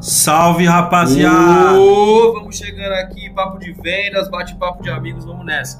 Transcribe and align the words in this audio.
Salve, 0.00 0.66
rapaziada! 0.66 1.78
Ô, 1.78 2.32
vamos 2.34 2.56
chegando 2.56 2.92
aqui, 2.92 3.30
papo 3.30 3.58
de 3.58 3.72
vendas, 3.72 4.28
bate-papo 4.30 4.82
de 4.82 4.90
amigos, 4.90 5.24
vamos 5.24 5.44
nessa. 5.44 5.78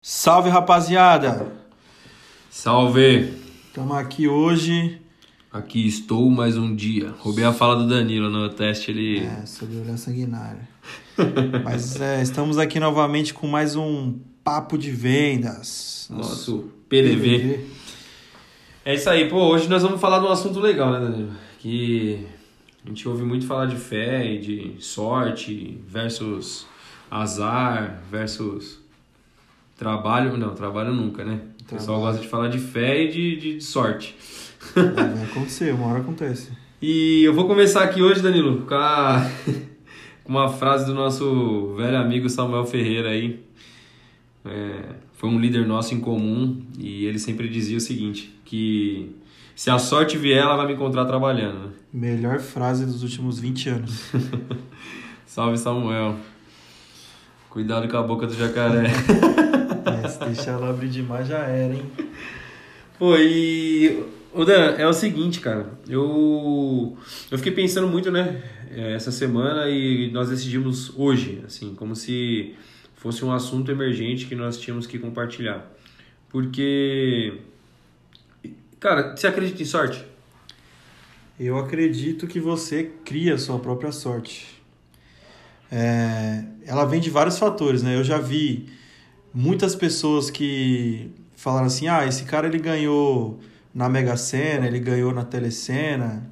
Salve, 0.00 0.50
rapaziada! 0.50 1.52
Salve! 2.48 3.34
Estamos 3.66 3.96
aqui 3.96 4.28
hoje. 4.28 5.02
Aqui 5.50 5.86
estou 5.86 6.28
mais 6.28 6.58
um 6.58 6.76
dia. 6.76 7.14
Roubei 7.20 7.42
a 7.42 7.54
fala 7.54 7.76
do 7.76 7.88
Danilo 7.88 8.28
no 8.28 8.50
teste, 8.50 8.90
ele... 8.90 9.20
É, 9.20 9.46
sobre 9.46 9.78
olhar 9.78 9.96
sanguinário. 9.96 10.60
Mas 11.64 11.98
é, 11.98 12.20
estamos 12.20 12.58
aqui 12.58 12.78
novamente 12.78 13.32
com 13.32 13.46
mais 13.46 13.74
um 13.74 14.18
Papo 14.44 14.76
de 14.76 14.90
Vendas. 14.90 16.06
Nosso 16.10 16.70
PDV. 16.86 17.64
É 18.84 18.94
isso 18.94 19.08
aí, 19.08 19.26
pô, 19.26 19.46
hoje 19.46 19.70
nós 19.70 19.82
vamos 19.82 19.98
falar 19.98 20.18
de 20.18 20.26
um 20.26 20.30
assunto 20.30 20.60
legal, 20.60 20.92
né, 20.92 21.00
Danilo? 21.00 21.32
Que 21.58 22.26
a 22.84 22.88
gente 22.88 23.08
ouve 23.08 23.24
muito 23.24 23.46
falar 23.46 23.64
de 23.64 23.76
fé 23.76 24.30
e 24.30 24.38
de 24.38 24.84
sorte 24.84 25.80
versus 25.86 26.66
azar 27.10 28.02
versus 28.10 28.80
trabalho. 29.78 30.36
Não, 30.36 30.54
trabalho 30.54 30.92
nunca, 30.92 31.24
né? 31.24 31.40
O 31.62 31.64
pessoal 31.64 31.98
Trabalho. 31.98 32.00
gosta 32.02 32.20
de 32.20 32.28
falar 32.28 32.48
de 32.48 32.58
fé 32.58 33.04
e 33.04 33.08
de, 33.08 33.36
de, 33.36 33.54
de 33.56 33.64
sorte. 33.64 34.14
Vai 34.74 35.24
acontecer, 35.24 35.72
uma 35.74 35.86
hora 35.88 36.00
acontece. 36.00 36.50
E 36.80 37.22
eu 37.24 37.34
vou 37.34 37.46
começar 37.46 37.82
aqui 37.82 38.02
hoje, 38.02 38.20
Danilo, 38.22 38.62
com, 38.66 38.74
a- 38.74 39.28
com 40.24 40.30
uma 40.32 40.48
frase 40.48 40.86
do 40.86 40.94
nosso 40.94 41.74
velho 41.76 41.96
amigo 41.98 42.28
Samuel 42.28 42.64
Ferreira 42.64 43.10
aí. 43.10 43.40
É, 44.44 44.80
foi 45.14 45.28
um 45.28 45.38
líder 45.38 45.66
nosso 45.66 45.94
em 45.94 46.00
comum 46.00 46.62
e 46.78 47.04
ele 47.04 47.18
sempre 47.18 47.48
dizia 47.48 47.76
o 47.76 47.80
seguinte, 47.80 48.32
que 48.44 49.14
se 49.54 49.68
a 49.70 49.78
sorte 49.78 50.16
vier, 50.16 50.38
ela 50.42 50.56
vai 50.56 50.66
me 50.68 50.74
encontrar 50.74 51.04
trabalhando. 51.06 51.58
né? 51.58 51.70
Melhor 51.92 52.38
frase 52.38 52.86
dos 52.86 53.02
últimos 53.02 53.40
20 53.40 53.68
anos. 53.70 54.10
Salve, 55.26 55.58
Samuel. 55.58 56.16
Cuidado 57.50 57.88
com 57.88 57.96
a 57.96 58.02
boca 58.02 58.26
do 58.26 58.34
jacaré. 58.34 58.90
É, 60.04 60.06
se 60.06 60.18
deixar 60.20 60.52
ela 60.52 60.68
abrir 60.68 60.88
demais 60.90 61.26
já 61.26 61.38
era, 61.38 61.72
hein? 61.72 61.82
Pô, 62.98 63.16
e. 63.16 64.04
O 64.32 64.44
Dan, 64.44 64.74
é 64.76 64.86
o 64.86 64.92
seguinte, 64.92 65.40
cara. 65.40 65.78
Eu. 65.88 66.96
Eu 67.30 67.38
fiquei 67.38 67.52
pensando 67.52 67.88
muito, 67.88 68.10
né? 68.10 68.42
é, 68.70 68.92
Essa 68.92 69.10
semana 69.10 69.68
e 69.68 70.10
nós 70.12 70.28
decidimos 70.28 70.92
hoje, 70.96 71.42
assim, 71.46 71.74
como 71.74 71.96
se 71.96 72.54
fosse 72.94 73.24
um 73.24 73.32
assunto 73.32 73.70
emergente 73.70 74.26
que 74.26 74.34
nós 74.34 74.58
tínhamos 74.58 74.86
que 74.86 74.98
compartilhar. 74.98 75.66
Porque. 76.28 77.38
Cara, 78.78 79.16
você 79.16 79.26
acredita 79.26 79.62
em 79.62 79.66
sorte? 79.66 80.04
Eu 81.38 81.56
acredito 81.58 82.26
que 82.26 82.40
você 82.40 82.92
cria 83.04 83.34
a 83.34 83.38
sua 83.38 83.58
própria 83.58 83.92
sorte. 83.92 84.60
É, 85.70 86.44
ela 86.64 86.84
vem 86.84 87.00
de 87.00 87.10
vários 87.10 87.38
fatores, 87.38 87.82
né? 87.82 87.96
Eu 87.96 88.04
já 88.04 88.18
vi 88.18 88.68
muitas 89.32 89.74
pessoas 89.74 90.30
que 90.30 91.10
falaram 91.36 91.66
assim: 91.66 91.88
ah, 91.88 92.06
esse 92.06 92.24
cara 92.24 92.46
ele 92.46 92.58
ganhou 92.58 93.40
na 93.78 93.88
Mega 93.88 94.16
Sena, 94.16 94.66
ele 94.66 94.80
ganhou 94.80 95.14
na 95.14 95.24
Telecena, 95.24 96.28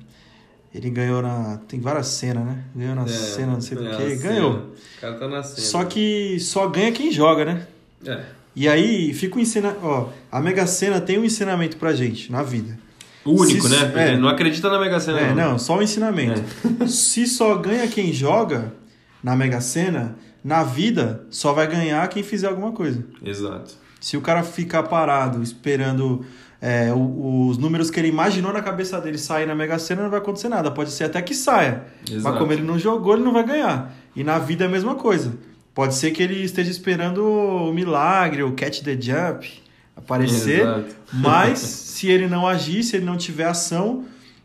ele 0.75 0.91
ganhou 0.91 1.23
na. 1.23 1.61
Tem 1.69 1.79
várias 1.79 2.09
cenas, 2.09 2.45
né? 2.45 2.65
Ganhou 2.75 2.97
na 2.97 3.07
cena, 3.07 3.53
não 3.53 3.61
sei 3.61 3.79
do 3.79 3.87
é 3.87 3.97
que, 3.97 4.17
ganhou. 4.17 4.55
O 4.99 5.01
cara 5.01 5.15
tá 5.15 5.29
na 5.29 5.45
cena. 5.45 5.65
Só 5.65 5.85
que 5.85 6.41
só 6.41 6.67
ganha 6.69 6.91
quem 6.91 7.13
joga, 7.13 7.45
né? 7.45 7.67
É. 8.05 8.25
E 8.57 8.69
aí 8.69 9.15
fica 9.15 9.37
o 9.37 9.41
ensina... 9.41 9.77
Ó, 9.81 10.09
a 10.33 10.41
Mega 10.41 10.67
Sena 10.67 11.01
tem 11.01 11.21
um 11.21 11.25
ensinamento 11.25 11.77
pra 11.77 11.93
gente 11.93 12.33
na 12.33 12.43
vida. 12.43 12.77
O 13.25 13.41
único, 13.41 13.69
Se- 13.69 13.77
né? 13.77 13.85
Porque 13.85 14.01
é. 14.01 14.17
Não 14.17 14.29
acredita 14.29 14.69
na 14.69 14.81
Mega 14.81 14.99
Sena. 14.99 15.21
É, 15.21 15.33
não, 15.33 15.57
só 15.57 15.79
um 15.79 15.83
ensinamento. 15.83 16.43
É. 16.83 16.87
Se 16.89 17.29
só 17.29 17.55
ganha 17.59 17.87
quem 17.87 18.13
joga 18.13 18.75
na 19.23 19.37
Mega 19.37 19.61
Sena, 19.61 20.17
na 20.43 20.65
vida 20.65 21.25
só 21.31 21.53
vai 21.53 21.69
ganhar 21.69 22.09
quem 22.09 22.25
fizer 22.25 22.49
alguma 22.49 22.73
coisa. 22.73 23.05
Exato. 23.25 23.75
Se 24.01 24.17
o 24.17 24.21
cara 24.21 24.43
ficar 24.43 24.83
parado 24.83 25.43
esperando 25.45 26.25
é, 26.61 26.93
o- 26.93 27.49
os 27.49 27.59
números 27.59 27.91
que 27.91 28.01
ele 28.01 28.09
imaginou 28.09 28.53
na 28.53 28.63
cabeça 28.63 29.01
dele 29.01 29.19
sair 29.19 29.47
na 29.47 29.55
Mega 29.55 29.79
Sena, 29.79 30.03
não 30.03 30.11
vai 30.11 30.19
acontecer 30.21 30.49
nada. 30.49 30.71
Pode 30.71 30.91
ser 30.91 31.05
até 31.05 31.21
que 31.23 31.35
saia. 31.35 31.85
Exato. 32.11 32.23
Mas 32.25 32.39
como 32.39 32.53
ele 32.53 32.63
não 32.63 32.79
jogou, 32.79 33.15
ele 33.15 33.25
não 33.25 33.33
vai 33.33 33.45
ganhar. 33.45 33.95
E 34.15 34.25
na 34.25 34.39
vida 34.39 34.65
é 34.65 34.67
a 34.67 34.71
mesma 34.71 34.95
coisa. 34.95 35.35
Pode 35.75 35.95
ser 35.95 36.11
que 36.13 36.23
ele 36.23 36.43
esteja 36.43 36.71
esperando 36.71 37.23
o 37.23 37.73
milagre, 37.73 38.43
o 38.43 38.53
catch 38.53 38.81
the 38.83 38.99
jump 39.01 39.47
aparecer. 39.95 40.61
Exato. 40.63 40.97
Mas 41.13 41.59
se 41.97 42.09
ele 42.09 42.27
não 42.27 42.47
agir, 42.47 42.83
se 42.83 42.97
ele 42.97 43.05
não 43.05 43.17
tiver 43.17 43.45
ação, 43.45 44.05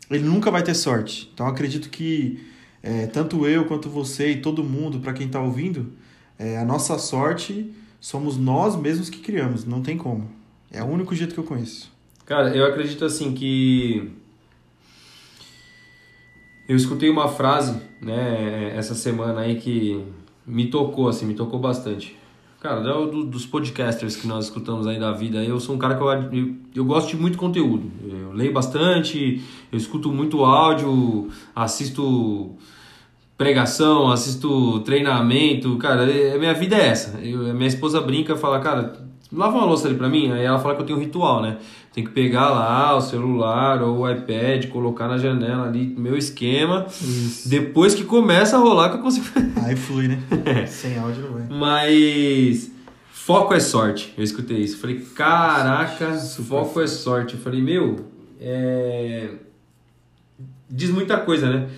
ele 0.09 0.23
nunca 0.25 0.51
vai 0.51 0.61
ter 0.63 0.73
sorte. 0.73 1.29
Então 1.33 1.45
eu 1.45 1.51
acredito 1.53 1.89
que 1.89 2.45
é, 2.83 3.05
tanto 3.07 3.47
eu 3.47 3.65
quanto 3.65 3.89
você 3.89 4.31
e 4.31 4.41
todo 4.41 4.63
mundo, 4.63 4.99
para 4.99 5.13
quem 5.13 5.27
está 5.27 5.39
ouvindo, 5.39 5.91
é, 6.37 6.57
a 6.57 6.65
nossa 6.65 6.97
sorte 6.97 7.71
somos 7.99 8.37
nós 8.37 8.75
mesmos 8.75 9.09
que 9.09 9.19
criamos. 9.19 9.63
Não 9.65 9.81
tem 9.81 9.95
como. 9.97 10.29
É 10.71 10.81
o 10.83 10.87
único 10.87 11.13
jeito 11.15 11.33
que 11.33 11.39
eu 11.39 11.43
conheço. 11.43 11.91
Cara, 12.25 12.55
eu 12.55 12.65
acredito 12.65 13.03
assim 13.05 13.33
que. 13.33 14.11
Eu 16.67 16.75
escutei 16.75 17.09
uma 17.09 17.27
frase, 17.27 17.81
né, 18.01 18.73
essa 18.77 18.95
semana 18.95 19.41
aí 19.41 19.55
que 19.59 20.05
me 20.45 20.67
tocou, 20.69 21.09
assim, 21.09 21.25
me 21.25 21.33
tocou 21.33 21.59
bastante. 21.59 22.15
Cara, 22.61 22.79
é 22.79 22.83
do- 22.83 23.25
dos 23.25 23.45
podcasters 23.45 24.15
que 24.15 24.27
nós 24.27 24.45
escutamos 24.45 24.85
aí 24.87 24.99
da 24.99 25.11
vida, 25.11 25.43
eu 25.43 25.59
sou 25.59 25.75
um 25.75 25.79
cara 25.79 25.95
que 25.95 26.01
eu, 26.03 26.09
eu, 26.39 26.55
eu 26.75 26.85
gosto 26.85 27.09
de 27.09 27.17
muito 27.17 27.37
conteúdo. 27.37 27.91
Eu 28.07 28.31
leio 28.31 28.53
bastante, 28.53 29.41
eu 29.71 29.77
escuto 29.77 30.11
muito 30.11 30.45
áudio, 30.45 31.29
assisto 31.55 32.55
pregação, 33.37 34.11
assisto 34.11 34.79
treinamento, 34.81 35.75
cara, 35.77 36.09
é- 36.09 36.37
minha 36.37 36.53
vida 36.53 36.75
é 36.77 36.87
essa. 36.87 37.19
Eu, 37.19 37.53
minha 37.55 37.67
esposa 37.67 37.99
brinca 37.99 38.35
fala, 38.37 38.59
cara, 38.59 38.95
lava 39.31 39.57
uma 39.57 39.65
louça 39.65 39.87
ali 39.87 39.95
pra 39.95 40.09
mim, 40.09 40.31
aí 40.31 40.43
ela 40.43 40.59
fala 40.59 40.75
que 40.75 40.81
eu 40.81 40.85
tenho 40.85 40.97
um 40.97 41.01
ritual, 41.01 41.41
né? 41.41 41.57
Tem 41.93 42.03
que 42.03 42.11
pegar 42.11 42.49
lá 42.49 42.95
o 42.95 43.01
celular 43.01 43.81
ou 43.81 43.99
o 43.99 44.09
iPad, 44.09 44.67
colocar 44.67 45.07
na 45.07 45.17
janela 45.17 45.67
ali, 45.67 45.93
meu 45.97 46.17
esquema. 46.17 46.85
Isso. 46.87 47.49
Depois 47.49 47.93
que 47.93 48.03
começa 48.03 48.57
a 48.57 48.59
rolar 48.59 48.89
que 48.89 48.97
eu 48.97 49.01
consigo. 49.01 49.27
Aí 49.63 49.75
flui, 49.75 50.07
né? 50.07 50.19
Sem 50.67 50.97
áudio 50.97 51.23
não 51.23 51.33
vai. 51.33 51.47
Mas 51.49 52.71
foco 53.11 53.53
é 53.53 53.59
sorte. 53.59 54.13
Eu 54.17 54.23
escutei 54.23 54.57
isso. 54.57 54.77
Falei, 54.77 54.99
caraca, 55.15 56.17
Super 56.17 56.47
foco 56.47 56.81
é 56.81 56.87
sorte. 56.87 57.33
Eu 57.33 57.41
falei, 57.41 57.61
meu, 57.61 58.05
é... 58.39 59.31
diz 60.69 60.89
muita 60.89 61.17
coisa, 61.17 61.49
né? 61.49 61.69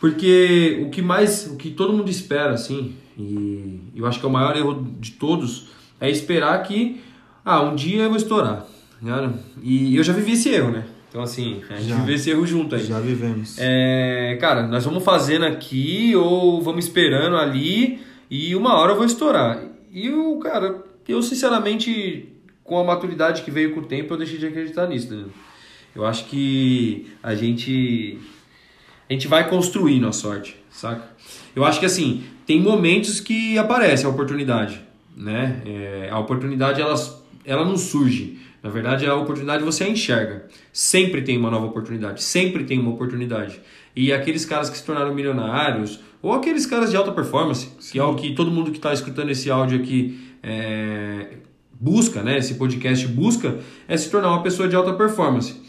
Porque 0.00 0.82
o 0.86 0.90
que 0.90 1.02
mais, 1.02 1.46
o 1.46 1.56
que 1.56 1.70
todo 1.70 1.92
mundo 1.92 2.08
espera, 2.08 2.52
assim, 2.52 2.94
e 3.18 3.80
eu 3.96 4.06
acho 4.06 4.20
que 4.20 4.24
é 4.24 4.28
o 4.28 4.32
maior 4.32 4.56
erro 4.56 4.86
de 5.00 5.12
todos, 5.12 5.68
é 6.00 6.10
esperar 6.10 6.62
que, 6.62 7.00
ah, 7.44 7.62
um 7.62 7.74
dia 7.74 8.02
eu 8.02 8.08
vou 8.08 8.16
estourar. 8.16 8.66
ligado? 9.02 9.34
E 9.62 9.96
eu 9.96 10.02
já 10.02 10.12
vivi 10.12 10.32
esse 10.32 10.48
erro, 10.48 10.70
né? 10.70 10.84
Então, 11.08 11.22
assim, 11.22 11.62
a 11.70 11.76
gente 11.76 11.88
Já. 11.88 11.96
viveu 11.96 12.14
esse 12.14 12.30
erro 12.30 12.46
junto 12.46 12.74
aí. 12.74 12.84
Já 12.84 13.00
vivemos. 13.00 13.56
É, 13.58 14.36
cara, 14.40 14.66
nós 14.66 14.84
vamos 14.84 15.02
fazendo 15.02 15.46
aqui 15.46 16.14
ou 16.14 16.60
vamos 16.60 16.84
esperando 16.84 17.36
ali 17.36 18.00
e 18.30 18.54
uma 18.54 18.74
hora 18.74 18.92
eu 18.92 18.96
vou 18.96 19.06
estourar. 19.06 19.58
E 19.90 20.10
o 20.10 20.38
cara, 20.38 20.84
eu 21.08 21.22
sinceramente, 21.22 22.28
com 22.62 22.78
a 22.78 22.84
maturidade 22.84 23.42
que 23.42 23.50
veio 23.50 23.72
com 23.72 23.80
o 23.80 23.84
tempo, 23.84 24.12
eu 24.12 24.18
deixei 24.18 24.36
de 24.38 24.46
acreditar 24.46 24.86
nisso, 24.86 25.08
Danilo. 25.08 25.32
Eu 25.96 26.04
acho 26.04 26.26
que 26.26 27.06
a 27.22 27.34
gente 27.34 28.18
a 29.08 29.12
gente 29.14 29.26
vai 29.26 29.48
construindo 29.48 30.06
a 30.06 30.12
sorte, 30.12 30.56
saca? 30.70 31.08
Eu 31.56 31.64
acho 31.64 31.80
que 31.80 31.86
assim, 31.86 32.24
tem 32.46 32.60
momentos 32.60 33.18
que 33.18 33.56
aparece 33.56 34.04
a 34.04 34.10
oportunidade, 34.10 34.82
né? 35.18 35.60
É, 35.66 36.08
a 36.10 36.18
oportunidade 36.18 36.80
ela, 36.80 36.94
ela 37.44 37.64
não 37.64 37.76
surge. 37.76 38.38
Na 38.62 38.70
verdade, 38.70 39.06
a 39.06 39.14
oportunidade 39.14 39.62
você 39.62 39.84
a 39.84 39.88
enxerga. 39.88 40.46
Sempre 40.72 41.22
tem 41.22 41.36
uma 41.36 41.50
nova 41.50 41.66
oportunidade, 41.66 42.22
sempre 42.22 42.64
tem 42.64 42.78
uma 42.78 42.90
oportunidade. 42.90 43.60
E 43.94 44.12
aqueles 44.12 44.44
caras 44.44 44.70
que 44.70 44.78
se 44.78 44.84
tornaram 44.84 45.14
milionários, 45.14 46.00
ou 46.22 46.32
aqueles 46.32 46.66
caras 46.66 46.90
de 46.90 46.96
alta 46.96 47.12
performance, 47.12 47.68
que 47.90 47.98
é 47.98 48.02
o 48.02 48.14
que 48.14 48.34
todo 48.34 48.50
mundo 48.50 48.70
que 48.70 48.78
está 48.78 48.92
escutando 48.92 49.30
esse 49.30 49.50
áudio 49.50 49.80
aqui 49.80 50.36
é, 50.42 51.38
busca, 51.72 52.22
né? 52.22 52.38
Esse 52.38 52.54
podcast 52.54 53.06
busca, 53.08 53.58
é 53.86 53.96
se 53.96 54.10
tornar 54.10 54.30
uma 54.30 54.42
pessoa 54.42 54.68
de 54.68 54.74
alta 54.74 54.92
performance. 54.92 55.60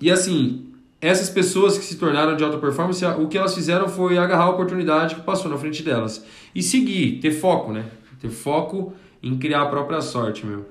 E 0.00 0.10
assim, 0.10 0.66
essas 1.00 1.28
pessoas 1.28 1.76
que 1.76 1.84
se 1.84 1.96
tornaram 1.96 2.36
de 2.36 2.44
alta 2.44 2.58
performance, 2.58 3.04
o 3.04 3.26
que 3.26 3.36
elas 3.36 3.54
fizeram 3.54 3.88
foi 3.88 4.16
agarrar 4.16 4.44
a 4.44 4.50
oportunidade 4.50 5.16
que 5.16 5.22
passou 5.22 5.50
na 5.50 5.58
frente 5.58 5.82
delas 5.82 6.24
e 6.54 6.62
seguir, 6.62 7.18
ter 7.20 7.32
foco, 7.32 7.72
né? 7.72 7.84
Ter 8.20 8.28
foco 8.28 8.92
em 9.22 9.36
criar 9.38 9.62
a 9.62 9.66
própria 9.66 10.00
sorte, 10.00 10.46
meu. 10.46 10.68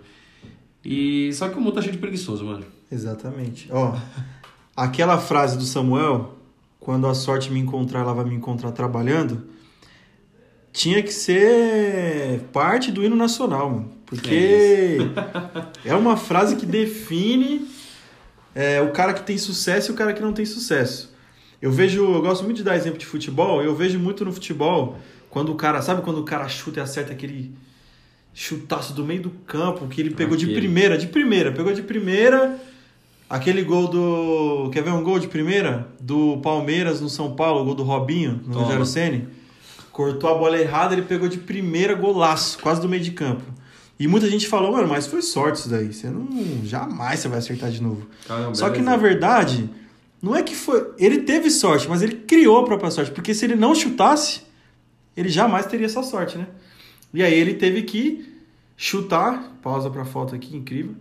E 0.83 1.31
só 1.33 1.49
que 1.49 1.57
o 1.57 1.61
mundo 1.61 1.73
tá 1.73 1.81
cheio 1.81 1.93
de 1.93 1.99
preguiçoso, 1.99 2.45
mano. 2.45 2.65
Exatamente. 2.91 3.67
Ó, 3.71 3.95
aquela 4.75 5.17
frase 5.17 5.57
do 5.57 5.63
Samuel, 5.63 6.35
quando 6.79 7.07
a 7.07 7.13
sorte 7.13 7.51
me 7.51 7.59
encontrar, 7.59 8.01
ela 8.01 8.13
vai 8.13 8.25
me 8.25 8.35
encontrar 8.35 8.71
trabalhando. 8.71 9.43
tinha 10.71 11.03
que 11.03 11.11
ser 11.11 12.41
parte 12.53 12.91
do 12.91 13.03
hino 13.03 13.15
nacional, 13.15 13.69
mano. 13.69 13.91
Porque 14.05 14.97
é, 15.85 15.93
uma 15.93 16.17
frase 16.17 16.55
que 16.55 16.65
define 16.65 17.67
é, 18.55 18.81
o 18.81 18.91
cara 18.91 19.13
que 19.13 19.21
tem 19.21 19.37
sucesso 19.37 19.91
e 19.91 19.93
o 19.93 19.95
cara 19.95 20.13
que 20.13 20.21
não 20.21 20.33
tem 20.33 20.45
sucesso. 20.45 21.13
Eu 21.61 21.71
vejo, 21.71 22.03
eu 22.03 22.21
gosto 22.21 22.43
muito 22.43 22.57
de 22.57 22.63
dar 22.63 22.75
exemplo 22.75 22.97
de 22.97 23.05
futebol, 23.05 23.61
eu 23.61 23.75
vejo 23.75 23.99
muito 23.99 24.23
no 24.25 24.31
futebol 24.31 24.97
quando 25.29 25.51
o 25.51 25.55
cara, 25.55 25.81
sabe 25.81 26.01
quando 26.01 26.19
o 26.19 26.23
cara 26.23 26.47
chuta 26.47 26.79
e 26.79 26.83
acerta 26.83 27.11
aquele 27.11 27.53
chutaço 28.33 28.93
do 28.93 29.03
meio 29.03 29.21
do 29.21 29.29
campo, 29.29 29.87
que 29.87 30.01
ele 30.01 30.11
pegou 30.11 30.35
aquele. 30.35 30.53
de 30.53 30.59
primeira, 30.59 30.97
de 30.97 31.07
primeira, 31.07 31.51
pegou 31.51 31.73
de 31.73 31.81
primeira, 31.81 32.59
aquele 33.29 33.63
gol 33.63 33.87
do, 33.87 34.69
quer 34.71 34.83
ver 34.83 34.91
um 34.91 35.03
gol 35.03 35.19
de 35.19 35.27
primeira? 35.27 35.87
Do 35.99 36.37
Palmeiras 36.37 37.01
no 37.01 37.09
São 37.09 37.35
Paulo, 37.35 37.61
o 37.61 37.65
gol 37.65 37.75
do 37.75 37.83
Robinho, 37.83 38.41
no 38.45 38.59
Rogério 38.59 38.85
Ceni. 38.85 39.27
Cortou 39.91 40.29
a 40.29 40.33
bola 40.33 40.57
errada, 40.57 40.93
ele 40.93 41.01
pegou 41.01 41.27
de 41.27 41.37
primeira 41.37 41.93
golaço, 41.93 42.57
quase 42.59 42.79
do 42.79 42.87
meio 42.87 43.03
de 43.03 43.11
campo. 43.11 43.43
E 43.99 44.07
muita 44.07 44.29
gente 44.29 44.47
falou, 44.47 44.71
mano, 44.71 44.87
mas 44.87 45.05
foi 45.05 45.21
sorte 45.21 45.59
isso 45.59 45.69
daí. 45.69 45.91
Você 45.91 46.09
não. 46.09 46.25
Jamais 46.63 47.19
você 47.19 47.27
vai 47.27 47.39
acertar 47.39 47.69
de 47.69 47.83
novo. 47.83 48.07
Caramba, 48.25 48.55
Só 48.55 48.69
que, 48.69 48.81
na 48.81 48.95
verdade, 48.95 49.69
não 50.21 50.33
é 50.33 50.41
que 50.41 50.55
foi. 50.55 50.91
Ele 50.97 51.23
teve 51.23 51.49
sorte, 51.51 51.89
mas 51.89 52.01
ele 52.01 52.15
criou 52.15 52.59
a 52.59 52.63
própria 52.63 52.89
sorte. 52.89 53.11
Porque 53.11 53.33
se 53.33 53.43
ele 53.43 53.55
não 53.55 53.75
chutasse, 53.75 54.43
ele 55.15 55.29
jamais 55.29 55.65
teria 55.65 55.85
essa 55.85 56.03
sorte, 56.03 56.37
né? 56.37 56.47
E 57.13 57.23
aí 57.23 57.33
ele 57.33 57.55
teve 57.55 57.83
que 57.83 58.33
chutar. 58.77 59.57
Pausa 59.61 59.89
pra 59.89 60.05
foto 60.05 60.33
aqui, 60.35 60.55
incrível. 60.55 60.95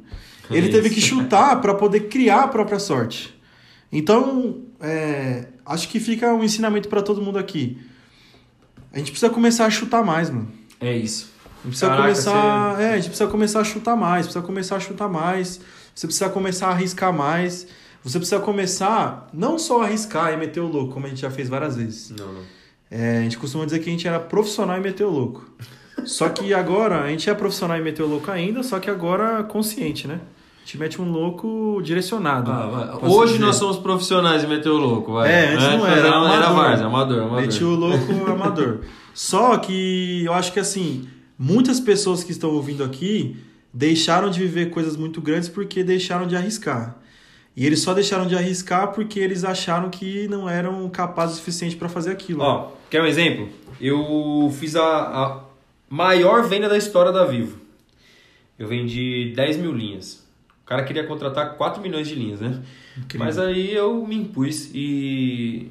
Ele 0.50 0.68
teve 0.70 0.90
que 0.90 1.00
chutar 1.00 1.60
para 1.62 1.74
poder 1.74 2.08
criar 2.08 2.44
a 2.44 2.48
própria 2.48 2.78
sorte. 2.78 3.38
Então, 3.92 4.62
é, 4.80 5.46
acho 5.64 5.88
que 5.88 6.00
fica 6.00 6.32
um 6.32 6.42
ensinamento 6.42 6.88
para 6.88 7.02
todo 7.02 7.22
mundo 7.22 7.38
aqui. 7.38 7.78
A 8.92 8.98
gente 8.98 9.10
precisa 9.10 9.30
começar 9.30 9.66
a 9.66 9.70
chutar 9.70 10.04
mais, 10.04 10.30
mano. 10.30 10.50
É 10.80 10.96
isso. 10.96 11.30
A 11.44 11.66
gente 11.66 11.68
precisa 11.68 11.86
Caraca, 11.86 12.02
começar. 12.02 12.76
Você... 12.76 12.82
É, 12.82 12.88
a 12.88 12.96
gente 12.96 13.08
precisa 13.08 13.30
começar 13.30 13.60
a 13.60 13.64
chutar 13.64 13.96
mais, 13.96 14.26
precisa 14.26 14.44
começar 14.44 14.76
a 14.76 14.80
chutar 14.80 15.08
mais. 15.08 15.60
Você 15.94 16.06
precisa 16.06 16.30
começar 16.30 16.68
a 16.68 16.70
arriscar 16.70 17.12
mais. 17.12 17.66
Você 18.02 18.18
precisa 18.18 18.40
começar 18.40 19.28
não 19.32 19.58
só 19.58 19.82
a 19.82 19.86
arriscar 19.86 20.32
e 20.32 20.36
meter 20.36 20.60
o 20.60 20.66
louco, 20.66 20.94
como 20.94 21.06
a 21.06 21.08
gente 21.08 21.20
já 21.20 21.30
fez 21.30 21.48
várias 21.48 21.76
vezes. 21.76 22.10
Não, 22.10 22.32
não. 22.32 22.57
É, 22.90 23.18
a 23.18 23.22
gente 23.22 23.38
costuma 23.38 23.64
dizer 23.64 23.80
que 23.80 23.88
a 23.88 23.92
gente 23.92 24.08
era 24.08 24.18
profissional 24.18 24.76
e 24.76 24.80
meteu 24.80 25.10
louco. 25.10 25.50
Só 26.04 26.28
que 26.28 26.54
agora, 26.54 27.02
a 27.02 27.08
gente 27.08 27.28
é 27.28 27.34
profissional 27.34 27.76
e 27.76 27.82
meteu 27.82 28.06
louco 28.06 28.30
ainda, 28.30 28.62
só 28.62 28.78
que 28.78 28.88
agora 28.88 29.42
consciente, 29.42 30.06
né? 30.06 30.20
A 30.56 30.60
gente 30.60 30.78
mete 30.78 31.00
um 31.00 31.10
louco 31.10 31.80
direcionado. 31.82 32.50
Ah, 32.50 32.98
Hoje 33.02 33.34
dizer. 33.34 33.44
nós 33.44 33.56
somos 33.56 33.78
profissionais 33.78 34.44
e 34.44 34.46
meteu 34.46 34.76
louco, 34.76 35.14
vai. 35.14 35.30
É, 35.30 35.54
antes 35.54 35.64
não 35.64 35.86
era. 35.86 35.98
Era, 35.98 36.16
amador. 36.16 36.36
era 36.36 36.86
amador, 36.86 37.22
amador. 37.22 37.40
Meti 37.40 37.64
o 37.64 37.70
louco 37.74 38.12
amador. 38.30 38.80
Só 39.14 39.56
que 39.56 40.24
eu 40.24 40.32
acho 40.32 40.52
que 40.52 40.60
assim, 40.60 41.08
muitas 41.38 41.80
pessoas 41.80 42.22
que 42.22 42.32
estão 42.32 42.50
ouvindo 42.50 42.84
aqui 42.84 43.36
deixaram 43.72 44.30
de 44.30 44.40
viver 44.40 44.70
coisas 44.70 44.96
muito 44.96 45.20
grandes 45.20 45.48
porque 45.48 45.82
deixaram 45.82 46.26
de 46.26 46.36
arriscar. 46.36 46.98
E 47.58 47.66
eles 47.66 47.80
só 47.80 47.92
deixaram 47.92 48.24
de 48.24 48.36
arriscar 48.36 48.92
porque 48.92 49.18
eles 49.18 49.42
acharam 49.42 49.90
que 49.90 50.28
não 50.28 50.48
eram 50.48 50.88
capazes 50.90 51.34
o 51.34 51.38
suficiente 51.40 51.74
para 51.74 51.88
fazer 51.88 52.12
aquilo. 52.12 52.40
Ó, 52.40 52.70
quer 52.88 53.02
um 53.02 53.04
exemplo? 53.04 53.48
Eu 53.80 54.48
fiz 54.56 54.76
a, 54.76 54.84
a 54.84 55.40
maior 55.90 56.46
venda 56.46 56.68
da 56.68 56.78
história 56.78 57.10
da 57.10 57.24
Vivo. 57.24 57.58
Eu 58.56 58.68
vendi 58.68 59.32
10 59.34 59.56
mil 59.56 59.72
linhas. 59.72 60.24
O 60.62 60.66
cara 60.66 60.84
queria 60.84 61.04
contratar 61.04 61.56
4 61.56 61.82
milhões 61.82 62.06
de 62.06 62.14
linhas, 62.14 62.40
né? 62.40 62.62
Incrível. 62.96 63.26
Mas 63.26 63.40
aí 63.40 63.74
eu 63.74 64.06
me 64.06 64.14
impus 64.14 64.70
e 64.72 65.68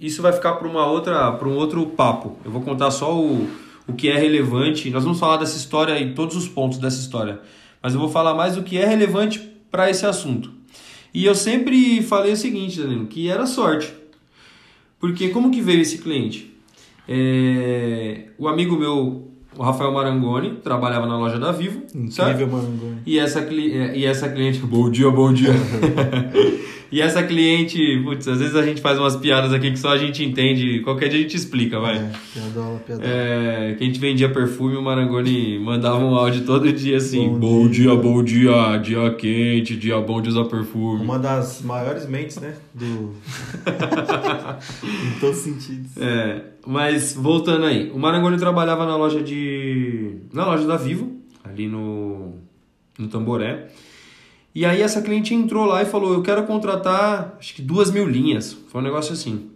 isso 0.00 0.22
vai 0.22 0.32
ficar 0.32 0.54
para 0.54 0.66
uma 0.66 0.86
outra, 0.86 1.30
para 1.32 1.46
um 1.46 1.56
outro 1.56 1.84
papo. 1.88 2.38
Eu 2.42 2.50
vou 2.50 2.62
contar 2.62 2.90
só 2.90 3.14
o, 3.14 3.50
o 3.86 3.92
que 3.92 4.08
é 4.08 4.16
relevante. 4.16 4.88
Nós 4.88 5.04
vamos 5.04 5.20
falar 5.20 5.36
dessa 5.36 5.58
história 5.58 6.00
e 6.00 6.14
todos 6.14 6.34
os 6.34 6.48
pontos 6.48 6.78
dessa 6.78 6.98
história. 6.98 7.38
Mas 7.82 7.92
eu 7.92 8.00
vou 8.00 8.08
falar 8.08 8.32
mais 8.32 8.54
do 8.54 8.62
que 8.62 8.78
é 8.78 8.86
relevante 8.86 9.40
para 9.70 9.90
esse 9.90 10.06
assunto. 10.06 10.56
E 11.12 11.24
eu 11.24 11.34
sempre 11.34 12.02
falei 12.02 12.32
o 12.32 12.36
seguinte, 12.36 12.80
Danilo, 12.80 13.06
que 13.06 13.28
era 13.28 13.46
sorte. 13.46 13.92
Porque 15.00 15.28
como 15.28 15.50
que 15.50 15.60
veio 15.60 15.80
esse 15.80 15.98
cliente? 15.98 16.54
É, 17.08 18.26
o 18.36 18.48
amigo 18.48 18.76
meu, 18.76 19.28
o 19.56 19.62
Rafael 19.62 19.92
Marangoni, 19.92 20.56
trabalhava 20.62 21.06
na 21.06 21.16
loja 21.16 21.38
da 21.38 21.52
Vivo. 21.52 21.82
Incrível? 21.94 22.48
Marangoni. 22.48 22.98
E 23.06 23.18
essa, 23.18 23.40
é, 23.40 23.96
e 23.96 24.04
essa 24.04 24.28
cliente... 24.28 24.58
Bom 24.66 24.90
dia, 24.90 25.10
bom 25.10 25.32
dia. 25.32 25.52
E 26.90 27.02
essa 27.02 27.22
cliente, 27.22 27.78
putz, 28.02 28.26
às 28.26 28.38
vezes 28.38 28.56
a 28.56 28.62
gente 28.62 28.80
faz 28.80 28.98
umas 28.98 29.14
piadas 29.14 29.52
aqui 29.52 29.70
que 29.70 29.78
só 29.78 29.90
a 29.90 29.98
gente 29.98 30.24
entende, 30.24 30.80
qualquer 30.80 31.08
dia 31.08 31.18
a 31.18 31.22
gente 31.22 31.36
explica, 31.36 31.78
vai. 31.78 31.96
É, 31.96 32.10
piadola, 32.32 32.78
piadola. 32.78 33.06
É, 33.06 33.74
que 33.76 33.84
a 33.84 33.86
gente 33.86 34.00
vendia 34.00 34.32
perfume, 34.32 34.74
o 34.74 34.82
Marangoni 34.82 35.58
mandava 35.58 35.98
um 35.98 36.14
áudio 36.14 36.46
todo 36.46 36.72
dia 36.72 36.96
assim, 36.96 37.28
bom, 37.28 37.38
bom 37.38 37.68
dia. 37.68 37.90
dia, 37.90 37.94
bom 37.94 38.24
dia, 38.24 38.76
dia 38.78 39.10
quente, 39.14 39.76
dia 39.76 40.00
bom 40.00 40.22
de 40.22 40.30
usar 40.30 40.46
perfume. 40.46 41.04
Uma 41.04 41.18
das 41.18 41.60
maiores 41.60 42.08
mentes, 42.08 42.38
né, 42.38 42.54
do... 42.72 43.12
em 44.82 45.20
todos 45.20 45.36
os 45.36 45.44
sentidos. 45.44 45.94
É, 45.98 46.42
mas 46.66 47.12
voltando 47.12 47.66
aí, 47.66 47.90
o 47.90 47.98
Marangoni 47.98 48.38
trabalhava 48.38 48.86
na 48.86 48.96
loja 48.96 49.22
de... 49.22 50.16
na 50.32 50.46
loja 50.46 50.66
da 50.66 50.78
Vivo, 50.78 51.18
ali 51.44 51.68
no, 51.68 52.36
no 52.98 53.08
Tamboré. 53.08 53.68
E 54.58 54.66
aí 54.66 54.82
essa 54.82 55.00
cliente 55.00 55.32
entrou 55.32 55.64
lá 55.66 55.82
e 55.82 55.86
falou, 55.86 56.12
eu 56.14 56.20
quero 56.20 56.42
contratar 56.42 57.36
acho 57.38 57.54
que 57.54 57.62
duas 57.62 57.92
mil 57.92 58.04
linhas. 58.08 58.56
Foi 58.66 58.80
um 58.80 58.82
negócio 58.82 59.12
assim. 59.12 59.50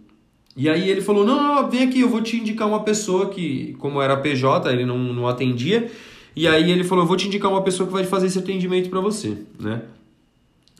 E 0.55 0.69
aí 0.69 0.89
ele 0.89 1.01
falou, 1.01 1.25
não, 1.25 1.43
não, 1.43 1.69
vem 1.69 1.83
aqui, 1.83 1.99
eu 1.99 2.07
vou 2.07 2.21
te 2.21 2.37
indicar 2.37 2.69
uma 2.69 2.83
pessoa 2.83 3.29
que, 3.29 3.75
como 3.79 4.01
era 4.01 4.15
PJ, 4.15 4.71
ele 4.71 4.85
não, 4.85 4.97
não 4.97 5.27
atendia. 5.27 5.91
E 6.33 6.47
aí 6.47 6.71
ele 6.71 6.85
falou, 6.85 7.03
eu 7.03 7.07
vou 7.09 7.17
te 7.17 7.27
indicar 7.27 7.51
uma 7.51 7.61
pessoa 7.61 7.85
que 7.85 7.91
vai 7.91 8.05
fazer 8.05 8.27
esse 8.27 8.39
atendimento 8.39 8.89
para 8.89 9.01
você, 9.01 9.39
né? 9.59 9.81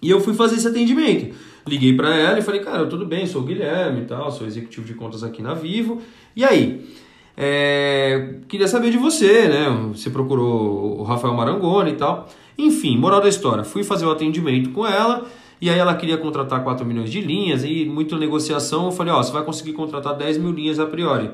E 0.01 0.09
eu 0.09 0.21
fui 0.21 0.33
fazer 0.33 0.55
esse 0.55 0.69
atendimento. 0.69 1.35
Liguei 1.67 1.93
para 1.93 2.15
ela 2.15 2.39
e 2.39 2.41
falei, 2.41 2.61
cara, 2.61 2.85
tudo 2.85 3.05
bem, 3.05 3.27
sou 3.27 3.41
o 3.41 3.45
Guilherme 3.45 4.03
e 4.03 4.05
tal, 4.05 4.31
sou 4.31 4.47
executivo 4.47 4.87
de 4.87 4.93
contas 4.93 5.21
aqui 5.21 5.41
na 5.41 5.53
Vivo. 5.53 6.01
E 6.33 6.45
aí? 6.45 6.87
É, 7.35 8.35
queria 8.47 8.69
saber 8.69 8.89
de 8.89 8.97
você, 8.97 9.49
né? 9.49 9.65
Você 9.93 10.09
procurou 10.09 11.01
o 11.01 11.03
Rafael 11.03 11.33
Marangoni 11.33 11.91
e 11.91 11.95
tal. 11.95 12.29
Enfim, 12.57 12.97
moral 12.97 13.21
da 13.21 13.29
história, 13.29 13.63
fui 13.63 13.83
fazer 13.83 14.05
o 14.05 14.11
atendimento 14.11 14.69
com 14.71 14.85
ela 14.85 15.25
e 15.63 15.69
aí 15.69 15.79
ela 15.79 15.95
queria 15.95 16.17
contratar 16.17 16.63
4 16.63 16.85
milhões 16.85 17.09
de 17.09 17.21
linhas 17.21 17.63
e 17.63 17.85
muita 17.85 18.17
negociação. 18.17 18.87
Eu 18.87 18.91
falei, 18.91 19.13
ó, 19.13 19.23
você 19.23 19.31
vai 19.31 19.43
conseguir 19.43 19.73
contratar 19.73 20.15
10 20.15 20.37
mil 20.37 20.51
linhas 20.51 20.77
a 20.77 20.85
priori. 20.85 21.31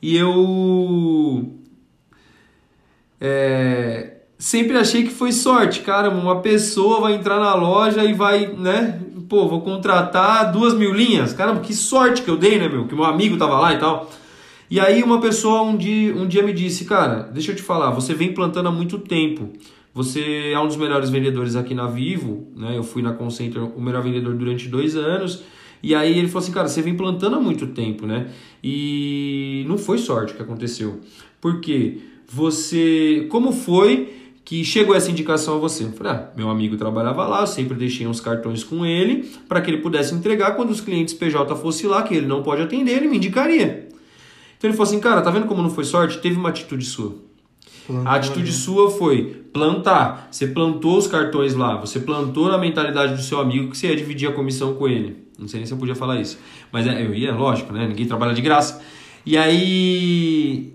E 0.00 0.16
eu 0.16 1.52
é, 3.20 4.18
sempre 4.38 4.76
achei 4.78 5.02
que 5.02 5.10
foi 5.10 5.32
sorte, 5.32 5.80
cara. 5.80 6.08
Uma 6.08 6.40
pessoa 6.40 7.00
vai 7.00 7.14
entrar 7.14 7.38
na 7.38 7.54
loja 7.54 8.04
e 8.04 8.12
vai, 8.14 8.46
né? 8.46 9.02
Pô, 9.28 9.46
vou 9.46 9.60
contratar 9.60 10.50
duas 10.50 10.72
mil 10.72 10.94
linhas. 10.94 11.34
Caramba, 11.34 11.60
que 11.60 11.74
sorte 11.74 12.22
que 12.22 12.30
eu 12.30 12.36
dei, 12.36 12.58
né, 12.58 12.68
meu? 12.68 12.86
Que 12.86 12.94
meu 12.94 13.04
amigo 13.04 13.36
tava 13.36 13.58
lá 13.58 13.74
e 13.74 13.78
tal. 13.78 14.10
E 14.70 14.78
aí 14.78 15.02
uma 15.02 15.20
pessoa 15.20 15.62
um 15.62 15.76
dia, 15.76 16.14
um 16.14 16.26
dia 16.26 16.42
me 16.42 16.52
disse, 16.52 16.84
cara, 16.84 17.28
deixa 17.32 17.52
eu 17.52 17.56
te 17.56 17.62
falar, 17.62 17.90
você 17.90 18.12
vem 18.12 18.32
plantando 18.32 18.68
há 18.68 18.72
muito 18.72 18.98
tempo. 18.98 19.50
Você 19.98 20.52
é 20.52 20.60
um 20.60 20.68
dos 20.68 20.76
melhores 20.76 21.10
vendedores 21.10 21.56
aqui 21.56 21.74
na 21.74 21.88
Vivo, 21.88 22.46
né? 22.54 22.76
Eu 22.76 22.84
fui 22.84 23.02
na 23.02 23.14
Concenter 23.14 23.60
o 23.60 23.80
melhor 23.80 24.00
vendedor 24.00 24.32
durante 24.32 24.68
dois 24.68 24.94
anos. 24.94 25.42
E 25.82 25.92
aí 25.92 26.16
ele 26.16 26.28
falou 26.28 26.44
assim, 26.44 26.52
cara, 26.52 26.68
você 26.68 26.80
vem 26.80 26.96
plantando 26.96 27.34
há 27.34 27.40
muito 27.40 27.66
tempo, 27.66 28.06
né? 28.06 28.28
E 28.62 29.64
não 29.66 29.76
foi 29.76 29.98
sorte 29.98 30.34
que 30.34 30.40
aconteceu. 30.40 31.00
Porque 31.40 31.98
você, 32.28 33.26
como 33.28 33.50
foi 33.50 34.14
que 34.44 34.64
chegou 34.64 34.94
essa 34.94 35.10
indicação 35.10 35.56
a 35.56 35.58
você? 35.58 35.82
Eu 35.82 35.90
falei, 35.90 36.12
ah, 36.12 36.30
meu 36.36 36.48
amigo 36.48 36.76
trabalhava 36.76 37.26
lá, 37.26 37.40
eu 37.40 37.48
sempre 37.48 37.76
deixei 37.76 38.06
uns 38.06 38.20
cartões 38.20 38.62
com 38.62 38.86
ele 38.86 39.28
para 39.48 39.60
que 39.60 39.68
ele 39.68 39.78
pudesse 39.78 40.14
entregar 40.14 40.52
quando 40.52 40.70
os 40.70 40.80
clientes 40.80 41.12
PJ 41.12 41.56
fossem 41.56 41.90
lá, 41.90 42.04
que 42.04 42.14
ele 42.14 42.28
não 42.28 42.44
pode 42.44 42.62
atender, 42.62 42.92
ele 42.92 43.08
me 43.08 43.16
indicaria. 43.16 43.88
Então 44.56 44.70
ele 44.70 44.76
falou 44.76 44.88
assim, 44.88 45.00
cara, 45.00 45.22
tá 45.22 45.30
vendo 45.32 45.46
como 45.46 45.60
não 45.60 45.70
foi 45.70 45.82
sorte? 45.82 46.18
Teve 46.18 46.36
uma 46.36 46.50
atitude 46.50 46.84
sua. 46.84 47.26
A 48.04 48.16
atitude 48.16 48.52
sua 48.52 48.90
foi 48.90 49.44
plantar. 49.52 50.28
Você 50.30 50.46
plantou 50.46 50.98
os 50.98 51.06
cartões 51.06 51.54
lá, 51.54 51.76
você 51.76 52.00
plantou 52.00 52.48
na 52.48 52.58
mentalidade 52.58 53.14
do 53.14 53.22
seu 53.22 53.40
amigo 53.40 53.70
que 53.70 53.78
você 53.78 53.88
ia 53.88 53.96
dividir 53.96 54.28
a 54.28 54.32
comissão 54.32 54.74
com 54.74 54.86
ele. 54.86 55.28
Não 55.38 55.46
sei 55.46 55.60
nem 55.60 55.66
se 55.66 55.72
eu 55.72 55.78
podia 55.78 55.94
falar 55.94 56.20
isso. 56.20 56.38
Mas 56.72 56.86
é, 56.86 57.04
eu 57.04 57.14
ia, 57.14 57.34
lógico, 57.34 57.72
né? 57.72 57.86
Ninguém 57.86 58.06
trabalha 58.06 58.34
de 58.34 58.42
graça. 58.42 58.82
E 59.24 59.36
aí. 59.36 60.74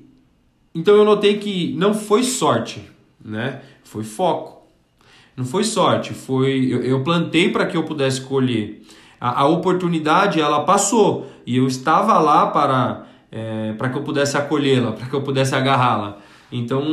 Então 0.73 0.95
eu 0.95 1.03
notei 1.03 1.37
que 1.37 1.75
não 1.77 1.93
foi 1.93 2.23
sorte, 2.23 2.81
né? 3.23 3.61
Foi 3.83 4.03
foco. 4.03 4.63
Não 5.35 5.45
foi 5.45 5.63
sorte, 5.63 6.13
foi. 6.13 6.67
Eu, 6.71 6.81
eu 6.81 7.03
plantei 7.03 7.49
para 7.49 7.65
que 7.65 7.75
eu 7.75 7.83
pudesse 7.83 8.21
colher. 8.21 8.83
A, 9.19 9.41
a, 9.41 9.47
oportunidade 9.47 10.39
ela 10.39 10.63
passou 10.63 11.27
e 11.45 11.57
eu 11.57 11.67
estava 11.67 12.17
lá 12.19 12.47
para, 12.47 13.05
é, 13.31 13.73
para 13.73 13.89
que 13.89 13.97
eu 13.97 14.03
pudesse 14.03 14.37
acolhê-la, 14.37 14.91
para 14.91 15.07
que 15.07 15.13
eu 15.13 15.21
pudesse 15.21 15.55
agarrá-la. 15.55 16.19
Então 16.55 16.83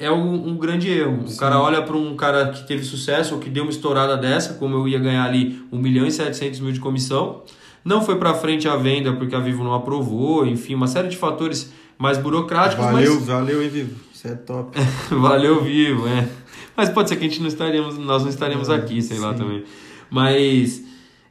é 0.00 0.10
um, 0.10 0.48
um 0.48 0.56
grande 0.56 0.90
erro. 0.90 1.22
Sim. 1.26 1.34
O 1.34 1.38
cara 1.38 1.60
olha 1.60 1.80
para 1.80 1.96
um 1.96 2.16
cara 2.16 2.48
que 2.50 2.66
teve 2.66 2.82
sucesso 2.82 3.34
ou 3.34 3.40
que 3.40 3.48
deu 3.48 3.62
uma 3.62 3.70
estourada 3.70 4.16
dessa, 4.16 4.54
como 4.54 4.74
eu 4.74 4.88
ia 4.88 4.98
ganhar 4.98 5.24
ali 5.24 5.62
1 5.70 5.78
milhão 5.78 6.06
e 6.06 6.10
700 6.10 6.58
mil 6.58 6.72
de 6.72 6.80
comissão. 6.80 7.42
Não 7.84 8.02
foi 8.02 8.16
para 8.16 8.34
frente 8.34 8.68
a 8.68 8.74
venda 8.74 9.12
porque 9.12 9.34
a 9.34 9.38
Vivo 9.38 9.62
não 9.62 9.74
aprovou, 9.74 10.44
enfim, 10.44 10.74
uma 10.74 10.88
série 10.88 11.08
de 11.08 11.16
fatores 11.16 11.72
mais 11.96 12.18
burocráticos, 12.18 12.84
Valeu, 12.84 13.14
mas 13.14 13.26
valeu, 13.26 13.62
hein, 13.62 13.68
Vivo? 13.68 13.96
Você 14.12 14.28
é 14.28 14.34
top. 14.34 14.76
valeu 15.08 15.62
vivo, 15.62 16.06
é. 16.08 16.28
Mas 16.76 16.88
pode 16.88 17.08
ser 17.08 17.16
que 17.16 17.24
a 17.24 17.28
gente 17.28 17.40
não 17.40 17.48
estaríamos, 17.48 17.96
nós 17.96 18.22
não 18.22 18.28
estaríamos 18.28 18.68
É, 18.68 18.74
aqui, 18.74 19.00
sei 19.00 19.18
lá 19.18 19.32
sim. 19.32 19.38
também. 19.38 19.64
Mas 20.10 20.82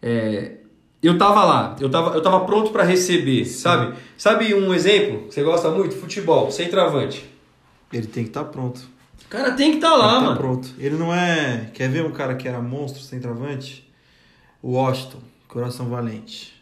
é, 0.02 0.60
eu 1.04 1.18
tava 1.18 1.44
lá, 1.44 1.76
eu 1.80 1.90
tava, 1.90 2.16
eu 2.16 2.22
tava 2.22 2.40
pronto 2.42 2.72
pra 2.72 2.84
receber, 2.84 3.46
sabe? 3.46 3.96
Sabe 4.18 4.54
um 4.54 4.74
exemplo 4.74 5.28
que 5.28 5.34
você 5.34 5.44
gosta 5.44 5.70
muito? 5.70 5.96
Futebol, 5.96 6.50
centroavante. 6.50 7.30
Ele 7.92 8.08
tem 8.08 8.24
que 8.24 8.30
estar 8.30 8.46
pronto. 8.46 8.82
O 9.26 9.30
cara 9.30 9.52
tem 9.52 9.72
que 9.72 9.78
estar 9.78 9.90
Tem 9.92 9.98
lá, 10.00 10.14
tá 10.16 10.22
mano. 10.22 10.38
pronto. 10.38 10.70
Ele 10.80 10.96
não 10.96 11.14
é. 11.14 11.70
Quer 11.74 11.90
ver 11.90 12.06
um 12.06 12.12
cara 12.12 12.36
que 12.36 12.48
era 12.48 12.60
monstro 12.62 13.02
centroavante? 13.02 13.88
O 14.62 14.72
Washington, 14.74 15.20
coração 15.48 15.88
valente. 15.90 16.54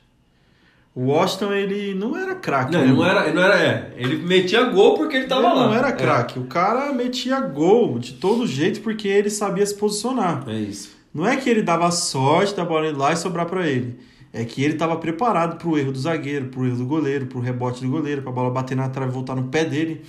O 0.94 1.06
Washington, 1.08 1.54
ele 1.54 1.94
não 1.94 2.18
era 2.18 2.36
craque. 2.36 2.72
Não, 2.72 2.80
né, 2.80 2.88
ele 2.88 2.96
não 2.96 3.06
era, 3.06 3.26
ele 3.26 3.36
não 3.36 3.44
era, 3.44 3.60
é. 3.60 3.94
Ele 3.98 4.16
metia 4.18 4.64
gol 4.64 4.96
porque 4.96 5.16
ele 5.18 5.28
tava 5.28 5.48
ele 5.48 5.56
lá. 5.56 5.68
não 5.68 5.74
era 5.74 5.90
É. 5.90 5.92
craque. 5.92 6.40
O 6.40 6.46
cara 6.46 6.92
metia 6.92 7.40
gol 7.40 8.00
de 8.00 8.14
todo 8.14 8.48
jeito 8.48 8.82
porque 8.82 9.08
ele 9.08 9.30
sabia 9.30 9.66
se 9.66 9.76
posicionar. 9.76 10.44
É 10.48 10.56
isso. 10.60 10.96
Não 11.14 11.26
é 11.28 11.38
que 11.38 11.50
ele 11.50 11.62
dava 11.62 11.90
sorte 11.92 12.56
da 12.56 12.66
bola 12.66 12.88
ir 12.88 12.96
lá 12.96 13.14
e 13.14 13.18
sobrar 13.18 13.46
pra 13.46 13.68
ele. 13.68 14.00
É 14.34 14.44
que 14.44 14.64
ele 14.64 14.74
estava 14.74 14.96
preparado 14.98 15.58
pro 15.58 15.78
erro 15.78 15.92
do 15.92 16.00
zagueiro, 16.00 16.48
pro 16.48 16.66
erro 16.66 16.78
do 16.78 16.86
goleiro, 16.86 17.26
pro 17.28 17.40
rebote 17.40 17.82
do 17.82 17.90
goleiro, 17.90 18.22
pra 18.22 18.32
bola 18.32 18.50
bater 18.52 18.76
na 18.76 18.90
trave 18.90 19.12
e 19.12 19.14
voltar 19.14 19.36
no 19.36 19.46
pé 19.46 19.64
dele. 19.66 20.04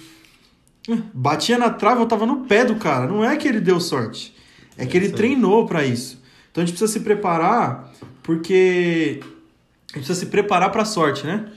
Batia 1.12 1.58
na 1.58 1.70
trave, 1.70 1.98
voltava 1.98 2.24
no 2.26 2.44
pé 2.46 2.64
do 2.64 2.76
cara. 2.76 3.06
Não 3.06 3.22
é 3.24 3.36
que 3.36 3.46
ele 3.46 3.60
deu 3.60 3.78
sorte. 3.80 4.34
É 4.76 4.86
que 4.86 4.96
É 4.96 5.00
ele 5.00 5.06
isso 5.06 5.16
treinou 5.16 5.66
pra 5.66 5.84
isso. 5.84 6.18
Então 6.50 6.62
a 6.62 6.66
gente 6.66 6.74
precisa 6.76 6.92
se 6.98 7.04
preparar, 7.04 7.92
porque 8.22 9.20
a 9.22 9.24
gente 9.98 10.06
precisa 10.06 10.14
se 10.14 10.26
preparar 10.26 10.70
pra 10.70 10.84
sorte, 10.84 11.26
né? 11.26 11.50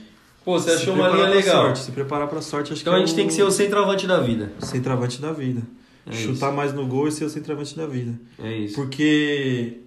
Pô, 0.44 0.58
você 0.58 0.70
Se 0.70 0.82
achou 0.82 0.94
uma 0.94 1.08
linha 1.08 1.28
legal. 1.28 1.66
Sorte, 1.66 1.80
se 1.84 1.92
preparar 1.92 2.26
pra 2.28 2.40
sorte, 2.42 2.72
acho 2.72 2.82
Então 2.82 2.92
que 2.94 2.98
a 3.00 3.02
é 3.02 3.06
gente 3.06 3.14
tem 3.14 3.26
que 3.28 3.32
ser 3.32 3.44
o 3.44 3.50
centroavante 3.50 4.06
da 4.06 4.18
vida. 4.20 4.52
centroavante 4.60 5.20
da 5.20 5.32
vida. 5.32 5.62
É 6.04 6.12
Chutar 6.12 6.50
mais 6.52 6.72
no 6.74 6.84
gol 6.86 7.06
e 7.06 7.12
ser 7.12 7.24
o 7.24 7.30
centroavante 7.30 7.76
da 7.76 7.86
vida. 7.86 8.12
É 8.42 8.52
isso. 8.56 8.74
Porque 8.74 9.78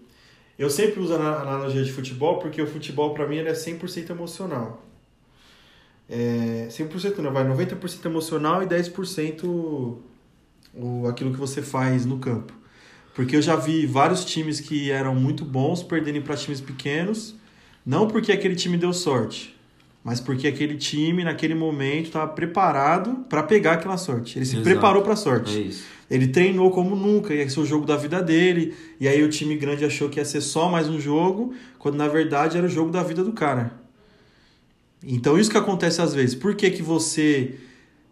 eu 0.57 0.69
sempre 0.69 1.01
uso 1.01 1.13
a 1.13 1.17
ana- 1.17 1.41
analogia 1.41 1.83
de 1.83 1.91
futebol, 1.91 2.39
porque 2.39 2.61
o 2.61 2.67
futebol 2.67 3.13
pra 3.13 3.27
mim 3.27 3.35
ele 3.35 3.49
é 3.49 3.53
100% 3.53 4.11
emocional. 4.11 4.81
É 6.09 6.67
100% 6.69 7.17
não, 7.17 7.31
vai 7.31 7.43
90% 7.47 8.05
emocional 8.05 8.62
e 8.62 8.67
10% 8.67 9.43
o, 10.75 11.07
aquilo 11.07 11.31
que 11.31 11.39
você 11.39 11.62
faz 11.62 12.05
no 12.05 12.19
campo. 12.19 12.53
Porque 13.13 13.35
eu 13.35 13.41
já 13.41 13.55
vi 13.55 13.85
vários 13.85 14.25
times 14.25 14.59
que 14.59 14.91
eram 14.91 15.15
muito 15.15 15.45
bons 15.45 15.81
perderem 15.81 16.21
para 16.21 16.35
times 16.35 16.59
pequenos, 16.59 17.35
não 17.85 18.07
porque 18.07 18.31
aquele 18.31 18.55
time 18.55 18.77
deu 18.77 18.91
sorte, 18.91 19.55
mas 20.03 20.19
porque 20.19 20.47
aquele 20.47 20.75
time 20.75 21.24
naquele 21.24 21.55
momento 21.55 22.07
estava 22.07 22.27
preparado 22.31 23.25
para 23.29 23.41
pegar 23.41 23.74
aquela 23.74 23.97
sorte. 23.97 24.38
Ele 24.38 24.45
se 24.45 24.55
Exato. 24.55 24.69
preparou 24.69 25.01
para 25.01 25.13
a 25.13 25.15
sorte. 25.15 25.71
É. 26.09 26.15
Ele 26.15 26.27
treinou 26.27 26.69
como 26.71 26.95
nunca, 26.95 27.33
ia 27.33 27.50
ser 27.50 27.59
o 27.62 27.65
jogo 27.65 27.85
da 27.85 27.95
vida 27.95 28.21
dele. 28.21 28.75
E 29.00 29.07
aí 29.07 29.24
o 29.24 29.29
time 29.29 29.55
grande 29.55 29.85
achou 29.85 30.09
que 30.09 30.19
ia 30.19 30.25
ser 30.25 30.41
só 30.41 30.69
mais 30.69 30.88
um 30.88 31.00
jogo, 31.00 31.53
quando 31.79 31.95
na 31.95 32.07
verdade 32.07 32.57
era 32.57 32.67
o 32.67 32.69
jogo 32.69 32.91
da 32.91 33.01
vida 33.01 33.24
do 33.24 33.33
cara. 33.33 33.84
Então 35.05 35.38
isso 35.38 35.51
que 35.51 35.57
acontece 35.57 36.01
às 36.01 36.13
vezes. 36.13 36.35
Por 36.35 36.55
que, 36.55 36.69
que 36.71 36.81
você. 36.81 37.55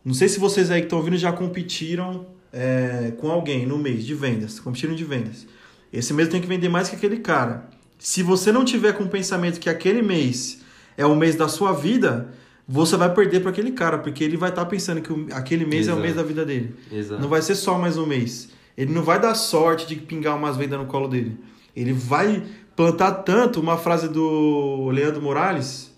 Não 0.06 0.14
sei 0.14 0.28
se 0.28 0.40
vocês 0.40 0.70
aí 0.70 0.82
que 0.82 0.86
estão 0.86 1.00
ouvindo 1.00 1.18
já 1.18 1.32
competiram 1.32 2.28
é, 2.52 3.14
com 3.18 3.32
alguém 3.32 3.66
no 3.66 3.78
mês 3.78 4.06
de 4.06 4.14
vendas. 4.14 4.60
Competiram 4.60 4.94
de 4.94 5.04
vendas. 5.04 5.48
Esse 5.92 6.14
mês 6.14 6.28
tem 6.30 6.42
que 6.42 6.48
vender 6.48 6.70
mais 6.70 6.90
que 6.90 6.96
aquele 6.96 7.18
cara. 7.18 7.70
Se 7.98 8.22
você 8.22 8.52
não 8.52 8.66
tiver 8.66 8.94
com 8.94 9.04
o 9.04 9.10
pensamento 9.10 9.60
que 9.60 9.70
aquele 9.70 10.02
mês 10.02 10.62
é 10.98 11.06
o 11.06 11.16
mês 11.16 11.36
da 11.36 11.48
sua 11.48 11.72
vida, 11.72 12.34
você 12.68 12.98
vai 12.98 13.14
perder 13.14 13.42
para 13.42 13.52
aquele 13.52 13.72
cara, 13.72 13.98
porque 13.98 14.24
ele 14.24 14.38
vai 14.38 14.50
estar 14.50 14.66
pensando 14.66 15.02
que 15.02 15.34
aquele 15.34 15.66
mês 15.66 15.88
é 15.88 15.92
o 15.92 15.94
Exato. 15.94 16.02
mês 16.02 16.16
da 16.16 16.24
vida 16.24 16.46
dele. 16.46 16.76
Exato. 16.92 17.22
Não 17.22 17.30
vai 17.30 17.42
ser 17.42 17.56
só 17.56 17.78
mais 17.78 17.98
um 17.98 18.06
mês. 18.06 18.50
Ele 18.78 18.92
não 18.92 19.04
vai 19.04 19.20
dar 19.20 19.36
sorte 19.36 19.88
de 19.88 19.96
pingar 19.96 20.36
umas 20.36 20.58
vendas 20.58 20.80
no 20.80 20.86
colo 20.86 21.08
dele. 21.08 21.38
Ele 21.76 21.94
vai 21.94 22.44
plantar 22.76 23.12
tanto 23.12 23.60
uma 23.60 23.78
frase 23.78 24.08
do 24.08 24.90
Leandro 24.90 25.22
Morales. 25.22 25.93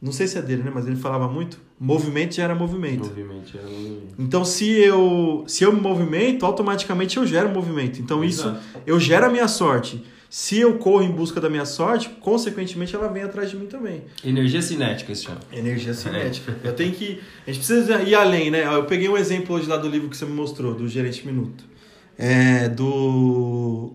Não 0.00 0.12
sei 0.12 0.28
se 0.28 0.38
é 0.38 0.42
dele, 0.42 0.62
né? 0.62 0.70
Mas 0.72 0.86
ele 0.86 0.96
falava 0.96 1.28
muito. 1.28 1.58
Movimento 1.78 2.34
gera 2.34 2.54
movimento. 2.54 3.06
Movimento, 3.06 3.58
é 3.58 3.62
movimento. 3.62 4.14
Então, 4.18 4.44
se 4.44 4.70
eu, 4.70 5.44
se 5.46 5.64
eu 5.64 5.72
me 5.72 5.80
movimento, 5.80 6.46
automaticamente 6.46 7.16
eu 7.16 7.26
gero 7.26 7.48
movimento. 7.48 8.00
Então, 8.00 8.22
isso 8.22 8.48
Exato. 8.48 8.60
eu 8.86 9.00
gero 9.00 9.26
a 9.26 9.28
minha 9.28 9.48
sorte. 9.48 10.04
Se 10.30 10.58
eu 10.58 10.76
corro 10.78 11.02
em 11.02 11.10
busca 11.10 11.40
da 11.40 11.48
minha 11.48 11.64
sorte, 11.64 12.10
consequentemente 12.20 12.94
ela 12.94 13.08
vem 13.08 13.22
atrás 13.22 13.50
de 13.50 13.56
mim 13.56 13.66
também. 13.66 14.02
Energia 14.22 14.60
cinética 14.60 15.14
se 15.14 15.24
chama. 15.24 15.40
Energia 15.52 15.94
cinética. 15.94 16.56
Eu 16.62 16.74
tenho 16.74 16.92
que. 16.92 17.20
A 17.46 17.50
gente 17.50 17.64
precisa 17.64 18.02
ir 18.02 18.14
além, 18.14 18.50
né? 18.50 18.64
Eu 18.66 18.84
peguei 18.84 19.08
um 19.08 19.16
exemplo 19.16 19.56
hoje 19.56 19.66
lá 19.66 19.78
do 19.78 19.88
livro 19.88 20.08
que 20.08 20.16
você 20.16 20.26
me 20.26 20.34
mostrou, 20.34 20.74
do 20.74 20.86
Gerente 20.86 21.26
Minuto. 21.26 21.64
É, 22.16 22.68
do. 22.68 23.94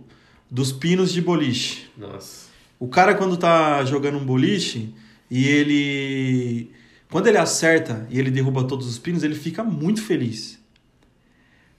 Dos 0.50 0.72
pinos 0.72 1.14
de 1.14 1.22
boliche. 1.22 1.86
Nossa. 1.98 2.48
O 2.80 2.88
cara, 2.88 3.14
quando 3.16 3.38
tá 3.38 3.86
jogando 3.86 4.18
um 4.18 4.26
boliche 4.26 4.94
e 5.36 5.48
ele. 5.48 6.70
Quando 7.10 7.26
ele 7.26 7.40
acerta 7.40 8.06
e 8.12 8.20
ele 8.20 8.30
derruba 8.30 8.66
todos 8.66 8.88
os 8.88 9.00
pinos, 9.00 9.24
ele 9.24 9.34
fica 9.34 9.64
muito 9.64 10.00
feliz. 10.04 10.60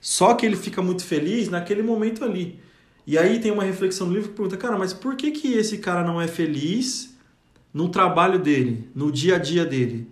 Só 0.01 0.33
que 0.33 0.45
ele 0.45 0.57
fica 0.57 0.81
muito 0.81 1.05
feliz 1.05 1.47
naquele 1.47 1.81
momento 1.81 2.25
ali. 2.25 2.59
E 3.07 3.17
aí 3.17 3.39
tem 3.39 3.51
uma 3.51 3.63
reflexão 3.63 4.07
no 4.07 4.13
livro 4.13 4.29
que 4.29 4.35
pergunta, 4.35 4.57
cara, 4.57 4.77
mas 4.77 4.91
por 4.91 5.15
que, 5.15 5.31
que 5.31 5.53
esse 5.53 5.77
cara 5.77 6.03
não 6.03 6.19
é 6.19 6.27
feliz 6.27 7.15
no 7.73 7.87
trabalho 7.87 8.39
dele, 8.39 8.89
no 8.93 9.09
dia 9.09 9.35
a 9.35 9.39
dia 9.39 9.65
dele? 9.65 10.05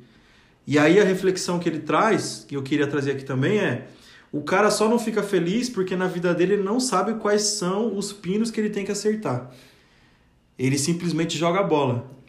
E 0.66 0.80
aí 0.80 0.98
a 0.98 1.04
reflexão 1.04 1.60
que 1.60 1.68
ele 1.68 1.80
traz, 1.80 2.46
que 2.48 2.56
eu 2.56 2.64
queria 2.64 2.88
trazer 2.88 3.12
aqui 3.12 3.26
também 3.26 3.60
é, 3.60 3.88
o 4.32 4.42
cara 4.42 4.72
só 4.72 4.88
não 4.88 4.98
fica 4.98 5.22
feliz 5.22 5.70
porque 5.70 5.98
na 5.98 6.08
vida 6.08 6.34
dele 6.34 6.54
ele 6.54 6.64
não 6.64 6.80
sabe 6.80 7.16
quais 7.16 7.42
são 7.42 7.98
os 7.98 8.14
pinos 8.14 8.50
que 8.50 8.62
ele 8.62 8.70
tem 8.70 8.86
que 8.86 8.92
acertar. 8.92 9.52
Ele 10.58 10.78
simplesmente 10.78 11.38
joga 11.38 11.60
a 11.60 11.64
bola. 11.64 12.23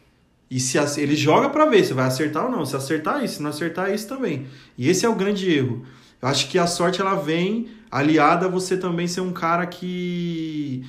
E 0.49 0.59
se 0.59 0.77
ele 1.01 1.15
joga 1.15 1.49
pra 1.49 1.65
ver 1.65 1.83
se 1.83 1.93
vai 1.93 2.05
acertar 2.05 2.45
ou 2.45 2.51
não. 2.51 2.65
Se 2.65 2.75
acertar 2.75 3.23
isso, 3.23 3.35
se 3.35 3.43
não 3.43 3.49
acertar 3.49 3.93
isso 3.93 4.07
também. 4.07 4.47
E 4.77 4.89
esse 4.89 5.05
é 5.05 5.09
o 5.09 5.15
grande 5.15 5.51
erro. 5.51 5.83
Eu 6.21 6.27
acho 6.27 6.49
que 6.49 6.57
a 6.57 6.67
sorte 6.67 7.01
ela 7.01 7.15
vem 7.15 7.67
aliada 7.91 8.45
a 8.45 8.49
você 8.49 8.77
também 8.77 9.07
ser 9.07 9.21
um 9.21 9.31
cara 9.31 9.65
que 9.65 10.83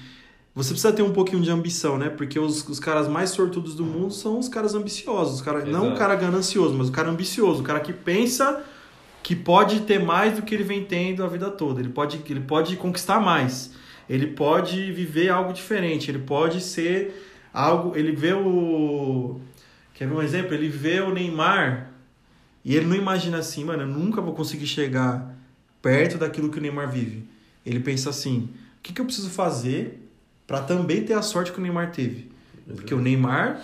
você 0.55 0.71
precisa 0.71 0.93
ter 0.93 1.03
um 1.03 1.13
pouquinho 1.13 1.43
de 1.43 1.51
ambição, 1.51 1.99
né? 1.99 2.09
Porque 2.09 2.39
os, 2.39 2.67
os 2.67 2.81
caras 2.81 3.09
mais 3.09 3.31
sortudos 3.31 3.75
do 3.75 3.85
mundo 3.85 4.13
são 4.13 4.39
os 4.39 4.49
caras 4.49 4.75
ambiciosos, 4.75 5.35
os 5.35 5.43
cara, 5.43 5.65
não 5.67 5.93
o 5.93 5.97
cara 5.97 6.15
ganancioso, 6.15 6.75
mas 6.75 6.89
o 6.89 6.93
cara 6.93 7.11
ambicioso, 7.11 7.61
o 7.61 7.63
cara 7.63 7.81
que 7.81 7.93
pensa 7.93 8.65
que 9.23 9.37
pode 9.37 9.81
ter 9.81 9.99
mais 9.99 10.37
do 10.37 10.43
que 10.43 10.55
ele 10.55 10.65
vem 10.65 10.85
tendo 10.85 11.23
a 11.25 11.27
vida 11.27 11.51
toda. 11.51 11.81
Ele 11.81 11.91
pode, 11.91 12.23
ele 12.31 12.41
pode 12.41 12.77
conquistar 12.77 13.21
mais. 13.21 13.73
Ele 14.09 14.29
pode 14.29 14.93
viver 14.93 15.29
algo 15.29 15.53
diferente. 15.53 16.11
Ele 16.11 16.21
pode 16.21 16.61
ser 16.61 17.36
algo. 17.57 17.97
Ele 17.97 18.13
vê 18.13 18.35
o. 18.35 19.41
Quer 19.95 20.07
ver 20.07 20.15
um 20.15 20.23
exemplo? 20.23 20.55
Ele 20.55 20.69
vê 20.69 21.01
o 21.01 21.13
Neymar 21.13 21.91
e 22.63 22.77
ele 22.77 22.87
não 22.87 22.97
imagina 22.97 23.39
assim, 23.39 23.65
mano, 23.65 23.85
eu 23.85 23.87
nunca 23.87 24.21
vou 24.21 24.35
conseguir 24.35 24.67
chegar 24.67 25.35
perto 25.81 26.19
daquilo 26.19 26.51
que 26.51 26.59
o 26.59 26.61
Neymar 26.61 26.91
vive. 26.91 27.25
Ele 27.65 27.81
pensa 27.81 28.11
assim: 28.11 28.51
o 28.79 28.83
que, 28.83 28.93
que 28.93 29.01
eu 29.01 29.05
preciso 29.07 29.31
fazer 29.31 30.03
para 30.47 30.61
também 30.61 31.03
ter 31.03 31.15
a 31.15 31.23
sorte 31.23 31.51
que 31.51 31.59
o 31.59 31.63
Neymar 31.63 31.93
teve? 31.93 32.31
Porque 32.75 32.93
o 32.93 33.01
Neymar, 33.01 33.63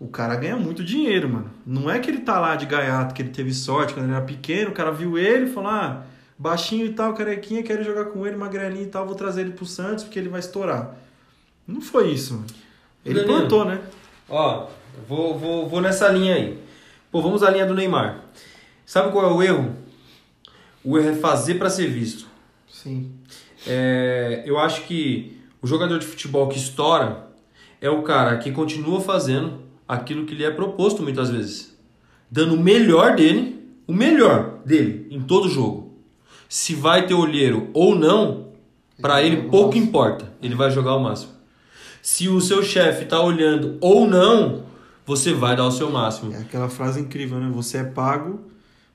o 0.00 0.08
cara 0.08 0.34
ganha 0.34 0.56
muito 0.56 0.82
dinheiro, 0.82 1.28
mano. 1.28 1.50
Não 1.66 1.90
é 1.90 1.98
que 1.98 2.10
ele 2.10 2.20
tá 2.20 2.40
lá 2.40 2.56
de 2.56 2.64
gaiato, 2.66 3.14
que 3.14 3.20
ele 3.20 3.30
teve 3.30 3.52
sorte 3.52 3.92
quando 3.92 4.06
ele 4.06 4.14
era 4.14 4.24
pequeno, 4.24 4.70
o 4.70 4.74
cara 4.74 4.90
viu 4.90 5.18
ele 5.18 5.44
e 5.44 5.52
falou: 5.52 5.70
ah, 5.70 6.06
baixinho 6.38 6.86
e 6.86 6.92
tal, 6.94 7.12
carequinha, 7.12 7.62
quero 7.62 7.84
jogar 7.84 8.06
com 8.06 8.26
ele, 8.26 8.36
magrelinho 8.36 8.84
e 8.84 8.90
tal, 8.90 9.06
vou 9.06 9.14
trazer 9.14 9.42
ele 9.42 9.52
pro 9.52 9.66
Santos 9.66 10.04
porque 10.04 10.18
ele 10.18 10.30
vai 10.30 10.40
estourar. 10.40 10.96
Não 11.66 11.82
foi 11.82 12.10
isso, 12.12 12.32
mano. 12.32 12.46
Ele 13.04 13.20
Danilo. 13.20 13.38
plantou, 13.38 13.64
né? 13.64 13.80
Ó, 14.28 14.66
vou, 15.08 15.38
vou, 15.38 15.68
vou 15.68 15.80
nessa 15.80 16.08
linha 16.08 16.34
aí. 16.34 16.58
Pô, 17.10 17.22
vamos 17.22 17.42
à 17.42 17.50
linha 17.50 17.66
do 17.66 17.74
Neymar. 17.74 18.24
Sabe 18.84 19.10
qual 19.12 19.24
é 19.24 19.32
o 19.32 19.42
erro? 19.42 19.74
O 20.84 20.98
erro 20.98 21.10
é 21.10 21.14
fazer 21.14 21.54
pra 21.54 21.70
ser 21.70 21.88
visto. 21.88 22.26
Sim. 22.68 23.12
É, 23.66 24.42
eu 24.46 24.58
acho 24.58 24.82
que 24.82 25.38
o 25.60 25.66
jogador 25.66 25.98
de 25.98 26.06
futebol 26.06 26.48
que 26.48 26.58
estoura 26.58 27.28
é 27.80 27.90
o 27.90 28.02
cara 28.02 28.36
que 28.38 28.52
continua 28.52 29.00
fazendo 29.00 29.60
aquilo 29.86 30.24
que 30.26 30.34
lhe 30.34 30.44
é 30.44 30.50
proposto 30.50 31.02
muitas 31.02 31.30
vezes. 31.30 31.76
Dando 32.30 32.54
o 32.54 32.60
melhor 32.60 33.16
dele, 33.16 33.66
o 33.86 33.92
melhor 33.92 34.60
dele 34.64 35.06
em 35.10 35.20
todo 35.20 35.48
jogo. 35.48 35.96
Se 36.48 36.74
vai 36.74 37.06
ter 37.06 37.14
olheiro 37.14 37.68
ou 37.72 37.94
não, 37.94 38.48
pra 39.00 39.22
Ele 39.22 39.48
pouco 39.48 39.76
importa. 39.76 40.32
Ele 40.42 40.54
vai 40.54 40.70
jogar 40.70 40.94
o 40.94 41.00
máximo. 41.00 41.32
Se 42.02 42.28
o 42.28 42.40
seu 42.40 42.62
chefe 42.62 43.04
tá 43.04 43.20
olhando 43.20 43.76
ou 43.80 44.06
não, 44.06 44.64
você 45.04 45.32
vai 45.32 45.56
dar 45.56 45.66
o 45.66 45.70
seu 45.70 45.90
máximo. 45.90 46.32
É 46.32 46.38
aquela 46.38 46.68
frase 46.68 47.00
incrível, 47.00 47.38
né? 47.38 47.50
Você 47.54 47.78
é 47.78 47.84
pago 47.84 48.40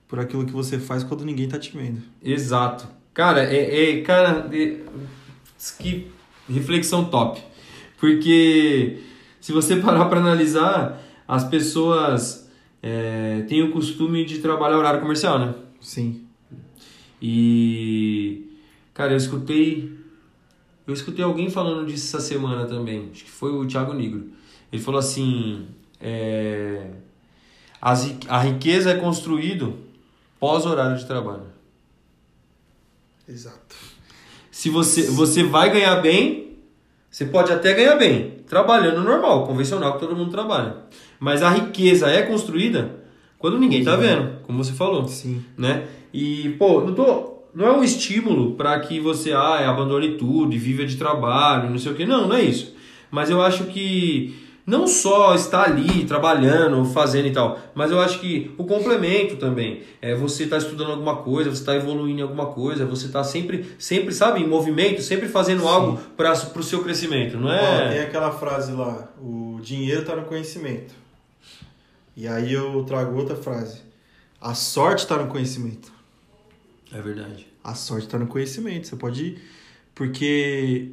por 0.08 0.18
aquilo 0.18 0.44
que 0.44 0.52
você 0.52 0.78
faz 0.78 1.02
quando 1.02 1.24
ninguém 1.24 1.48
tá 1.48 1.58
te 1.58 1.76
vendo. 1.76 2.02
Exato. 2.22 2.86
Cara, 3.12 3.42
é, 3.44 3.90
é- 3.98 4.00
cara, 4.02 4.48
é- 4.52 4.76
que 5.78 6.08
reflexão 6.48 7.04
top. 7.06 7.40
Porque 7.98 8.98
se 9.40 9.52
você 9.52 9.76
parar 9.76 10.06
para 10.06 10.20
analisar, 10.20 11.00
as 11.26 11.44
pessoas 11.44 12.50
é, 12.82 13.42
têm 13.48 13.62
o 13.62 13.70
costume 13.70 14.24
de 14.24 14.38
trabalhar 14.40 14.76
horário 14.78 15.00
comercial, 15.00 15.38
né? 15.38 15.54
Sim. 15.80 16.22
E. 17.20 18.44
Cara, 18.92 19.12
eu 19.12 19.16
escutei. 19.16 19.90
Eu 20.86 20.92
escutei 20.94 21.24
alguém 21.24 21.48
falando 21.50 21.86
disso 21.86 22.16
essa 22.16 22.26
semana 22.26 22.66
também. 22.66 23.08
Acho 23.12 23.24
que 23.24 23.30
foi 23.30 23.52
o 23.52 23.66
Thiago 23.66 23.92
Negro. 23.92 24.28
Ele 24.72 24.82
falou 24.82 24.98
assim. 24.98 25.66
É, 26.00 26.90
as, 27.80 28.16
a 28.28 28.38
riqueza 28.38 28.90
é 28.90 28.96
construído 28.96 29.74
pós 30.40 30.64
horário 30.64 30.96
de 30.96 31.06
trabalho. 31.06 31.44
Exato. 33.28 33.76
Se 34.50 34.70
você, 34.70 35.02
você 35.10 35.42
vai 35.42 35.70
ganhar 35.70 35.96
bem, 35.96 36.58
você 37.10 37.24
pode 37.26 37.52
até 37.52 37.72
ganhar 37.74 37.96
bem, 37.96 38.38
trabalhando 38.46 39.02
normal, 39.02 39.46
convencional, 39.46 39.94
que 39.94 40.00
todo 40.00 40.16
mundo 40.16 40.30
trabalha. 40.30 40.76
Mas 41.18 41.42
a 41.42 41.50
riqueza 41.50 42.08
é 42.08 42.22
construída 42.22 43.00
quando 43.38 43.58
ninguém 43.58 43.84
tá 43.84 43.96
vendo, 43.96 44.38
como 44.42 44.62
você 44.62 44.72
falou. 44.72 45.06
Sim. 45.06 45.44
Né? 45.56 45.86
E, 46.12 46.50
pô, 46.58 46.80
não, 46.80 46.94
tô, 46.94 47.33
não 47.54 47.66
é 47.66 47.72
um 47.72 47.84
estímulo 47.84 48.54
para 48.54 48.78
que 48.80 48.98
você 48.98 49.32
ah, 49.32 49.70
abandone 49.70 50.16
tudo 50.16 50.54
e 50.54 50.58
viva 50.58 50.84
de 50.84 50.96
trabalho, 50.96 51.70
não 51.70 51.78
sei 51.78 51.92
o 51.92 51.94
que. 51.94 52.04
Não, 52.04 52.26
não 52.26 52.36
é 52.36 52.42
isso. 52.42 52.74
Mas 53.10 53.30
eu 53.30 53.40
acho 53.40 53.64
que 53.66 54.34
não 54.66 54.86
só 54.86 55.34
estar 55.34 55.64
ali 55.64 56.04
trabalhando, 56.04 56.84
fazendo 56.86 57.28
e 57.28 57.32
tal, 57.32 57.58
mas 57.74 57.90
eu 57.90 58.00
acho 58.00 58.18
que 58.18 58.52
o 58.56 58.64
complemento 58.64 59.36
também. 59.36 59.82
É 60.00 60.14
você 60.14 60.44
estar 60.44 60.56
tá 60.56 60.62
estudando 60.62 60.90
alguma 60.90 61.16
coisa, 61.16 61.50
você 61.50 61.60
está 61.60 61.76
evoluindo 61.76 62.20
em 62.20 62.22
alguma 62.22 62.46
coisa, 62.46 62.84
você 62.84 63.06
está 63.06 63.22
sempre, 63.22 63.66
sempre, 63.78 64.12
sabe, 64.12 64.40
em 64.40 64.48
movimento, 64.48 65.02
sempre 65.02 65.28
fazendo 65.28 65.60
Sim. 65.60 65.68
algo 65.68 65.98
para 66.16 66.32
o 66.32 66.62
seu 66.62 66.82
crescimento, 66.82 67.36
não 67.36 67.52
é? 67.52 67.86
Ó, 67.86 67.88
tem 67.90 68.00
aquela 68.00 68.32
frase 68.32 68.72
lá, 68.72 69.08
o 69.20 69.60
dinheiro 69.62 70.00
está 70.00 70.16
no 70.16 70.24
conhecimento. 70.24 70.94
E 72.16 72.26
aí 72.26 72.52
eu 72.52 72.84
trago 72.84 73.16
outra 73.16 73.36
frase. 73.36 73.82
A 74.40 74.54
sorte 74.54 75.00
está 75.00 75.16
no 75.16 75.26
conhecimento. 75.26 75.93
É 76.94 77.02
verdade. 77.02 77.46
A 77.62 77.74
sorte 77.74 78.06
está 78.06 78.18
no 78.18 78.26
conhecimento. 78.26 78.86
Você 78.86 78.96
pode 78.96 79.24
ir. 79.24 79.42
Porque 79.94 80.92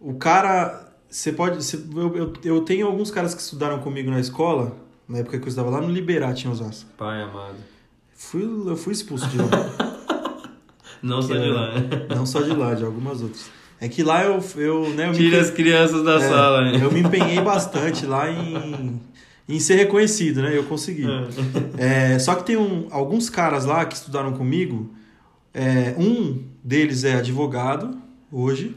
o 0.00 0.14
cara 0.14 0.92
você 1.12 1.30
pode. 1.30 1.62
Você, 1.62 1.76
eu, 1.76 2.16
eu, 2.16 2.32
eu, 2.42 2.60
tenho 2.62 2.86
alguns 2.86 3.10
caras 3.10 3.34
que 3.34 3.42
estudaram 3.42 3.78
comigo 3.80 4.10
na 4.10 4.18
escola, 4.18 4.74
na 5.06 5.18
época 5.18 5.38
que 5.38 5.44
eu 5.44 5.48
estava 5.48 5.68
lá 5.68 5.78
no 5.78 5.90
Liberati, 5.90 6.46
em 6.46 6.50
Osasco. 6.50 6.88
Pai 6.96 7.22
amado. 7.22 7.56
Fui, 8.14 8.42
eu 8.42 8.76
fui 8.76 8.94
expulso 8.94 9.28
de 9.28 9.36
lá. 9.36 9.46
não 11.02 11.20
só 11.20 11.34
de 11.34 11.50
lá. 11.50 11.74
Não 12.16 12.24
só 12.24 12.40
de 12.40 12.50
lá, 12.54 12.72
de 12.72 12.82
algumas 12.82 13.20
outras. 13.20 13.50
É 13.78 13.88
que 13.88 14.02
lá 14.02 14.24
eu. 14.24 14.42
eu, 14.56 14.88
né, 14.94 15.10
eu 15.10 15.12
Tira 15.12 15.38
as 15.38 15.50
crianças 15.50 16.02
da 16.02 16.14
é, 16.14 16.20
sala. 16.20 16.62
Né? 16.62 16.82
Eu 16.82 16.90
me 16.90 17.00
empenhei 17.00 17.42
bastante 17.42 18.06
lá 18.06 18.30
em, 18.30 18.98
em 19.46 19.60
ser 19.60 19.74
reconhecido, 19.74 20.40
né? 20.40 20.56
Eu 20.56 20.64
consegui. 20.64 21.04
É. 21.76 22.14
é, 22.14 22.18
só 22.18 22.34
que 22.36 22.44
tem 22.44 22.56
um, 22.56 22.86
alguns 22.90 23.28
caras 23.28 23.66
lá 23.66 23.84
que 23.84 23.96
estudaram 23.96 24.32
comigo. 24.32 24.94
É, 25.54 25.94
um 25.98 26.42
deles 26.62 27.04
é 27.04 27.14
advogado 27.14 27.96
hoje. 28.30 28.74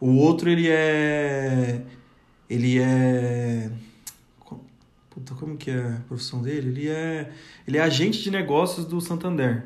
O 0.00 0.16
outro, 0.16 0.48
ele 0.48 0.68
é. 0.68 1.82
Ele 2.48 2.78
é. 2.78 3.70
Puta, 5.10 5.34
como 5.34 5.56
que 5.56 5.70
é 5.70 5.78
a 5.78 6.00
profissão 6.06 6.42
dele? 6.42 6.68
Ele 6.68 6.88
é. 6.88 7.30
Ele 7.66 7.78
é 7.78 7.82
agente 7.82 8.22
de 8.22 8.30
negócios 8.30 8.84
do 8.84 9.00
Santander. 9.00 9.64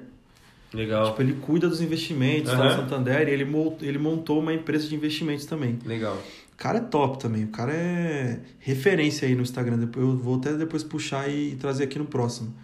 Legal. 0.72 1.10
Tipo, 1.10 1.22
ele 1.22 1.32
cuida 1.34 1.68
dos 1.68 1.80
investimentos 1.80 2.52
uhum. 2.52 2.58
do 2.58 2.74
Santander 2.74 3.28
e 3.28 3.32
ele, 3.32 3.46
ele 3.82 3.98
montou 3.98 4.38
uma 4.38 4.54
empresa 4.54 4.86
de 4.88 4.94
investimentos 4.94 5.44
também. 5.44 5.78
Legal. 5.84 6.16
O 6.52 6.56
cara 6.56 6.78
é 6.78 6.82
top 6.82 7.18
também. 7.18 7.44
O 7.44 7.48
cara 7.48 7.72
é 7.72 8.38
referência 8.60 9.26
aí 9.26 9.34
no 9.34 9.42
Instagram. 9.42 9.88
Eu 9.96 10.16
vou 10.16 10.36
até 10.36 10.52
depois 10.52 10.84
puxar 10.84 11.28
e 11.28 11.56
trazer 11.56 11.84
aqui 11.84 11.98
no 11.98 12.04
próximo. 12.04 12.54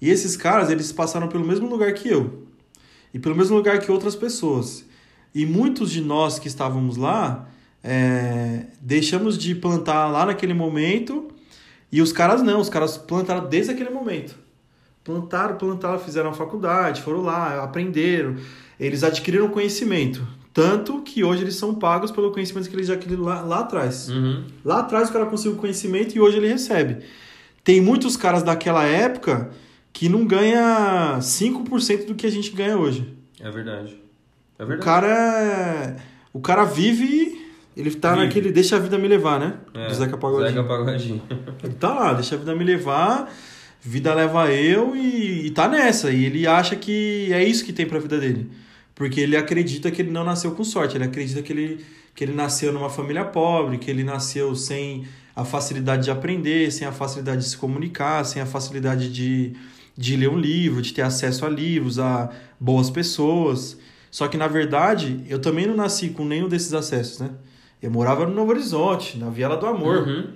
E 0.00 0.08
esses 0.08 0.36
caras, 0.36 0.70
eles 0.70 0.92
passaram 0.92 1.28
pelo 1.28 1.44
mesmo 1.44 1.68
lugar 1.68 1.92
que 1.94 2.08
eu. 2.08 2.46
E 3.12 3.18
pelo 3.18 3.34
mesmo 3.34 3.56
lugar 3.56 3.78
que 3.78 3.90
outras 3.90 4.14
pessoas. 4.14 4.84
E 5.34 5.46
muitos 5.46 5.90
de 5.90 6.00
nós 6.00 6.38
que 6.38 6.48
estávamos 6.48 6.96
lá 6.96 7.48
é, 7.82 8.64
deixamos 8.80 9.38
de 9.38 9.54
plantar 9.54 10.08
lá 10.08 10.26
naquele 10.26 10.54
momento 10.54 11.28
e 11.90 12.02
os 12.02 12.12
caras 12.12 12.42
não, 12.42 12.60
os 12.60 12.68
caras 12.68 12.96
plantaram 12.96 13.48
desde 13.48 13.72
aquele 13.72 13.90
momento. 13.90 14.36
Plantaram, 15.02 15.56
plantaram, 15.56 15.98
fizeram 15.98 16.30
a 16.30 16.34
faculdade, 16.34 17.00
foram 17.00 17.22
lá, 17.22 17.62
aprenderam, 17.62 18.36
eles 18.78 19.02
adquiriram 19.02 19.48
conhecimento. 19.48 20.26
Tanto 20.52 21.02
que 21.02 21.24
hoje 21.24 21.42
eles 21.42 21.54
são 21.54 21.74
pagos 21.74 22.10
pelo 22.10 22.32
conhecimento 22.32 22.68
que 22.68 22.74
eles 22.74 22.88
já 22.88 22.94
adquiriram 22.94 23.22
lá, 23.22 23.40
lá 23.40 23.60
atrás. 23.60 24.08
Uhum. 24.08 24.44
Lá 24.64 24.80
atrás 24.80 25.08
o 25.08 25.12
cara 25.12 25.24
conseguiu 25.26 25.56
conhecimento 25.56 26.14
e 26.14 26.20
hoje 26.20 26.36
ele 26.36 26.48
recebe. 26.48 27.04
Tem 27.62 27.80
muitos 27.80 28.16
caras 28.16 28.42
daquela 28.42 28.84
época 28.84 29.50
que 29.98 30.08
não 30.08 30.24
ganha 30.24 31.18
5% 31.18 32.06
do 32.06 32.14
que 32.14 32.24
a 32.24 32.30
gente 32.30 32.52
ganha 32.52 32.78
hoje. 32.78 33.04
É 33.40 33.50
verdade. 33.50 34.00
É 34.56 34.64
verdade. 34.64 34.80
O 34.80 34.84
cara. 34.84 35.96
O 36.32 36.40
cara 36.40 36.62
vive. 36.62 37.44
Ele 37.76 37.92
tá 37.92 38.12
vive. 38.12 38.24
naquele 38.24 38.52
Deixa 38.52 38.76
a 38.76 38.78
Vida 38.78 38.96
Me 38.96 39.08
Levar, 39.08 39.40
né? 39.40 39.54
É, 39.74 39.88
Do 39.88 39.94
Zeca 39.94 40.16
Pagodinho. 40.16 40.50
Zeca 40.50 40.62
Pagodinho. 40.62 41.22
ele 41.64 41.74
tá 41.74 41.92
lá, 41.92 42.12
Deixa 42.12 42.36
a 42.36 42.38
Vida 42.38 42.54
Me 42.54 42.62
Levar, 42.62 43.28
Vida 43.80 44.14
Leva 44.14 44.52
Eu 44.52 44.94
e, 44.94 45.46
e 45.46 45.50
tá 45.50 45.66
nessa. 45.66 46.12
E 46.12 46.26
ele 46.26 46.46
acha 46.46 46.76
que 46.76 47.32
é 47.32 47.42
isso 47.42 47.64
que 47.64 47.72
tem 47.72 47.84
pra 47.84 47.98
vida 47.98 48.20
dele. 48.20 48.48
Porque 48.94 49.20
ele 49.20 49.36
acredita 49.36 49.90
que 49.90 50.00
ele 50.00 50.12
não 50.12 50.22
nasceu 50.22 50.52
com 50.52 50.62
sorte. 50.62 50.96
Ele 50.96 51.06
acredita 51.06 51.42
que 51.42 51.52
ele, 51.52 51.84
que 52.14 52.22
ele 52.22 52.34
nasceu 52.34 52.72
numa 52.72 52.88
família 52.88 53.24
pobre, 53.24 53.78
que 53.78 53.90
ele 53.90 54.04
nasceu 54.04 54.54
sem 54.54 55.08
a 55.34 55.44
facilidade 55.44 56.04
de 56.04 56.10
aprender, 56.12 56.70
sem 56.70 56.86
a 56.86 56.92
facilidade 56.92 57.42
de 57.42 57.48
se 57.48 57.56
comunicar, 57.56 58.24
sem 58.24 58.40
a 58.40 58.46
facilidade 58.46 59.12
de, 59.12 59.56
de 59.98 60.14
ler 60.14 60.30
um 60.30 60.38
livro, 60.38 60.80
de 60.80 60.94
ter 60.94 61.02
acesso 61.02 61.44
a 61.44 61.48
livros, 61.48 61.98
a 61.98 62.30
boas 62.58 62.88
pessoas. 62.88 63.76
Só 64.12 64.28
que 64.28 64.36
na 64.36 64.46
verdade, 64.46 65.24
eu 65.28 65.40
também 65.40 65.66
não 65.66 65.74
nasci 65.74 66.10
com 66.10 66.24
nenhum 66.24 66.48
desses 66.48 66.72
acessos, 66.72 67.18
né? 67.18 67.30
Eu 67.82 67.90
morava 67.90 68.24
no 68.24 68.32
Novo 68.32 68.52
Horizonte, 68.52 69.18
na 69.18 69.28
Viela 69.28 69.56
do 69.56 69.66
Amor. 69.66 70.06
Uhum. 70.06 70.28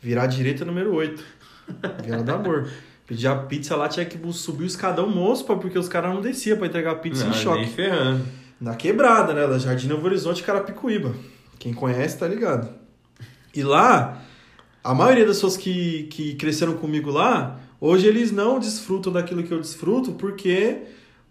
Virar 0.00 0.26
direita 0.26 0.64
número 0.64 0.94
8. 0.94 1.22
Viela 2.02 2.22
do 2.22 2.32
Amor. 2.32 2.70
Pedir 3.06 3.26
a 3.26 3.36
pizza 3.36 3.76
lá, 3.76 3.88
tinha 3.88 4.06
que 4.06 4.18
subir 4.32 4.64
o 4.64 4.66
escadão 4.66 5.08
moço, 5.08 5.44
porque 5.44 5.78
os 5.78 5.88
caras 5.88 6.14
não 6.14 6.22
desciam 6.22 6.56
para 6.56 6.66
entregar 6.66 6.92
a 6.92 6.96
pizza 6.96 7.24
não, 7.24 7.30
em 7.30 7.34
choque. 7.34 7.60
Nem 7.60 7.70
ferrando. 7.70 8.24
Na 8.58 8.74
quebrada, 8.74 9.34
né? 9.34 9.46
Da 9.46 9.58
Jardim 9.58 9.86
Novo 9.86 10.06
Horizonte, 10.06 10.42
Carapicuíba. 10.42 11.14
Quem 11.58 11.74
conhece 11.74 12.18
tá 12.18 12.26
ligado. 12.26 12.68
E 13.54 13.62
lá, 13.62 14.22
a 14.82 14.94
maioria 14.94 15.26
das 15.26 15.36
pessoas 15.36 15.56
que, 15.56 16.04
que 16.04 16.34
cresceram 16.34 16.74
comigo 16.74 17.10
lá, 17.10 17.60
hoje 17.80 18.06
eles 18.06 18.32
não 18.32 18.58
desfrutam 18.58 19.12
daquilo 19.12 19.42
que 19.42 19.52
eu 19.52 19.60
desfruto 19.60 20.12
porque 20.12 20.82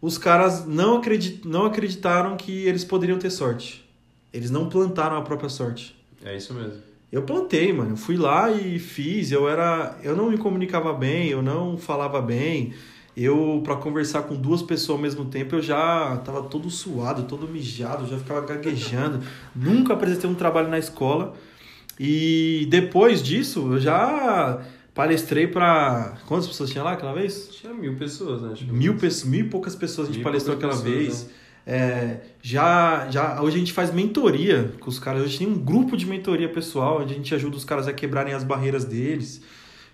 os 0.01 0.17
caras 0.17 0.65
não, 0.65 0.97
acredit, 0.97 1.47
não 1.47 1.65
acreditaram 1.65 2.38
que 2.38 2.51
eles 2.65 2.83
poderiam 2.83 3.17
ter 3.17 3.29
sorte. 3.29 3.88
Eles 4.31 4.51
não 4.51 4.69
plantaram 4.69 5.17
a 5.17 5.21
própria 5.21 5.49
sorte. 5.49 5.95
É 6.23 6.36
isso 6.36 6.53
mesmo. 6.53 6.88
Eu 7.12 7.23
plantei, 7.23 7.71
mano. 7.71 7.91
Eu 7.91 7.97
fui 7.97 8.17
lá 8.17 8.51
e 8.51 8.77
fiz. 8.79 9.31
Eu 9.31 9.47
era, 9.47 9.97
eu 10.03 10.15
não 10.15 10.29
me 10.29 10.38
comunicava 10.38 10.93
bem, 10.93 11.29
eu 11.29 11.41
não 11.41 11.77
falava 11.77 12.21
bem. 12.21 12.73
Eu 13.15 13.62
para 13.63 13.75
conversar 13.75 14.23
com 14.23 14.36
duas 14.36 14.62
pessoas 14.62 14.97
ao 14.97 15.01
mesmo 15.01 15.25
tempo, 15.25 15.55
eu 15.55 15.62
já 15.62 16.17
tava 16.17 16.43
todo 16.43 16.69
suado, 16.69 17.23
todo 17.23 17.47
mijado, 17.47 18.07
já 18.07 18.17
ficava 18.17 18.41
gaguejando. 18.41 19.25
Nunca 19.55 19.93
apresentei 19.93 20.29
um 20.29 20.36
trabalho 20.36 20.67
na 20.67 20.77
escola. 20.77 21.33
E 21.99 22.67
depois 22.69 23.23
disso, 23.23 23.73
eu 23.73 23.79
já 23.79 24.62
Palestrei 24.97 25.45
para 25.45 26.17
Quantas 26.25 26.47
pessoas 26.47 26.71
tinha 26.71 26.83
lá 26.83 26.93
aquela 26.93 27.13
vez? 27.13 27.49
Tinha 27.49 27.71
mil 27.71 27.95
pessoas, 27.95 28.41
né? 28.41 28.55
Mil, 28.71 28.95
pessoas, 28.95 29.29
mil 29.29 29.45
e 29.45 29.47
poucas 29.47 29.75
pessoas 29.75 30.10
a 30.10 30.12
gente 30.12 30.23
palestrou 30.23 30.57
aquela 30.57 30.73
pessoas, 30.73 30.91
vez. 30.91 31.23
Né? 31.23 31.31
É, 31.67 32.21
já, 32.41 33.07
já, 33.07 33.39
hoje 33.39 33.57
a 33.57 33.60
gente 33.60 33.73
faz 33.73 33.93
mentoria 33.93 34.73
com 34.79 34.89
os 34.89 34.97
caras. 34.97 35.21
Hoje 35.21 35.38
tem 35.38 35.47
um 35.47 35.53
grupo 35.53 35.95
de 35.95 36.07
mentoria 36.07 36.49
pessoal, 36.49 37.03
onde 37.03 37.13
a 37.13 37.15
gente 37.15 37.36
ajuda 37.36 37.55
os 37.55 37.63
caras 37.63 37.88
a 37.88 37.93
quebrarem 37.93 38.33
as 38.33 38.43
barreiras 38.43 38.86
deles. 38.86 39.39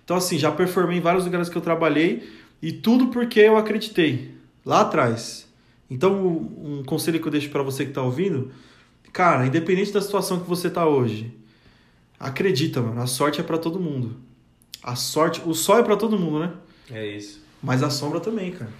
Então, 0.02 0.16
assim, 0.16 0.38
já 0.38 0.50
performei 0.50 0.96
em 0.96 1.02
vários 1.02 1.26
lugares 1.26 1.50
que 1.50 1.58
eu 1.58 1.62
trabalhei 1.62 2.26
e 2.62 2.72
tudo 2.72 3.08
porque 3.08 3.40
eu 3.40 3.58
acreditei 3.58 4.30
lá 4.64 4.80
atrás. 4.80 5.46
Então, 5.90 6.24
um 6.24 6.82
conselho 6.82 7.20
que 7.20 7.28
eu 7.28 7.32
deixo 7.32 7.50
para 7.50 7.62
você 7.62 7.84
que 7.84 7.90
está 7.90 8.00
ouvindo, 8.00 8.50
cara, 9.12 9.44
independente 9.44 9.92
da 9.92 10.00
situação 10.00 10.40
que 10.40 10.48
você 10.48 10.68
está 10.68 10.86
hoje, 10.86 11.30
acredita, 12.18 12.80
mano, 12.80 13.02
a 13.02 13.06
sorte 13.06 13.38
é 13.38 13.44
para 13.44 13.58
todo 13.58 13.78
mundo. 13.78 14.32
A 14.84 14.94
sorte, 14.94 15.40
o 15.46 15.54
sol 15.54 15.78
é 15.78 15.82
para 15.82 15.96
todo 15.96 16.18
mundo, 16.18 16.40
né? 16.40 16.52
É 16.90 17.06
isso. 17.06 17.42
Mas 17.62 17.82
a 17.82 17.88
sombra 17.88 18.20
também, 18.20 18.52
cara. 18.52 18.70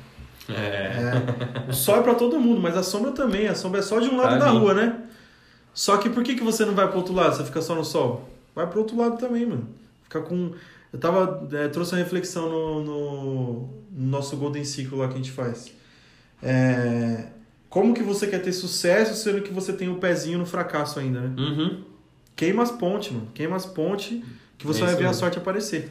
É. 0.51 0.53
é. 0.53 1.71
O 1.71 1.73
sol 1.73 1.97
é 1.97 2.03
para 2.03 2.15
todo 2.15 2.39
mundo, 2.39 2.61
mas 2.61 2.77
a 2.77 2.83
sombra 2.83 3.11
também. 3.13 3.49
A 3.49 3.55
sombra 3.55 3.81
é 3.81 3.83
só 3.83 3.99
de 3.99 4.11
um 4.11 4.19
lado 4.19 4.39
da 4.39 4.51
rua, 4.51 4.75
né? 4.75 5.01
Só 5.73 5.97
que 5.97 6.11
por 6.11 6.23
que, 6.23 6.35
que 6.35 6.45
você 6.45 6.67
não 6.67 6.75
vai 6.75 6.87
pro 6.87 6.99
outro 6.99 7.15
lado? 7.15 7.35
Você 7.35 7.45
fica 7.45 7.63
só 7.63 7.75
no 7.75 7.85
sol? 7.85 8.29
Vai 8.55 8.67
pro 8.67 8.81
outro 8.81 8.99
lado 8.99 9.17
também, 9.17 9.47
mano. 9.47 9.67
Fica 10.03 10.21
com. 10.21 10.53
Eu 10.93 10.99
tava. 10.99 11.49
É, 11.53 11.69
trouxe 11.69 11.93
uma 11.93 11.99
reflexão 11.99 12.51
no, 12.51 12.85
no, 12.85 13.53
no, 13.91 14.07
nosso 14.07 14.37
Golden 14.37 14.65
Ciclo 14.65 14.99
lá 14.99 15.09
que 15.09 15.15
a 15.15 15.17
gente 15.17 15.33
faz. 15.33 15.73
É, 16.43 17.29
como 17.71 17.95
que 17.95 18.03
você 18.03 18.27
quer 18.27 18.43
ter 18.43 18.53
sucesso 18.53 19.15
sendo 19.15 19.41
que 19.41 19.55
você 19.55 19.73
tem 19.73 19.89
o 19.89 19.93
um 19.93 19.99
pezinho 19.99 20.39
no 20.39 20.45
fracasso 20.45 21.01
ainda, 21.01 21.23
né? 21.23 21.35
Uhum. 21.39 21.83
Queima 22.37 22.63
as 22.63 22.71
pontes, 22.71 23.11
mano. 23.11 23.29
Queima 23.33 23.57
as 23.57 23.65
pontes 23.65 24.23
que 24.59 24.67
você 24.67 24.83
é 24.83 24.87
vai 24.87 24.97
ver 24.97 25.07
a 25.07 25.13
sorte 25.13 25.39
aparecer. 25.39 25.91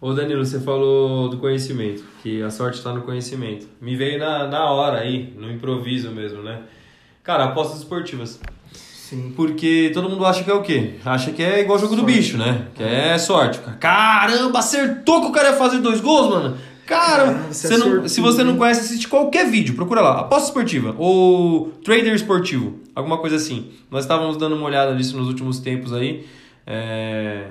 Ô 0.00 0.12
Danilo, 0.12 0.44
você 0.44 0.58
falou 0.58 1.28
do 1.28 1.36
conhecimento, 1.38 2.02
que 2.22 2.42
a 2.42 2.50
sorte 2.50 2.78
está 2.78 2.92
no 2.92 3.02
conhecimento. 3.02 3.68
Me 3.80 3.94
veio 3.94 4.18
na, 4.18 4.48
na 4.48 4.70
hora 4.70 4.98
aí, 4.98 5.32
no 5.38 5.50
improviso 5.50 6.10
mesmo, 6.10 6.42
né? 6.42 6.62
Cara, 7.22 7.44
apostas 7.44 7.78
esportivas. 7.78 8.40
Sim. 8.72 9.32
Porque 9.36 9.90
todo 9.94 10.08
mundo 10.08 10.24
acha 10.26 10.42
que 10.42 10.50
é 10.50 10.54
o 10.54 10.62
quê? 10.62 10.94
Acha 11.04 11.30
que 11.30 11.42
é 11.42 11.60
igual 11.60 11.78
o 11.78 11.80
jogo 11.80 11.94
do 11.94 12.02
bicho, 12.02 12.36
né? 12.36 12.66
Que 12.74 12.82
é 12.82 13.16
sorte. 13.18 13.60
Caramba, 13.78 14.58
acertou 14.58 15.20
que 15.20 15.26
o 15.28 15.32
cara 15.32 15.50
ia 15.50 15.56
fazer 15.56 15.78
dois 15.78 16.00
gols, 16.00 16.30
mano. 16.30 16.56
Cara, 16.84 17.26
Caramba, 17.26 17.52
você 17.52 17.76
não- 17.76 18.08
se 18.08 18.20
você 18.20 18.42
não 18.42 18.56
conhece, 18.56 18.80
assiste 18.80 19.06
qualquer 19.06 19.48
vídeo. 19.48 19.74
Procura 19.76 20.00
lá, 20.00 20.18
aposta 20.20 20.48
esportiva 20.48 20.96
ou 20.98 21.68
trader 21.84 22.12
esportivo, 22.14 22.80
alguma 22.94 23.18
coisa 23.18 23.36
assim. 23.36 23.70
Nós 23.90 24.02
estávamos 24.04 24.36
dando 24.36 24.56
uma 24.56 24.66
olhada 24.66 24.92
nisso 24.94 25.16
nos 25.16 25.28
últimos 25.28 25.60
tempos 25.60 25.92
aí. 25.92 26.26
É... 26.66 27.50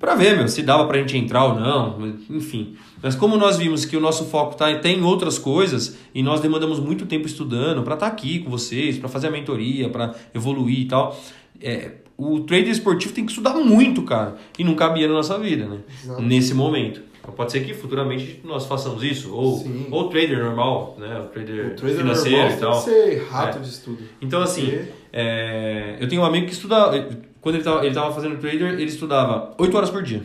Pra 0.00 0.14
ver, 0.14 0.34
meu, 0.36 0.48
se 0.48 0.62
dava 0.62 0.86
pra 0.86 0.98
gente 0.98 1.14
entrar 1.18 1.44
ou 1.44 1.60
não, 1.60 2.14
enfim. 2.30 2.74
Mas 3.02 3.14
como 3.14 3.36
nós 3.36 3.58
vimos 3.58 3.84
que 3.84 3.96
o 3.96 4.00
nosso 4.00 4.24
foco 4.24 4.56
tá, 4.56 4.74
tem 4.78 4.98
em 4.98 5.02
outras 5.02 5.38
coisas 5.38 5.98
e 6.14 6.22
nós 6.22 6.40
demandamos 6.40 6.80
muito 6.80 7.04
tempo 7.04 7.26
estudando 7.26 7.82
pra 7.82 7.94
estar 7.94 8.06
aqui 8.06 8.38
com 8.38 8.50
vocês, 8.50 8.96
pra 8.98 9.10
fazer 9.10 9.26
a 9.26 9.30
mentoria, 9.30 9.90
pra 9.90 10.14
evoluir 10.34 10.80
e 10.80 10.84
tal, 10.86 11.14
é, 11.60 11.92
o 12.16 12.40
trader 12.40 12.70
esportivo 12.70 13.12
tem 13.12 13.24
que 13.26 13.30
estudar 13.30 13.52
muito, 13.56 14.00
cara, 14.02 14.36
e 14.58 14.64
não 14.64 14.74
cabia 14.74 15.06
na 15.06 15.12
nossa 15.14 15.38
vida, 15.38 15.66
né? 15.66 15.78
Exato. 16.02 16.22
Nesse 16.22 16.54
momento. 16.54 17.02
Então, 17.20 17.34
pode 17.34 17.52
ser 17.52 17.60
que 17.62 17.74
futuramente 17.74 18.40
nós 18.42 18.64
façamos 18.64 19.02
isso, 19.02 19.34
ou 19.34 19.58
Sim. 19.58 19.86
ou 19.90 20.08
trader 20.08 20.42
normal, 20.42 20.96
né? 20.98 21.20
O 21.20 21.24
trader, 21.28 21.72
O 21.72 21.76
trader 21.76 21.96
financeiro 21.98 22.38
normal 22.38 22.56
e 22.56 22.60
tal. 22.60 22.82
tem 22.82 22.94
que 22.94 23.00
ser 23.00 23.26
rato 23.30 23.58
É. 23.58 23.60
de 23.60 23.68
estudo. 23.68 23.98
Então, 24.22 24.40
assim, 24.40 24.62
Porque- 24.64 24.84
é, 25.12 25.96
eu 26.00 26.08
tenho 26.08 26.22
um 26.22 26.24
amigo 26.24 26.46
que 26.46 26.52
estuda. 26.54 27.20
Quando 27.40 27.54
ele 27.56 27.62
estava 27.62 27.84
ele 27.84 27.94
tava 27.94 28.12
fazendo 28.12 28.38
trader, 28.38 28.74
ele 28.74 28.84
estudava 28.84 29.54
8 29.58 29.76
horas 29.76 29.90
por 29.90 30.02
dia. 30.02 30.22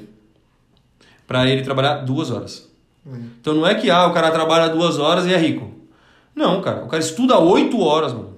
Pra 1.28 1.48
ele 1.48 1.64
trabalhar 1.64 1.96
duas 1.98 2.30
horas. 2.32 2.70
É. 3.08 3.16
Então 3.40 3.54
não 3.54 3.66
é 3.66 3.76
que 3.76 3.90
ah, 3.90 4.08
o 4.08 4.14
cara 4.14 4.32
trabalha 4.32 4.70
duas 4.70 5.00
horas 5.00 5.26
e 5.26 5.34
é 5.34 5.38
rico. 5.38 5.72
Não, 6.36 6.62
cara. 6.62 6.84
O 6.84 6.88
cara 6.88 7.02
estuda 7.02 7.40
8 7.40 7.80
horas, 7.80 8.14
mano. 8.14 8.38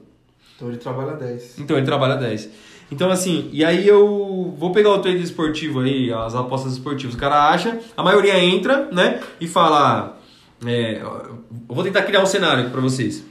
Então 0.56 0.70
ele 0.70 0.78
trabalha 0.78 1.14
10. 1.14 1.60
Então 1.60 1.78
ele 1.78 1.86
trabalha 1.86 2.16
10. 2.16 2.50
Então, 2.92 3.12
assim, 3.12 3.50
e 3.52 3.66
aí 3.66 3.86
eu 3.86 4.56
vou 4.58 4.72
pegar 4.72 4.92
o 4.92 5.00
trade 5.00 5.22
esportivo 5.22 5.82
aí, 5.82 6.12
as 6.12 6.36
apostas 6.36 6.74
esportivas. 6.74 7.16
O 7.16 7.18
cara 7.18 7.50
acha, 7.50 7.80
a 7.98 8.04
maioria 8.04 8.40
entra, 8.40 8.88
né? 8.92 9.22
E 9.42 9.48
fala. 9.48 10.18
é, 10.66 11.02
eu 11.02 11.44
vou 11.68 11.84
tentar 11.84 12.04
criar 12.04 12.24
um 12.24 12.26
cenário 12.26 12.70
pra 12.70 12.80
vocês. 12.80 13.26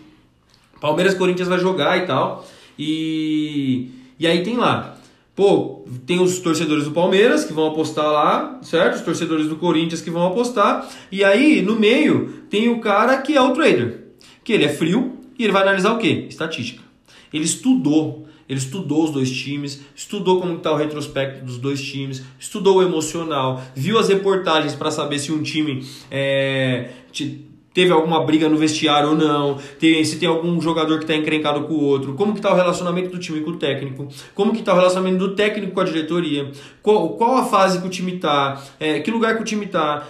Palmeiras 0.80 1.14
Corinthians 1.14 1.48
vai 1.48 1.58
jogar 1.58 1.96
e 1.96 2.06
tal. 2.06 2.46
E, 2.78 3.90
e 4.18 4.26
aí 4.26 4.42
tem 4.42 4.56
lá. 4.56 4.95
Pô, 5.36 5.84
tem 6.06 6.18
os 6.18 6.38
torcedores 6.38 6.84
do 6.84 6.92
Palmeiras 6.92 7.44
que 7.44 7.52
vão 7.52 7.66
apostar 7.66 8.06
lá, 8.06 8.58
certo? 8.62 8.94
Os 8.94 9.02
torcedores 9.02 9.46
do 9.46 9.56
Corinthians 9.56 10.00
que 10.00 10.10
vão 10.10 10.26
apostar. 10.26 10.88
E 11.12 11.22
aí, 11.22 11.60
no 11.60 11.78
meio, 11.78 12.44
tem 12.48 12.70
o 12.70 12.80
cara 12.80 13.18
que 13.18 13.36
é 13.36 13.40
o 13.40 13.52
trader. 13.52 14.06
Que 14.42 14.54
ele 14.54 14.64
é 14.64 14.70
frio 14.70 15.18
e 15.38 15.44
ele 15.44 15.52
vai 15.52 15.60
analisar 15.60 15.92
o 15.92 15.98
quê? 15.98 16.24
Estatística. 16.26 16.82
Ele 17.30 17.44
estudou. 17.44 18.26
Ele 18.48 18.58
estudou 18.58 19.04
os 19.04 19.10
dois 19.10 19.30
times, 19.30 19.82
estudou 19.94 20.40
como 20.40 20.56
está 20.56 20.72
o 20.72 20.76
retrospecto 20.76 21.44
dos 21.44 21.58
dois 21.58 21.82
times, 21.82 22.22
estudou 22.38 22.76
o 22.76 22.82
emocional, 22.82 23.60
viu 23.74 23.98
as 23.98 24.08
reportagens 24.08 24.72
para 24.74 24.90
saber 24.90 25.18
se 25.18 25.32
um 25.32 25.42
time 25.42 25.84
é, 26.10 26.90
teve 27.76 27.92
alguma 27.92 28.24
briga 28.24 28.48
no 28.48 28.56
vestiário 28.56 29.10
ou 29.10 29.14
não, 29.14 29.58
tem- 29.78 30.02
se 30.02 30.18
tem 30.18 30.26
algum 30.26 30.58
jogador 30.62 30.96
que 30.96 31.04
está 31.04 31.14
encrencado 31.14 31.60
com 31.64 31.74
o 31.74 31.84
outro, 31.84 32.14
como 32.14 32.32
que 32.32 32.38
está 32.38 32.50
o 32.50 32.56
relacionamento 32.56 33.10
do 33.10 33.18
time 33.18 33.40
com 33.42 33.50
o 33.50 33.56
técnico, 33.56 34.08
como 34.34 34.52
que 34.52 34.60
está 34.60 34.72
o 34.72 34.76
relacionamento 34.76 35.18
do 35.18 35.34
técnico 35.34 35.72
com 35.74 35.80
a 35.80 35.84
diretoria, 35.84 36.50
qual, 36.82 37.10
qual 37.10 37.36
a 37.36 37.44
fase 37.44 37.78
que 37.82 37.86
o 37.86 37.90
time 37.90 38.14
está, 38.14 38.58
que 39.04 39.10
lugar 39.10 39.36
que 39.36 39.42
o 39.42 39.44
time 39.44 39.66
está, 39.66 40.06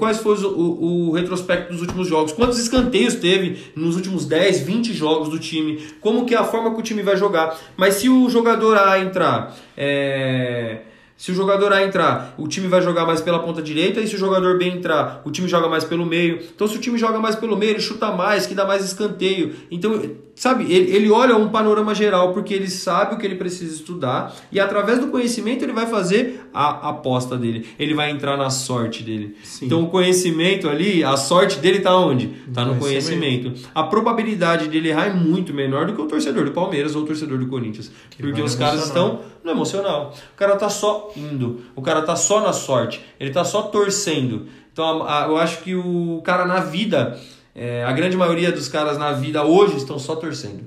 quais 0.00 0.18
foram 0.18 0.48
o, 0.50 0.60
o- 0.60 1.08
o 1.08 1.12
retrospecto 1.12 1.72
dos 1.72 1.80
últimos 1.82 2.08
jogos, 2.08 2.32
quantos 2.32 2.58
escanteios 2.58 3.14
teve 3.14 3.56
nos 3.76 3.94
últimos 3.94 4.26
10, 4.26 4.60
20 4.62 4.92
jogos 4.92 5.28
do 5.28 5.38
time, 5.38 5.78
como 6.00 6.26
que 6.26 6.34
é 6.34 6.38
a 6.38 6.42
forma 6.44 6.74
que 6.74 6.80
o 6.80 6.82
time 6.82 7.02
vai 7.02 7.16
jogar. 7.16 7.56
Mas 7.76 7.94
se 7.94 8.08
o 8.08 8.28
jogador 8.28 8.76
A 8.76 8.98
entrar, 8.98 9.56
é, 9.76 10.78
se 11.16 11.32
o 11.32 11.34
jogador 11.34 11.72
A 11.72 11.82
entrar, 11.82 12.34
o 12.36 12.46
time 12.46 12.68
vai 12.68 12.82
jogar 12.82 13.06
mais 13.06 13.20
pela 13.20 13.38
ponta 13.38 13.62
direita, 13.62 14.00
e 14.00 14.06
se 14.06 14.14
o 14.14 14.18
jogador 14.18 14.58
B 14.58 14.66
entrar, 14.66 15.22
o 15.24 15.30
time 15.30 15.48
joga 15.48 15.68
mais 15.68 15.84
pelo 15.84 16.04
meio. 16.04 16.40
Então, 16.54 16.68
se 16.68 16.76
o 16.76 16.80
time 16.80 16.98
joga 16.98 17.18
mais 17.18 17.34
pelo 17.34 17.56
meio, 17.56 17.72
ele 17.72 17.80
chuta 17.80 18.12
mais, 18.12 18.46
que 18.46 18.54
dá 18.54 18.66
mais 18.66 18.84
escanteio. 18.84 19.54
Então, 19.70 20.00
sabe, 20.36 20.70
ele, 20.72 20.94
ele 20.94 21.10
olha 21.10 21.34
um 21.36 21.48
panorama 21.48 21.94
geral, 21.94 22.32
porque 22.32 22.54
ele 22.54 22.68
sabe 22.68 23.14
o 23.14 23.18
que 23.18 23.26
ele 23.26 23.34
precisa 23.34 23.74
estudar, 23.74 24.32
e 24.52 24.60
através 24.60 24.98
do 25.00 25.08
conhecimento 25.08 25.64
ele 25.64 25.72
vai 25.72 25.86
fazer 25.86 26.48
a 26.54 26.90
aposta 26.90 27.36
dele. 27.36 27.66
Ele 27.78 27.94
vai 27.94 28.10
entrar 28.10 28.36
na 28.36 28.48
sorte 28.50 29.02
dele. 29.02 29.34
Sim. 29.42 29.66
Então, 29.66 29.82
o 29.82 29.88
conhecimento 29.88 30.68
ali, 30.68 31.02
a 31.02 31.16
sorte 31.16 31.58
dele 31.58 31.80
tá 31.80 31.96
onde? 31.96 32.28
Tá 32.54 32.64
no 32.64 32.76
conhecimento. 32.76 33.44
conhecimento. 33.50 33.68
A 33.74 33.82
probabilidade 33.82 34.68
dele 34.68 34.90
errar 34.90 35.06
é 35.06 35.12
muito 35.12 35.52
menor 35.54 35.86
do 35.86 35.94
que 35.94 36.00
o 36.02 36.06
torcedor 36.06 36.44
do 36.44 36.52
Palmeiras 36.52 36.94
ou 36.94 37.02
o 37.02 37.06
torcedor 37.06 37.38
do 37.38 37.46
Corinthians. 37.46 37.90
porque 38.16 38.32
vai 38.32 38.42
os 38.42 38.54
caras 38.54 38.84
estão 38.86 39.20
no 39.42 39.50
emocional. 39.50 40.14
O 40.34 40.36
cara 40.36 40.54
tá 40.56 40.68
só 40.68 41.10
indo. 41.16 41.60
O 41.74 41.80
cara 41.82 42.02
tá 42.02 42.14
só 42.14 42.40
na 42.40 42.52
sorte. 42.52 43.00
Ele 43.18 43.30
tá 43.30 43.42
só 43.44 43.62
torcendo. 43.62 44.46
Então 44.72 45.02
a- 45.02 45.24
a- 45.24 45.28
eu 45.28 45.36
acho 45.38 45.62
que 45.62 45.74
o 45.74 46.20
cara 46.24 46.44
na 46.44 46.60
vida, 46.60 47.18
é, 47.58 47.82
a 47.82 47.92
grande 47.92 48.18
maioria 48.18 48.52
dos 48.52 48.68
caras 48.68 48.98
na 48.98 49.12
vida 49.12 49.42
hoje 49.42 49.78
estão 49.78 49.98
só 49.98 50.14
torcendo. 50.14 50.64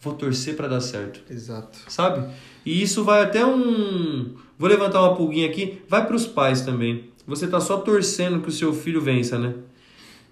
Vou 0.00 0.14
torcer 0.14 0.54
para 0.54 0.68
dar 0.68 0.80
certo 0.80 1.20
Exato. 1.28 1.78
sabe? 1.88 2.32
E 2.64 2.80
isso 2.80 3.02
vai 3.02 3.22
até 3.22 3.44
um. 3.44 4.34
Vou 4.56 4.68
levantar 4.68 5.00
uma 5.00 5.16
pulguinha 5.16 5.48
aqui. 5.48 5.82
Vai 5.88 6.06
para 6.06 6.14
os 6.14 6.24
pais 6.24 6.60
também. 6.60 7.10
Você 7.26 7.48
tá 7.48 7.60
só 7.60 7.78
torcendo 7.78 8.40
que 8.40 8.48
o 8.48 8.52
seu 8.52 8.72
filho 8.72 9.00
vença, 9.00 9.36
né? 9.36 9.54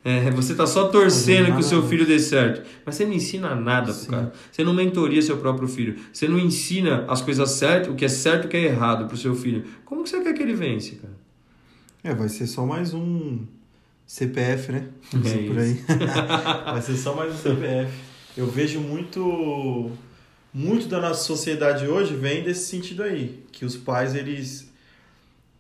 É, 0.05 0.31
você 0.31 0.55
tá 0.55 0.67
só 0.67 0.89
torcendo 0.89 1.53
que 1.53 1.61
o 1.61 1.63
seu 1.63 1.83
filho 1.83 2.07
dê 2.07 2.21
certo. 2.21 2.67
Mas 2.87 2.95
você 2.95 3.05
não 3.05 3.13
ensina 3.13 3.55
nada 3.57 3.93
pro 3.93 4.03
Sim. 4.03 4.11
cara. 4.11 4.33
Você 4.51 4.63
não 4.63 4.73
mentoria 4.73 5.21
seu 5.21 5.39
próprio 5.39 5.67
filho. 5.67 5.97
Você 6.13 6.29
não 6.29 6.39
ensina 6.39 7.05
as 7.09 7.21
coisas 7.21 7.51
certas, 7.51 7.93
o 7.93 7.97
que 7.97 8.05
é 8.05 8.09
certo 8.09 8.45
e 8.45 8.47
o 8.47 8.49
que 8.49 8.57
é 8.57 8.65
errado 8.65 9.07
pro 9.09 9.17
seu 9.17 9.35
filho. 9.35 9.65
Como 9.85 10.05
que 10.05 10.09
você 10.11 10.21
quer 10.21 10.35
que 10.35 10.43
ele 10.43 10.55
vence, 10.55 10.97
cara? 10.97 11.15
É, 12.03 12.15
vai 12.15 12.29
ser 12.29 12.47
só 12.47 12.65
mais 12.65 12.95
um 12.95 13.45
CPF, 14.11 14.73
né? 14.73 14.89
Não 15.13 15.21
É 15.21 15.25
sei 15.25 15.47
por 15.47 15.57
aí. 15.57 15.75
vai 16.67 16.83
ser 16.83 16.97
só 16.97 17.15
mais 17.15 17.33
um 17.33 17.37
CPF. 17.39 17.93
Eu 18.37 18.49
vejo 18.49 18.81
muito 18.81 19.93
muito 20.53 20.89
da 20.89 21.01
nossa 21.01 21.23
sociedade 21.23 21.87
hoje 21.87 22.17
vem 22.17 22.43
desse 22.43 22.67
sentido 22.67 23.05
aí, 23.05 23.41
que 23.53 23.65
os 23.65 23.77
pais 23.77 24.17
eles 24.17 24.69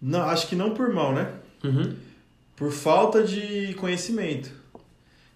não, 0.02 0.22
acho 0.22 0.48
que 0.48 0.56
não 0.56 0.74
por 0.74 0.92
mal, 0.92 1.14
né? 1.14 1.32
Uhum. 1.62 1.94
Por 2.56 2.72
falta 2.72 3.22
de 3.22 3.72
conhecimento. 3.74 4.50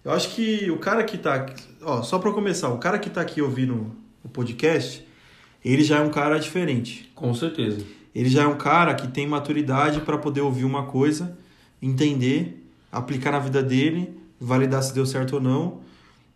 Eu 0.03 0.11
acho 0.11 0.35
que 0.35 0.69
o 0.69 0.77
cara 0.77 1.01
que 1.05 1.17
tá, 1.17 1.45
ó, 1.83 2.01
só 2.03 2.19
para 2.19 2.33
começar, 2.33 2.67
o 2.67 2.79
cara 2.79 2.99
que 2.99 3.09
tá 3.09 3.21
aqui 3.21 3.41
ouvindo 3.41 3.95
o 4.25 4.27
podcast, 4.27 5.07
ele 5.63 5.85
já 5.85 5.99
é 5.99 6.01
um 6.01 6.09
cara 6.11 6.37
diferente. 6.37 7.09
Com 7.15 7.33
certeza. 7.33 7.79
Ele 8.13 8.27
já 8.27 8.43
é 8.43 8.47
um 8.47 8.57
cara 8.57 8.93
que 8.93 9.07
tem 9.07 9.25
maturidade 9.25 10.01
para 10.01 10.17
poder 10.17 10.41
ouvir 10.41 10.65
uma 10.65 10.87
coisa, 10.87 11.37
entender, 11.81 12.64
aplicar 12.97 13.31
na 13.31 13.39
vida 13.39 13.61
dele, 13.61 14.17
validar 14.39 14.81
se 14.83 14.93
deu 14.93 15.05
certo 15.05 15.33
ou 15.35 15.41
não 15.41 15.81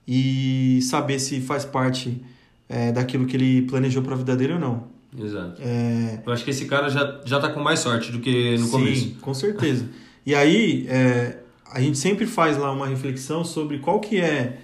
e 0.08 0.80
saber 0.82 1.20
se 1.20 1.40
faz 1.42 1.66
parte 1.66 2.22
é, 2.68 2.92
daquilo 2.92 3.26
que 3.26 3.36
ele 3.38 3.62
planejou 3.64 4.02
para 4.04 4.14
a 4.14 4.18
vida 4.18 4.36
dele 4.36 4.54
ou 4.54 4.60
não. 4.60 4.88
Exato. 5.18 5.62
É, 5.62 6.22
Eu 6.26 6.34
acho 6.34 6.44
que 6.44 6.52
esse 6.52 6.66
cara 6.66 6.90
já, 6.90 7.22
já 7.26 7.40
tá 7.40 7.50
com 7.50 7.60
mais 7.60 7.80
sorte 7.80 8.12
do 8.12 8.20
que 8.20 8.58
no 8.58 8.66
sim, 8.66 8.72
começo. 8.72 9.16
com 9.22 9.34
certeza. 9.34 9.88
E 10.26 10.36
aí 10.36 10.86
é, 10.88 11.40
a 11.72 11.82
gente 11.82 11.98
sempre 11.98 12.28
faz 12.28 12.56
lá 12.56 12.72
uma 12.72 12.86
reflexão 12.86 13.44
sobre 13.44 13.80
qual 13.80 14.00
que 14.00 14.20
é 14.20 14.60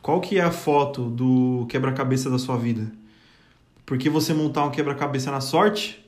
qual 0.00 0.20
que 0.20 0.38
é 0.38 0.42
a 0.42 0.50
foto 0.52 1.08
do 1.10 1.66
quebra-cabeça 1.68 2.30
da 2.30 2.38
sua 2.38 2.56
vida. 2.56 2.92
Porque 3.86 4.08
você 4.08 4.32
montar 4.34 4.64
um 4.64 4.70
quebra-cabeça 4.70 5.30
na 5.30 5.40
sorte, 5.40 6.04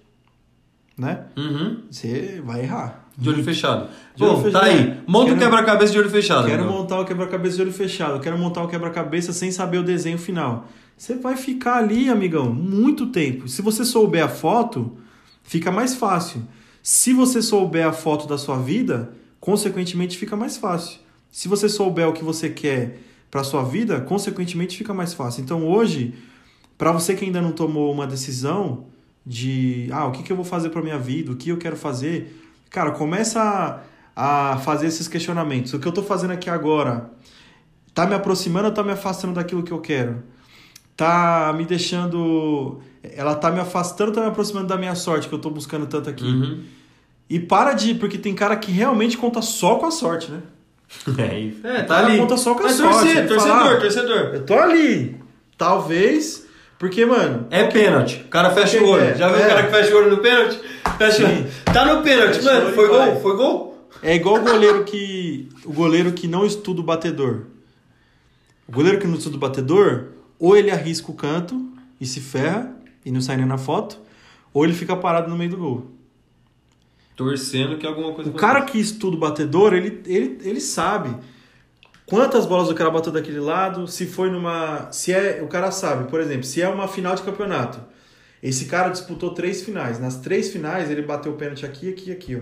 né? 0.96 1.24
Uhum. 1.36 1.82
Você 1.90 2.40
vai 2.44 2.62
errar. 2.62 3.03
De 3.16 3.28
olho 3.28 3.44
fechado. 3.44 3.88
De 4.16 4.24
olho 4.24 4.32
Bom, 4.36 4.42
fechado. 4.42 4.60
tá 4.62 4.66
aí. 4.68 5.00
Monta 5.06 5.24
o 5.32 5.36
Quero- 5.36 5.38
quebra-cabeça 5.40 5.92
de 5.92 5.98
olho 5.98 6.10
fechado. 6.10 6.46
Quero 6.46 6.64
montar 6.64 7.00
o 7.00 7.04
quebra-cabeça 7.04 7.56
de 7.56 7.62
olho 7.62 7.72
fechado. 7.72 8.20
Quero 8.20 8.38
montar 8.38 8.62
o 8.62 8.68
quebra-cabeça 8.68 9.32
sem 9.32 9.50
saber 9.52 9.78
o 9.78 9.82
desenho 9.84 10.18
final. 10.18 10.66
Você 10.96 11.14
vai 11.14 11.36
ficar 11.36 11.76
ali, 11.76 12.08
amigão, 12.08 12.52
muito 12.52 13.06
tempo. 13.06 13.48
Se 13.48 13.62
você 13.62 13.84
souber 13.84 14.24
a 14.24 14.28
foto, 14.28 14.96
fica 15.42 15.70
mais 15.70 15.94
fácil. 15.94 16.42
Se 16.82 17.12
você 17.12 17.40
souber 17.40 17.86
a 17.86 17.92
foto 17.92 18.26
da 18.28 18.36
sua 18.36 18.58
vida, 18.58 19.12
consequentemente 19.40 20.16
fica 20.18 20.36
mais 20.36 20.56
fácil. 20.56 20.98
Se 21.30 21.48
você 21.48 21.68
souber 21.68 22.08
o 22.08 22.12
que 22.12 22.22
você 22.24 22.48
quer 22.48 22.98
para 23.30 23.42
sua 23.42 23.62
vida, 23.64 24.00
consequentemente 24.00 24.76
fica 24.76 24.94
mais 24.94 25.12
fácil. 25.14 25.42
Então 25.42 25.66
hoje, 25.66 26.14
para 26.78 26.92
você 26.92 27.14
que 27.14 27.24
ainda 27.24 27.40
não 27.42 27.52
tomou 27.52 27.92
uma 27.92 28.06
decisão 28.06 28.86
de, 29.26 29.88
ah, 29.90 30.06
o 30.06 30.12
que, 30.12 30.22
que 30.22 30.30
eu 30.30 30.36
vou 30.36 30.44
fazer 30.44 30.68
para 30.70 30.82
minha 30.82 30.98
vida, 30.98 31.32
o 31.32 31.36
que 31.36 31.48
eu 31.48 31.56
quero 31.56 31.76
fazer, 31.76 32.43
cara, 32.74 32.90
começa 32.90 33.80
a, 34.16 34.52
a 34.54 34.56
fazer 34.58 34.88
esses 34.88 35.06
questionamentos. 35.06 35.72
O 35.72 35.78
que 35.78 35.86
eu 35.86 35.92
tô 35.92 36.02
fazendo 36.02 36.32
aqui 36.32 36.50
agora 36.50 37.08
tá 37.94 38.04
me 38.04 38.14
aproximando 38.16 38.66
ou 38.66 38.74
tá 38.74 38.82
me 38.82 38.90
afastando 38.90 39.32
daquilo 39.34 39.62
que 39.62 39.70
eu 39.70 39.80
quero? 39.80 40.22
Tá 40.96 41.54
me 41.56 41.64
deixando. 41.64 42.80
Ela 43.16 43.34
tá 43.36 43.50
me 43.50 43.60
afastando 43.60 44.10
ou 44.10 44.14
tá 44.16 44.22
me 44.22 44.28
aproximando 44.28 44.66
da 44.66 44.76
minha 44.76 44.94
sorte 44.96 45.28
que 45.28 45.34
eu 45.34 45.38
tô 45.38 45.50
buscando 45.50 45.86
tanto 45.86 46.10
aqui? 46.10 46.24
Uhum. 46.24 46.62
E 47.30 47.38
para 47.38 47.72
de. 47.74 47.94
Porque 47.94 48.18
tem 48.18 48.34
cara 48.34 48.56
que 48.56 48.72
realmente 48.72 49.16
conta 49.16 49.40
só 49.40 49.76
com 49.76 49.86
a 49.86 49.90
sorte, 49.92 50.30
né? 50.32 50.40
É, 51.18 51.38
isso. 51.38 51.66
é 51.66 51.82
tá 51.82 51.98
ali. 51.98 52.18
conta 52.18 52.36
só 52.36 52.54
com 52.54 52.60
a 52.60 52.64
Mas 52.64 52.76
sorte. 52.76 52.92
torcer, 52.98 53.26
torcedor, 53.28 53.56
fala, 53.58 53.72
ah, 53.72 53.80
torcedor. 53.80 54.18
Eu 54.34 54.44
tô 54.46 54.54
ali. 54.54 55.16
Talvez. 55.56 56.44
Porque, 56.78 57.06
mano. 57.06 57.46
É 57.50 57.64
pênalti. 57.64 58.22
O 58.26 58.28
cara 58.28 58.50
fecha 58.50 58.80
o 58.82 58.88
olho. 58.88 59.04
é? 59.04 59.14
Já 59.14 59.28
viu 59.28 59.38
É. 59.40 59.46
o 59.46 59.48
cara 59.48 59.62
que 59.64 59.70
fecha 59.70 59.94
o 59.94 59.98
olho 59.98 60.10
no 60.10 60.18
pênalti? 60.18 60.60
Sim. 61.12 61.46
Tá 61.64 61.84
no 61.84 62.02
pênalti, 62.02 62.42
mano. 62.42 62.72
Foi 62.72 62.88
vai. 62.88 63.10
gol? 63.12 63.20
Foi 63.20 63.36
gol? 63.36 63.88
É 64.02 64.14
igual 64.14 64.36
o 64.36 64.42
goleiro 64.42 64.84
que. 64.84 65.48
O 65.64 65.72
goleiro 65.72 66.12
que 66.12 66.26
não 66.26 66.44
estuda 66.44 66.80
o 66.80 66.84
batedor. 66.84 67.46
O 68.68 68.72
goleiro 68.72 68.98
que 68.98 69.06
não 69.06 69.14
estuda 69.14 69.36
o 69.36 69.38
batedor, 69.38 70.06
ou 70.38 70.56
ele 70.56 70.70
arrisca 70.70 71.10
o 71.10 71.14
canto 71.14 71.68
e 72.00 72.06
se 72.06 72.20
ferra 72.20 72.74
e 73.04 73.10
não 73.10 73.20
sai 73.20 73.36
nem 73.36 73.46
na 73.46 73.58
foto, 73.58 73.98
ou 74.52 74.64
ele 74.64 74.72
fica 74.72 74.96
parado 74.96 75.28
no 75.28 75.36
meio 75.36 75.50
do 75.50 75.56
gol. 75.56 75.86
Torcendo 77.14 77.78
que 77.78 77.86
alguma 77.86 78.12
coisa 78.12 78.30
O 78.30 78.34
cara 78.34 78.62
que 78.62 78.78
estuda 78.78 79.16
o 79.16 79.20
batedor, 79.20 79.72
ele, 79.72 80.02
ele, 80.06 80.38
ele 80.42 80.60
sabe 80.60 81.14
quantas 82.06 82.44
bolas 82.46 82.68
o 82.68 82.74
cara 82.74 82.90
bateu 82.90 83.12
daquele 83.12 83.40
lado, 83.40 83.86
se 83.86 84.06
foi 84.06 84.30
numa. 84.30 84.90
Se 84.90 85.12
é. 85.12 85.42
O 85.42 85.48
cara 85.48 85.70
sabe, 85.70 86.10
por 86.10 86.20
exemplo, 86.20 86.44
se 86.44 86.60
é 86.60 86.68
uma 86.68 86.88
final 86.88 87.14
de 87.14 87.22
campeonato. 87.22 87.80
Esse 88.44 88.66
cara 88.66 88.90
disputou 88.90 89.30
três 89.30 89.62
finais. 89.62 89.98
Nas 89.98 90.20
três 90.20 90.50
finais, 90.50 90.90
ele 90.90 91.00
bateu 91.00 91.32
o 91.32 91.34
pênalti 91.34 91.64
aqui, 91.64 91.88
aqui 91.88 92.10
e 92.10 92.12
aqui, 92.12 92.36
ó. 92.36 92.40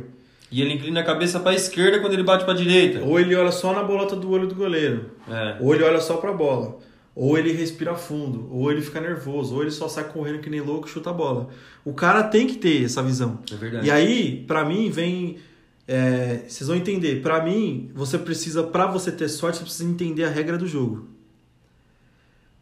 E 0.50 0.60
ele 0.60 0.74
inclina 0.74 0.98
a 1.00 1.04
cabeça 1.04 1.38
pra 1.38 1.54
esquerda 1.54 2.00
quando 2.00 2.12
ele 2.14 2.24
bate 2.24 2.44
pra 2.44 2.52
direita. 2.54 3.00
Ou 3.04 3.20
ele 3.20 3.34
olha 3.36 3.52
só 3.52 3.72
na 3.72 3.84
bolota 3.84 4.16
do 4.16 4.28
olho 4.30 4.48
do 4.48 4.54
goleiro. 4.54 5.12
É. 5.30 5.56
Ou 5.60 5.72
ele 5.74 5.84
olha 5.84 6.00
só 6.00 6.16
pra 6.16 6.32
bola. 6.32 6.78
Ou 7.14 7.38
ele 7.38 7.52
respira 7.52 7.94
fundo. 7.94 8.48
Ou 8.50 8.70
ele 8.70 8.82
fica 8.82 9.00
nervoso. 9.00 9.54
Ou 9.54 9.62
ele 9.62 9.70
só 9.70 9.86
sai 9.88 10.04
correndo 10.04 10.40
que 10.40 10.50
nem 10.50 10.60
louco 10.60 10.88
e 10.88 10.90
chuta 10.90 11.10
a 11.10 11.12
bola. 11.12 11.48
O 11.84 11.94
cara 11.94 12.24
tem 12.24 12.46
que 12.48 12.56
ter 12.56 12.84
essa 12.84 13.02
visão. 13.02 13.38
É 13.50 13.54
verdade. 13.54 13.86
E 13.86 13.90
aí, 13.90 14.44
pra 14.46 14.64
mim, 14.64 14.90
vem. 14.90 15.38
é, 15.86 16.42
vocês 16.48 16.66
vão 16.68 16.76
entender. 16.76 17.22
Pra 17.22 17.42
mim, 17.42 17.90
você 17.94 18.18
precisa, 18.18 18.62
pra 18.64 18.86
você 18.86 19.10
ter 19.12 19.28
sorte, 19.28 19.58
você 19.58 19.64
precisa 19.64 19.88
entender 19.88 20.24
a 20.24 20.28
regra 20.28 20.58
do 20.58 20.66
jogo. 20.66 21.08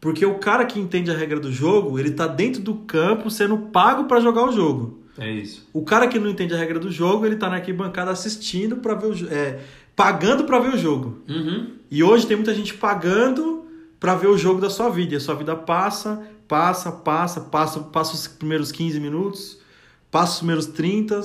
Porque 0.01 0.25
o 0.25 0.39
cara 0.39 0.65
que 0.65 0.79
entende 0.79 1.11
a 1.11 1.15
regra 1.15 1.39
do 1.39 1.51
jogo, 1.51 1.99
ele 1.99 2.09
tá 2.09 2.25
dentro 2.25 2.59
do 2.59 2.73
campo 2.73 3.29
sendo 3.29 3.55
pago 3.57 4.05
pra 4.05 4.19
jogar 4.19 4.43
o 4.45 4.51
jogo. 4.51 4.99
É 5.17 5.29
isso. 5.29 5.69
O 5.71 5.83
cara 5.83 6.07
que 6.07 6.17
não 6.17 6.27
entende 6.27 6.55
a 6.55 6.57
regra 6.57 6.79
do 6.79 6.91
jogo, 6.91 7.25
ele 7.25 7.35
tá 7.35 7.47
na 7.47 7.57
arquibancada 7.57 8.09
assistindo 8.09 8.77
para 8.77 8.95
ver 8.95 9.07
o 9.07 9.31
é, 9.31 9.59
pagando 9.95 10.45
pra 10.45 10.57
ver 10.57 10.73
o 10.73 10.77
jogo. 10.77 11.21
Uhum. 11.29 11.73
E 11.91 12.03
hoje 12.03 12.25
tem 12.25 12.35
muita 12.35 12.55
gente 12.55 12.73
pagando 12.73 13.65
pra 13.99 14.15
ver 14.15 14.27
o 14.27 14.37
jogo 14.37 14.59
da 14.59 14.69
sua 14.69 14.89
vida. 14.89 15.13
E 15.13 15.17
a 15.17 15.19
sua 15.19 15.35
vida 15.35 15.55
passa, 15.55 16.25
passa, 16.47 16.91
passa, 16.91 17.41
passa, 17.41 17.79
passa 17.81 18.15
os 18.15 18.27
primeiros 18.27 18.71
15 18.71 18.99
minutos, 18.99 19.59
passa 20.09 20.33
os 20.33 20.37
primeiros 20.39 20.65
30, 20.65 21.21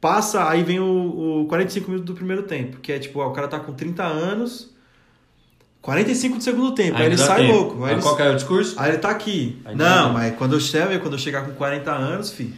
passa, 0.00 0.48
aí 0.48 0.62
vem 0.62 0.78
o, 0.78 1.42
o 1.42 1.46
45 1.46 1.90
minutos 1.90 2.06
do 2.06 2.16
primeiro 2.16 2.44
tempo, 2.44 2.78
que 2.78 2.92
é 2.92 2.98
tipo, 2.98 3.18
ó, 3.18 3.28
o 3.28 3.32
cara 3.32 3.48
tá 3.48 3.58
com 3.58 3.72
30 3.72 4.04
anos, 4.04 4.72
45 5.82 6.38
do 6.38 6.44
segundo 6.44 6.72
tempo, 6.74 6.96
aí, 6.96 7.02
Ainda 7.02 7.14
ele 7.14 7.22
sai 7.22 7.40
tempo. 7.46 7.52
louco. 7.52 7.84
Aí 7.84 7.90
Aí 7.90 7.94
ele, 7.96 8.02
qual 8.02 8.16
que 8.16 8.22
é 8.22 8.30
o 8.30 8.34
discurso? 8.36 8.78
aí 8.78 8.90
ele 8.92 8.98
tá 8.98 9.10
aqui. 9.10 9.60
Não, 9.74 10.12
mas 10.12 10.34
quando 10.36 10.52
eu 10.54 10.60
chegar, 10.60 10.98
quando 11.00 11.14
eu 11.14 11.18
chegar 11.18 11.44
com 11.44 11.52
40 11.52 11.90
anos, 11.90 12.30
filho, 12.32 12.54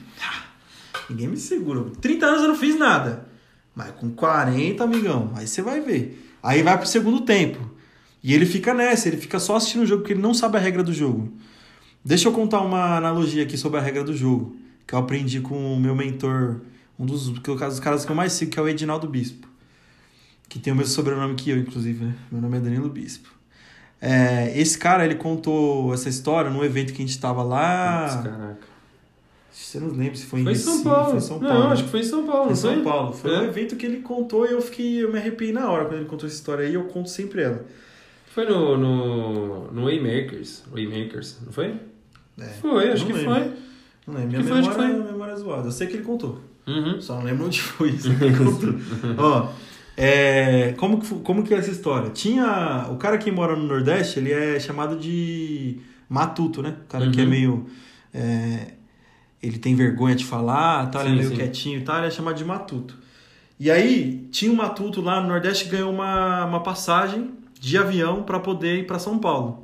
ninguém 1.09 1.29
me 1.29 1.37
segura. 1.37 1.85
30 2.01 2.27
anos 2.27 2.43
eu 2.43 2.49
não 2.49 2.57
fiz 2.57 2.79
nada. 2.79 3.27
Mas 3.75 3.91
com 3.93 4.11
40, 4.11 4.85
amigão, 4.85 5.33
aí 5.35 5.47
você 5.49 5.61
vai 5.63 5.81
ver. 5.81 6.33
Aí 6.43 6.63
vai 6.63 6.77
pro 6.79 6.87
segundo 6.87 7.23
tempo. 7.23 7.59
E 8.23 8.33
ele 8.33 8.47
fica 8.47 8.73
nessa, 8.73 9.09
ele 9.09 9.17
fica 9.17 9.39
só 9.39 9.57
assistindo 9.57 9.83
o 9.83 9.87
jogo 9.87 10.03
porque 10.03 10.13
ele 10.13 10.23
não 10.23 10.33
sabe 10.35 10.57
a 10.57 10.61
regra 10.61 10.83
do 10.83 10.93
jogo. 10.93 11.33
Deixa 12.05 12.29
eu 12.29 12.33
contar 12.33 12.61
uma 12.61 12.97
analogia 12.97 13.43
aqui 13.43 13.57
sobre 13.57 13.79
a 13.79 13.83
regra 13.83 14.05
do 14.05 14.15
jogo, 14.15 14.55
que 14.87 14.95
eu 14.95 14.99
aprendi 14.99 15.41
com 15.41 15.75
o 15.75 15.81
meu 15.81 15.95
mentor, 15.95 16.61
um 16.99 17.05
dos, 17.07 17.39
que 17.39 17.49
eu- 17.49 17.57
dos 17.57 17.81
caras 17.81 18.05
que 18.05 18.13
eu 18.13 18.17
mais 18.17 18.33
sigo, 18.35 18.51
que 18.51 18.59
é 18.59 18.63
o 18.63 18.69
Edinaldo 18.69 19.09
Bispo. 19.09 19.49
Que 20.49 20.59
tem 20.59 20.73
o 20.73 20.77
mesmo 20.77 20.93
sobrenome 20.93 21.35
que 21.35 21.51
eu, 21.51 21.59
inclusive, 21.59 22.05
né? 22.05 22.15
Meu 22.31 22.41
nome 22.41 22.57
é 22.59 22.61
Danilo 22.61 22.89
Bispo. 22.89 23.29
É, 24.01 24.53
esse 24.59 24.79
cara, 24.79 25.05
ele 25.05 25.15
contou 25.15 25.93
essa 25.95 26.09
história 26.09 26.51
num 26.51 26.63
evento 26.63 26.93
que 26.93 27.03
a 27.03 27.07
gente 27.07 27.19
tava 27.19 27.43
lá. 27.43 28.21
Caraca. 28.23 28.75
Você 29.51 29.79
não 29.81 29.89
lembra 29.89 30.15
se 30.17 30.27
foi 30.27 30.41
em 30.41 30.45
Foi 30.45 30.53
em 30.53 30.57
Recife, 30.57 30.73
São 30.77 30.83
Paulo. 30.85 31.11
Foi 31.13 31.21
São 31.21 31.39
Não, 31.41 31.49
Paulo. 31.49 31.65
né? 31.69 31.73
acho 31.73 31.85
que 31.85 31.91
foi 31.91 32.01
em 32.01 32.05
São 32.05 32.27
Paulo, 32.27 32.43
Foi 32.43 32.47
em 32.47 32.49
não 32.51 32.57
São 32.57 32.75
foi? 32.75 32.83
Paulo. 32.83 33.13
Foi 33.13 33.35
É. 33.35 33.39
um 33.41 33.45
evento 33.45 33.77
que 33.77 33.87
ele 33.87 33.99
contou 33.99 34.47
e 34.47 34.51
eu 34.53 34.61
fiquei, 34.61 35.03
eu 35.03 35.13
me 35.13 35.19
arrepiei 35.19 35.53
na 35.53 35.71
hora 35.71 35.85
quando 35.87 35.97
ele 36.01 36.05
contou 36.09 36.27
essa 36.27 36.37
história 36.37 36.67
aí. 36.67 36.75
Eu 36.75 36.85
conto 36.85 37.09
sempre 37.09 37.43
ela. 37.43 37.65
Foi 38.35 38.45
no, 38.49 38.77
no, 38.77 39.71
no 39.73 39.85
Waymakers. 39.85 40.65
Waymakers, 40.73 41.39
não 41.47 41.53
foi? 41.53 41.75
É, 42.39 42.45
Foi, 42.61 42.91
acho 42.91 43.05
não 43.05 43.13
que 43.13 43.19
lembro. 43.19 43.35
foi. 43.35 43.53
Não 44.09 44.15
lembro. 44.15 44.29
Minha 44.31 44.43
Que 44.43 44.49
foi, 44.49 44.59
acho 44.59 44.69
memória, 44.71 44.95
que 44.97 45.03
foi. 45.03 45.13
memória 45.13 45.33
é 45.33 45.37
zoada. 45.37 45.69
Eu 45.69 45.73
sei 45.73 45.87
que 45.87 45.95
ele 45.95 46.03
contou. 46.03 46.41
Uhum. 46.67 47.01
Só 47.01 47.15
não 47.17 47.23
lembro 47.25 47.47
onde 47.47 47.61
foi 47.63 47.91
isso 47.91 48.13
que 48.17 48.25
ele 48.25 48.37
contou. 48.37 48.75
Ó, 49.19 49.49
é, 49.97 50.75
como, 50.77 51.01
que, 51.01 51.15
como 51.21 51.43
que 51.45 51.55
é 51.55 51.59
essa 51.59 51.71
história? 51.71 52.11
Tinha. 52.11 52.87
O 52.91 52.97
cara 52.97 53.19
que 53.19 53.31
mora 53.31 53.55
no 53.57 53.65
Nordeste, 53.67 54.19
ele 54.19 54.33
é 54.33 54.59
chamado 54.61 54.97
de 54.99 55.81
matuto, 56.09 56.63
né? 56.63 56.77
O 56.85 56.89
cara 56.89 57.11
que 57.11 57.21
é 57.21 57.25
Uhum. 57.25 57.31
meio. 57.31 57.67
é, 58.13 58.75
ele 59.43 59.59
tem 59.59 59.75
vergonha 59.75 60.15
de 60.15 60.25
falar, 60.25 60.91
tá? 60.91 61.01
ele 61.01 61.09
é 61.09 61.13
Sim, 61.13 61.17
meio 61.19 61.29
sim. 61.31 61.37
quietinho 61.37 61.79
e 61.81 61.83
tal, 61.83 61.99
ele 61.99 62.07
é 62.07 62.11
chamado 62.11 62.37
de 62.37 62.45
matuto. 62.45 62.99
E 63.61 63.71
aí, 63.71 64.27
tinha 64.33 64.51
um 64.51 64.57
matuto 64.57 65.01
lá 65.01 65.21
no 65.21 65.29
Nordeste 65.29 65.65
que 65.67 65.71
ganhou 65.73 65.93
uma, 65.93 66.45
uma 66.47 66.63
passagem 66.63 67.33
de 67.61 67.77
avião 67.79 68.23
para 68.23 68.41
poder 68.41 68.79
ir 68.81 68.87
para 68.87 68.99
São 68.99 69.19
Paulo. 69.19 69.64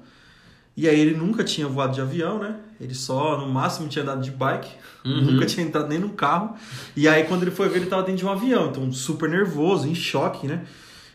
E 0.80 0.88
aí 0.88 0.98
ele 0.98 1.14
nunca 1.14 1.44
tinha 1.44 1.68
voado 1.68 1.92
de 1.92 2.00
avião, 2.00 2.38
né? 2.38 2.56
Ele 2.80 2.94
só, 2.94 3.38
no 3.38 3.52
máximo, 3.52 3.86
tinha 3.86 4.02
andado 4.02 4.22
de 4.22 4.30
bike. 4.30 4.70
Uhum. 5.04 5.32
Nunca 5.32 5.44
tinha 5.44 5.66
entrado 5.66 5.86
nem 5.90 5.98
num 5.98 6.08
carro. 6.08 6.54
E 6.96 7.06
aí, 7.06 7.24
quando 7.24 7.42
ele 7.42 7.50
foi 7.50 7.68
ver, 7.68 7.80
ele 7.80 7.86
tava 7.86 8.00
dentro 8.00 8.20
de 8.20 8.24
um 8.24 8.30
avião. 8.30 8.70
Então, 8.70 8.90
super 8.90 9.28
nervoso, 9.28 9.86
em 9.86 9.94
choque, 9.94 10.46
né? 10.46 10.64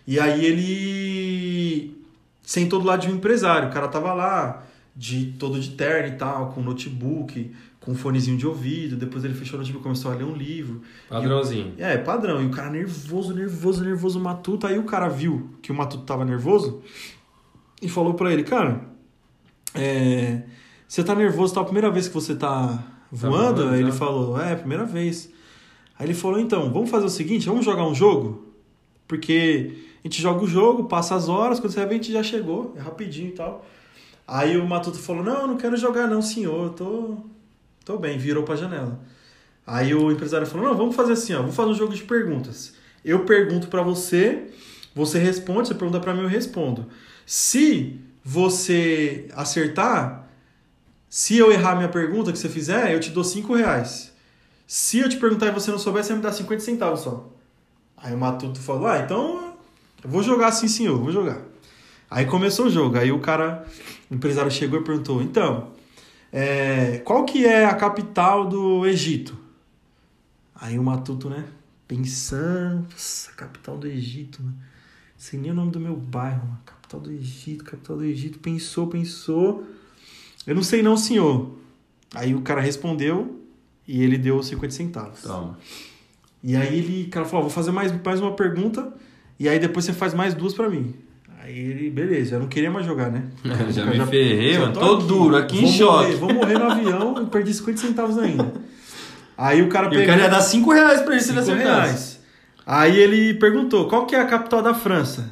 E 0.05 0.19
aí 0.19 0.45
ele 0.45 1.97
sentou 2.43 2.79
do 2.79 2.85
lado 2.85 3.01
de 3.01 3.07
um 3.07 3.15
empresário. 3.15 3.69
O 3.69 3.71
cara 3.71 3.87
tava 3.87 4.13
lá, 4.13 4.67
de 4.95 5.33
todo 5.39 5.59
de 5.59 5.71
terno 5.71 6.09
e 6.09 6.15
tal, 6.15 6.51
com 6.51 6.61
notebook, 6.61 7.51
com 7.79 7.93
um 7.93 7.95
fonezinho 7.95 8.37
de 8.37 8.45
ouvido. 8.45 8.95
Depois 8.95 9.25
ele 9.25 9.33
fechou 9.33 9.55
o 9.55 9.63
notebook 9.63 9.81
e 9.81 9.83
começou 9.83 10.11
a 10.11 10.13
ler 10.13 10.25
um 10.25 10.35
livro. 10.35 10.83
Padrãozinho. 11.09 11.73
É, 11.79 11.97
padrão. 11.97 12.39
E 12.39 12.45
o 12.45 12.51
cara 12.51 12.69
nervoso, 12.69 13.33
nervoso, 13.33 13.83
nervoso, 13.83 14.19
matuto. 14.19 14.67
Aí 14.67 14.77
o 14.77 14.83
cara 14.83 15.07
viu 15.07 15.49
que 15.63 15.71
o 15.71 15.75
matuto 15.75 16.03
tava 16.03 16.23
nervoso 16.23 16.83
e 17.81 17.89
falou 17.89 18.13
pra 18.13 18.31
ele, 18.31 18.43
cara, 18.43 18.93
é, 19.75 20.43
você 20.87 21.03
tá 21.03 21.15
nervoso, 21.15 21.53
tá 21.53 21.61
a 21.61 21.63
primeira 21.63 21.89
vez 21.89 22.07
que 22.07 22.13
você 22.13 22.35
tá 22.35 22.83
voando? 23.11 23.61
voando, 23.61 23.73
Aí 23.73 23.81
ele 23.81 23.91
falou, 23.91 24.39
é, 24.39 24.55
primeira 24.55 24.85
vez. 24.85 25.29
Aí 25.97 26.05
ele 26.05 26.13
falou, 26.13 26.39
então, 26.39 26.71
vamos 26.71 26.89
fazer 26.89 27.05
o 27.05 27.09
seguinte, 27.09 27.47
vamos 27.47 27.65
jogar 27.65 27.85
um 27.85 27.95
jogo? 27.95 28.45
Porque 29.07 29.73
a 30.03 30.07
gente 30.07 30.21
joga 30.21 30.43
o 30.43 30.47
jogo, 30.47 30.85
passa 30.85 31.15
as 31.15 31.29
horas, 31.29 31.59
quando 31.59 31.73
você 31.73 31.85
ver, 31.85 31.91
a 31.91 31.93
gente 31.93 32.11
já 32.11 32.23
chegou, 32.23 32.73
é 32.77 32.81
rapidinho 32.81 33.29
e 33.29 33.33
tal. 33.33 33.65
Aí 34.27 34.57
o 34.57 34.65
Matuto 34.65 34.97
falou, 34.97 35.23
não, 35.23 35.47
não 35.47 35.57
quero 35.57 35.77
jogar 35.77 36.07
não, 36.07 36.21
senhor, 36.21 36.65
eu 36.65 36.69
tô, 36.71 37.17
tô 37.83 37.97
bem, 37.97 38.17
virou 38.17 38.43
pra 38.43 38.55
janela. 38.55 38.99
Aí 39.65 39.93
o 39.93 40.11
empresário 40.11 40.45
falou, 40.45 40.67
não, 40.67 40.75
vamos 40.75 40.95
fazer 40.95 41.13
assim, 41.13 41.33
ó, 41.33 41.39
vamos 41.39 41.55
fazer 41.55 41.69
um 41.69 41.75
jogo 41.75 41.93
de 41.93 42.03
perguntas. 42.03 42.73
Eu 43.03 43.25
pergunto 43.25 43.67
pra 43.67 43.81
você, 43.81 44.47
você 44.93 45.19
responde, 45.19 45.67
você 45.67 45.75
pergunta 45.75 45.99
pra 45.99 46.13
mim, 46.13 46.21
eu 46.21 46.27
respondo. 46.27 46.87
Se 47.25 47.99
você 48.27 49.27
acertar, 49.35 50.27
se 51.07 51.37
eu 51.37 51.51
errar 51.51 51.73
a 51.73 51.75
minha 51.75 51.89
pergunta 51.89 52.31
que 52.31 52.39
você 52.39 52.49
fizer, 52.49 52.91
eu 52.91 52.99
te 52.99 53.11
dou 53.11 53.23
5 53.23 53.53
reais. 53.53 54.11
Se 54.65 54.97
eu 54.97 55.07
te 55.07 55.17
perguntar 55.17 55.45
e 55.45 55.51
você 55.51 55.69
não 55.69 55.77
souber, 55.77 56.03
você 56.03 56.15
me 56.15 56.21
dá 56.21 56.31
50 56.31 56.59
centavos 56.59 57.01
só. 57.01 57.29
Aí 57.95 58.15
o 58.15 58.17
Matuto 58.17 58.59
falou, 58.59 58.87
ah, 58.87 58.97
então 58.97 59.53
eu 60.03 60.09
vou 60.09 60.23
jogar 60.23 60.47
assim, 60.47 60.67
senhor, 60.67 60.99
vou 60.99 61.11
jogar. 61.11 61.39
Aí 62.09 62.25
começou 62.25 62.65
o 62.65 62.69
jogo, 62.69 62.97
aí 62.97 63.11
o 63.11 63.19
cara, 63.19 63.63
o 64.09 64.15
empresário 64.15 64.49
chegou 64.49 64.79
e 64.79 64.83
perguntou, 64.83 65.21
então, 65.21 65.69
é, 66.33 66.97
qual 67.05 67.25
que 67.25 67.45
é 67.45 67.65
a 67.65 67.75
capital 67.75 68.47
do 68.47 68.87
Egito? 68.87 69.37
Aí 70.55 70.79
o 70.79 70.83
Matuto, 70.83 71.29
né, 71.29 71.45
pensando, 71.87 72.87
nossa, 72.91 73.31
capital 73.33 73.77
do 73.77 73.85
Egito, 73.85 74.41
né? 74.41 74.51
Sem 75.17 75.39
nem 75.39 75.51
o 75.51 75.53
nome 75.53 75.71
do 75.71 75.79
meu 75.79 75.95
bairro, 75.95 76.45
mano. 76.45 76.59
capital 76.65 76.99
do 76.99 77.11
Egito, 77.11 77.63
capital 77.63 77.97
do 77.97 78.03
Egito, 78.03 78.39
pensou, 78.39 78.87
pensou. 78.87 79.63
Eu 80.45 80.53
não 80.55 80.63
sei 80.63 80.81
não, 80.83 80.95
senhor. 80.97 81.51
Aí 82.13 82.35
o 82.35 82.41
cara 82.41 82.61
respondeu 82.61 83.41
e 83.87 84.01
ele 84.03 84.17
deu 84.17 84.41
50 84.43 84.73
centavos. 84.73 85.21
Toma. 85.21 85.57
E 86.43 86.55
aí 86.55 86.77
ele, 86.77 87.03
o 87.07 87.09
cara 87.09 87.25
falou, 87.25 87.43
vou 87.43 87.51
fazer 87.51 87.71
mais, 87.71 87.91
mais 88.03 88.21
uma 88.21 88.33
pergunta 88.33 88.93
e 89.39 89.49
aí 89.49 89.57
depois 89.59 89.85
você 89.85 89.93
faz 89.93 90.13
mais 90.13 90.33
duas 90.33 90.53
pra 90.53 90.69
mim. 90.69 90.93
Aí 91.41 91.57
ele, 91.57 91.89
beleza, 91.89 92.35
eu 92.35 92.39
não 92.39 92.47
queria 92.47 92.69
mais 92.71 92.85
jogar, 92.85 93.11
né? 93.11 93.23
Já 93.71 93.85
me 93.85 94.05
ferrei, 94.07 94.53
já 94.53 94.59
mano. 94.61 94.73
tô 94.73 94.79
Tô 94.79 94.95
duro, 94.97 95.35
aqui 95.35 95.63
em 95.63 95.71
choque. 95.71 96.05
Morrer, 96.05 96.15
vou 96.17 96.33
morrer 96.33 96.53
no 96.57 96.65
avião 96.71 97.21
e 97.21 97.25
perdi 97.27 97.53
50 97.53 97.77
centavos 97.79 98.17
ainda. 98.17 98.51
Aí 99.37 99.61
o 99.61 99.67
cara 99.69 99.93
E 99.93 100.01
o 100.01 100.05
cara 100.05 100.21
ia 100.23 100.29
dar 100.29 100.39
5 100.41 100.71
reais 100.71 101.01
pra 101.01 101.13
ele 101.13 101.21
se 101.23 101.31
ele 101.31 101.39
acertasse. 101.39 101.65
reais. 101.67 102.14
Aí 102.65 102.97
ele 102.99 103.33
perguntou, 103.35 103.87
qual 103.87 104.05
que 104.05 104.15
é 104.15 104.19
a 104.21 104.25
capital 104.25 104.61
da 104.61 104.73
França? 104.73 105.31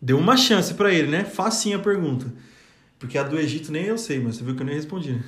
Deu 0.00 0.18
uma 0.18 0.36
chance 0.36 0.74
pra 0.74 0.92
ele, 0.92 1.08
né? 1.08 1.24
Facinha 1.24 1.76
a 1.76 1.80
pergunta. 1.80 2.26
Porque 2.98 3.16
a 3.16 3.22
do 3.22 3.38
Egito 3.38 3.72
nem 3.72 3.84
eu 3.84 3.96
sei, 3.96 4.20
mas 4.20 4.36
você 4.36 4.44
viu 4.44 4.54
que 4.54 4.62
eu 4.62 4.66
nem 4.66 4.74
respondi, 4.74 5.12
né? 5.12 5.22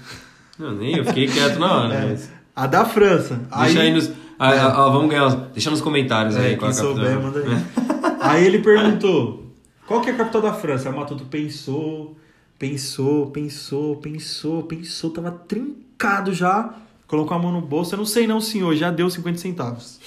Não, 0.59 0.73
nem 0.75 0.97
eu 0.97 1.05
fiquei 1.05 1.27
quieto 1.27 1.59
na 1.59 1.73
hora. 1.73 1.95
É. 2.05 2.07
mas 2.11 2.31
A 2.55 2.66
da 2.66 2.85
França. 2.85 3.37
Deixa 3.61 3.81
aí, 3.81 3.87
Aí, 3.88 3.92
nos, 3.95 4.11
Ah, 4.38 4.55
É. 4.55 4.59
ah, 4.61 4.88
vamos 4.88 5.09
ganhar. 5.11 5.31
Deixa 5.55 5.71
nos 5.71 5.81
comentários 5.81 6.37
aí 6.37 6.53
É, 6.53 6.57
qual 6.57 6.71
quem 6.71 6.79
é 6.79 6.83
a 6.83 6.85
capital. 6.85 7.12
souber, 7.12 7.23
manda 7.23 7.38
aí. 7.40 8.16
aí 8.21 8.45
ele 8.45 8.59
perguntou: 8.59 9.47
qual 9.87 10.01
que 10.03 10.11
é 10.11 10.12
a 10.12 10.16
capital 10.16 10.42
da 10.42 10.53
França? 10.53 10.88
Aí 10.88 10.95
o 10.95 10.99
Matuto 10.99 11.25
pensou, 11.25 12.14
pensou, 12.59 13.31
pensou, 13.31 13.97
pensou, 13.97 14.62
pensou, 14.64 15.11
tava 15.11 15.31
trincado 15.31 16.35
já. 16.35 16.75
Colocou 17.07 17.37
a 17.37 17.40
mão 17.40 17.53
no 17.53 17.61
bolso. 17.62 17.95
Eu 17.95 17.99
não 17.99 18.07
sei 18.07 18.27
não, 18.27 18.40
senhor, 18.40 18.75
já 18.75 18.90
deu 18.90 19.09
50 19.09 19.38
centavos. 19.38 19.99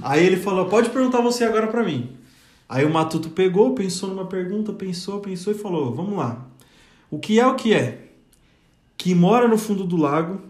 Aí 0.00 0.24
ele 0.24 0.36
falou: 0.36 0.66
pode 0.66 0.90
perguntar 0.90 1.20
você 1.20 1.44
agora 1.44 1.66
pra 1.66 1.82
mim. 1.82 2.10
Aí 2.68 2.84
o 2.84 2.90
Matuto 2.90 3.30
pegou, 3.30 3.74
pensou 3.74 4.08
numa 4.08 4.26
pergunta, 4.26 4.72
pensou, 4.72 5.20
pensou 5.20 5.52
e 5.52 5.56
falou: 5.56 5.94
vamos 5.94 6.16
lá. 6.16 6.46
O 7.10 7.18
que 7.18 7.38
é 7.38 7.46
o 7.46 7.54
que 7.54 7.74
é? 7.74 8.08
Que 8.96 9.14
mora 9.14 9.46
no 9.46 9.58
fundo 9.58 9.84
do 9.84 9.96
lago. 9.96 10.40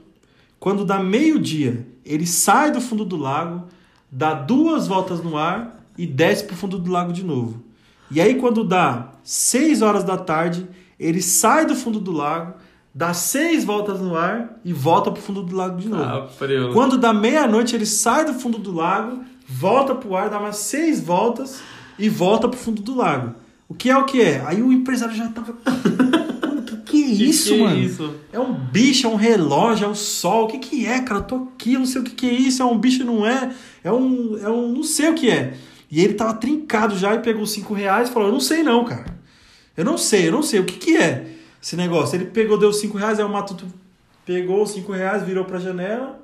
Quando 0.60 0.84
dá 0.84 1.02
meio-dia, 1.02 1.86
ele 2.04 2.26
sai 2.26 2.70
do 2.70 2.80
fundo 2.80 3.04
do 3.04 3.16
lago, 3.16 3.66
dá 4.10 4.32
duas 4.32 4.86
voltas 4.86 5.20
no 5.20 5.36
ar 5.36 5.84
e 5.98 6.06
desce 6.06 6.44
pro 6.44 6.54
fundo 6.54 6.78
do 6.78 6.90
lago 6.90 7.12
de 7.12 7.24
novo. 7.24 7.60
E 8.08 8.20
aí, 8.20 8.36
quando 8.36 8.62
dá 8.62 9.12
6 9.24 9.82
horas 9.82 10.04
da 10.04 10.16
tarde, 10.16 10.68
ele 11.00 11.20
sai 11.20 11.66
do 11.66 11.74
fundo 11.74 11.98
do 11.98 12.12
lago, 12.12 12.54
dá 12.94 13.12
seis 13.12 13.64
voltas 13.64 14.00
no 14.00 14.16
ar 14.16 14.60
e 14.64 14.72
volta 14.72 15.10
pro 15.10 15.20
fundo 15.20 15.42
do 15.42 15.56
lago 15.56 15.78
de 15.78 15.88
novo. 15.88 16.02
Ah. 16.02 16.28
Quando 16.72 16.98
dá 16.98 17.12
meia-noite, 17.12 17.74
ele 17.74 17.86
sai 17.86 18.24
do 18.24 18.34
fundo 18.34 18.58
do 18.58 18.72
lago, 18.72 19.24
volta 19.52 19.94
pro 19.94 20.16
ar, 20.16 20.30
dá 20.30 20.40
mais 20.40 20.56
seis 20.56 21.00
voltas 21.00 21.60
e 21.98 22.08
volta 22.08 22.48
pro 22.48 22.58
fundo 22.58 22.82
do 22.82 22.94
lago. 22.94 23.34
O 23.68 23.74
que 23.74 23.90
é 23.90 23.96
o 23.96 24.04
que 24.04 24.20
é? 24.20 24.42
Aí 24.46 24.62
o 24.62 24.72
empresário 24.72 25.14
já 25.14 25.28
tava. 25.28 25.56
Mano, 26.46 26.62
que 26.62 26.76
que 26.78 27.02
é 27.04 27.06
isso, 27.28 27.54
que 27.54 27.60
é 27.60 27.64
mano? 27.64 27.78
isso? 27.78 28.14
É 28.32 28.38
um 28.40 28.52
bicho, 28.52 29.06
é 29.06 29.10
um 29.10 29.16
relógio, 29.16 29.86
é 29.86 29.88
o 29.88 29.94
sol. 29.94 30.44
O 30.44 30.48
que 30.48 30.58
que 30.58 30.86
é, 30.86 31.00
cara? 31.00 31.20
Eu 31.20 31.24
tô 31.24 31.36
aqui, 31.54 31.74
eu 31.74 31.80
não 31.80 31.86
sei 31.86 32.00
o 32.00 32.04
que 32.04 32.10
que 32.10 32.28
é 32.28 32.32
isso. 32.32 32.62
É 32.62 32.64
um 32.64 32.78
bicho, 32.78 33.04
não 33.04 33.26
é? 33.26 33.52
É 33.82 33.92
um. 33.92 34.38
É 34.38 34.48
um. 34.48 34.72
Não 34.72 34.82
sei 34.82 35.08
o 35.10 35.14
que 35.14 35.30
é. 35.30 35.54
E 35.90 36.00
ele 36.02 36.14
tava 36.14 36.34
trincado 36.34 36.96
já 36.96 37.14
e 37.14 37.20
pegou 37.20 37.46
cinco 37.46 37.74
reais 37.74 38.08
e 38.08 38.12
falou: 38.12 38.28
Eu 38.28 38.32
não 38.32 38.40
sei, 38.40 38.62
não, 38.62 38.84
cara. 38.84 39.06
Eu 39.76 39.84
não 39.84 39.96
sei, 39.96 40.28
eu 40.28 40.32
não 40.32 40.42
sei. 40.42 40.60
O 40.60 40.64
que 40.64 40.74
que 40.74 40.96
é 40.96 41.26
esse 41.62 41.76
negócio? 41.76 42.16
Ele 42.16 42.26
pegou, 42.26 42.58
deu 42.58 42.72
cinco 42.72 42.98
reais, 42.98 43.18
aí 43.18 43.24
o 43.24 43.28
Matuto 43.28 43.66
pegou 44.26 44.62
os 44.62 44.70
cinco 44.72 44.92
reais, 44.92 45.22
virou 45.22 45.44
pra 45.44 45.58
janela. 45.58 46.20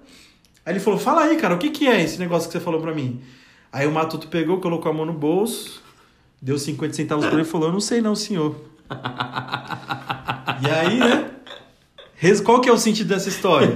Aí 0.69 0.75
ele 0.75 0.81
falou: 0.81 0.99
Fala 0.99 1.23
aí, 1.23 1.37
cara, 1.39 1.55
o 1.55 1.59
que 1.59 1.71
que 1.71 1.87
é 1.87 2.03
esse 2.03 2.19
negócio 2.19 2.47
que 2.47 2.53
você 2.53 2.61
falou 2.61 2.79
pra 2.79 2.95
mim? 2.95 3.23
Aí 3.73 3.87
o 3.87 3.91
Matuto 3.91 4.29
pegou, 4.29 4.61
colocou 4.61 4.93
a 4.93 4.95
mão 4.95 5.07
no 5.07 5.15
bolso, 5.15 5.83
deu 6.43 6.59
50 6.59 6.93
centavos 6.93 7.25
pra 7.25 7.37
ele 7.37 7.43
e 7.43 7.51
falou: 7.51 7.69
Eu 7.69 7.73
não 7.73 7.81
sei, 7.81 8.03
não, 8.03 8.15
senhor. 8.15 8.55
E 10.61 10.71
aí, 10.71 10.99
né? 10.99 11.31
Qual 12.45 12.61
que 12.61 12.69
é 12.69 12.73
o 12.73 12.77
sentido 12.77 13.09
dessa 13.09 13.31
história? 13.31 13.75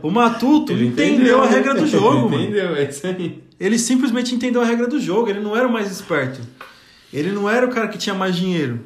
O 0.00 0.12
Matuto 0.12 0.72
Ele 0.72 0.86
entendeu, 0.86 1.42
a 1.42 1.46
regra 1.46 1.74
do 1.74 1.86
jogo, 1.88 2.30
mano. 2.30 2.42
Entendeu, 2.44 2.76
é 2.76 2.84
isso 2.84 3.04
aí. 3.04 3.42
Ele 3.58 3.76
simplesmente 3.76 4.32
entendeu 4.32 4.62
a 4.62 4.64
regra 4.64 4.86
do 4.86 5.00
jogo. 5.00 5.28
Ele 5.28 5.40
não 5.40 5.56
era 5.56 5.66
o 5.66 5.72
mais 5.72 5.90
esperto. 5.90 6.40
Ele 7.12 7.32
não 7.32 7.50
era 7.50 7.66
o 7.66 7.70
cara 7.70 7.88
que 7.88 7.98
tinha 7.98 8.14
mais 8.14 8.36
dinheiro. 8.36 8.78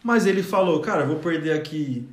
Mas 0.00 0.26
ele 0.26 0.44
falou, 0.44 0.78
cara, 0.80 1.04
vou 1.04 1.16
perder 1.16 1.54
aqui 1.54 2.06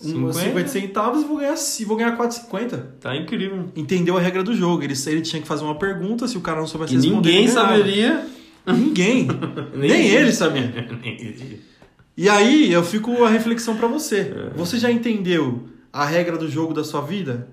50? 0.00 0.32
50 0.32 0.68
centavos 0.68 1.22
e 1.22 1.26
vou 1.26 1.36
ganhar, 1.36 1.54
vou 1.86 1.96
ganhar 1.96 2.16
4,50. 2.16 2.82
Tá 3.00 3.14
incrível. 3.14 3.66
Entendeu 3.76 4.16
a 4.16 4.20
regra 4.20 4.42
do 4.42 4.54
jogo. 4.54 4.82
Ele, 4.82 4.94
ele 5.06 5.20
tinha 5.20 5.42
que 5.42 5.46
fazer 5.48 5.62
uma 5.64 5.74
pergunta, 5.74 6.26
se 6.26 6.38
o 6.38 6.40
cara 6.40 6.58
não 6.58 6.66
soubesse 6.66 6.94
E 6.94 6.96
responder. 6.96 7.28
ninguém 7.28 7.48
saberia. 7.48 8.26
Ninguém. 8.66 9.28
Nem 9.74 10.08
ele 10.08 10.32
sabia. 10.32 10.72
E 12.16 12.28
aí 12.28 12.70
eu 12.70 12.84
fico 12.84 13.24
a 13.24 13.30
reflexão 13.30 13.76
pra 13.78 13.88
você. 13.88 14.50
Você 14.54 14.78
já 14.78 14.90
entendeu 14.90 15.66
a 15.90 16.04
regra 16.04 16.36
do 16.36 16.50
jogo 16.50 16.74
da 16.74 16.84
sua 16.84 17.00
vida? 17.00 17.48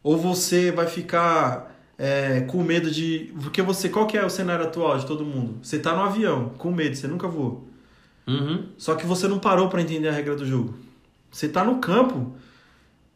Ou 0.00 0.16
você 0.16 0.70
vai 0.70 0.86
ficar 0.86 1.74
é, 1.98 2.42
com 2.42 2.62
medo 2.62 2.88
de. 2.88 3.32
Porque 3.42 3.60
você. 3.60 3.88
Qual 3.88 4.06
que 4.06 4.16
é 4.16 4.24
o 4.24 4.30
cenário 4.30 4.64
atual 4.64 4.96
de 4.96 5.06
todo 5.06 5.24
mundo? 5.24 5.58
Você 5.60 5.80
tá 5.80 5.92
no 5.92 6.02
avião, 6.02 6.52
com 6.56 6.70
medo, 6.70 6.94
você 6.94 7.08
nunca 7.08 7.26
voou. 7.26 7.66
Uhum. 8.28 8.66
Só 8.78 8.94
que 8.94 9.04
você 9.06 9.26
não 9.26 9.40
parou 9.40 9.68
pra 9.68 9.82
entender 9.82 10.08
a 10.08 10.12
regra 10.12 10.36
do 10.36 10.46
jogo. 10.46 10.74
Você 11.32 11.48
tá 11.48 11.64
no 11.64 11.78
campo, 11.78 12.34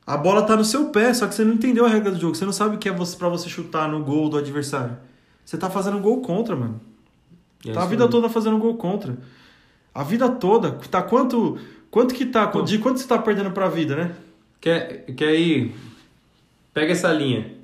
a 0.07 0.17
bola 0.17 0.43
tá 0.43 0.57
no 0.57 0.65
seu 0.65 0.89
pé, 0.89 1.13
só 1.13 1.27
que 1.27 1.35
você 1.35 1.45
não 1.45 1.55
entendeu 1.55 1.85
a 1.85 1.89
regra 1.89 2.11
do 2.11 2.19
jogo. 2.19 2.35
Você 2.35 2.45
não 2.47 2.53
sabe 2.53 2.77
o 2.77 2.79
que 2.79 2.89
é 2.89 2.93
pra 2.93 3.29
você 3.29 3.49
chutar 3.49 3.89
no 3.89 4.03
gol 4.03 4.29
do 4.31 4.39
adversário. 4.39 4.97
Você 5.45 5.59
tá 5.59 5.69
fazendo 5.71 6.01
gol 6.01 6.23
contra, 6.23 6.57
mano. 6.57 6.81
É 7.65 7.73
Tá 7.73 7.83
a 7.83 7.87
vida 7.87 8.05
aí. 8.05 8.11
toda 8.11 8.29
fazendo 8.29 8.59
gol 8.59 8.75
contra. 8.77 9.17
A 9.95 10.03
vida 10.03 10.29
toda. 10.29 10.73
Tá 10.91 11.03
quanto. 11.03 11.59
Quanto 11.91 12.15
que 12.15 12.27
tá? 12.27 12.47
Pô. 12.47 12.63
De 12.63 12.79
quanto 12.79 12.99
você 12.99 13.07
tá 13.07 13.19
perdendo 13.19 13.51
pra 13.51 13.69
vida, 13.69 13.95
né? 13.97 14.15
Quer, 14.61 15.05
quer 15.15 15.35
ir? 15.35 15.75
Pega 16.75 16.93
essa 16.93 17.13
linha. 17.13 17.55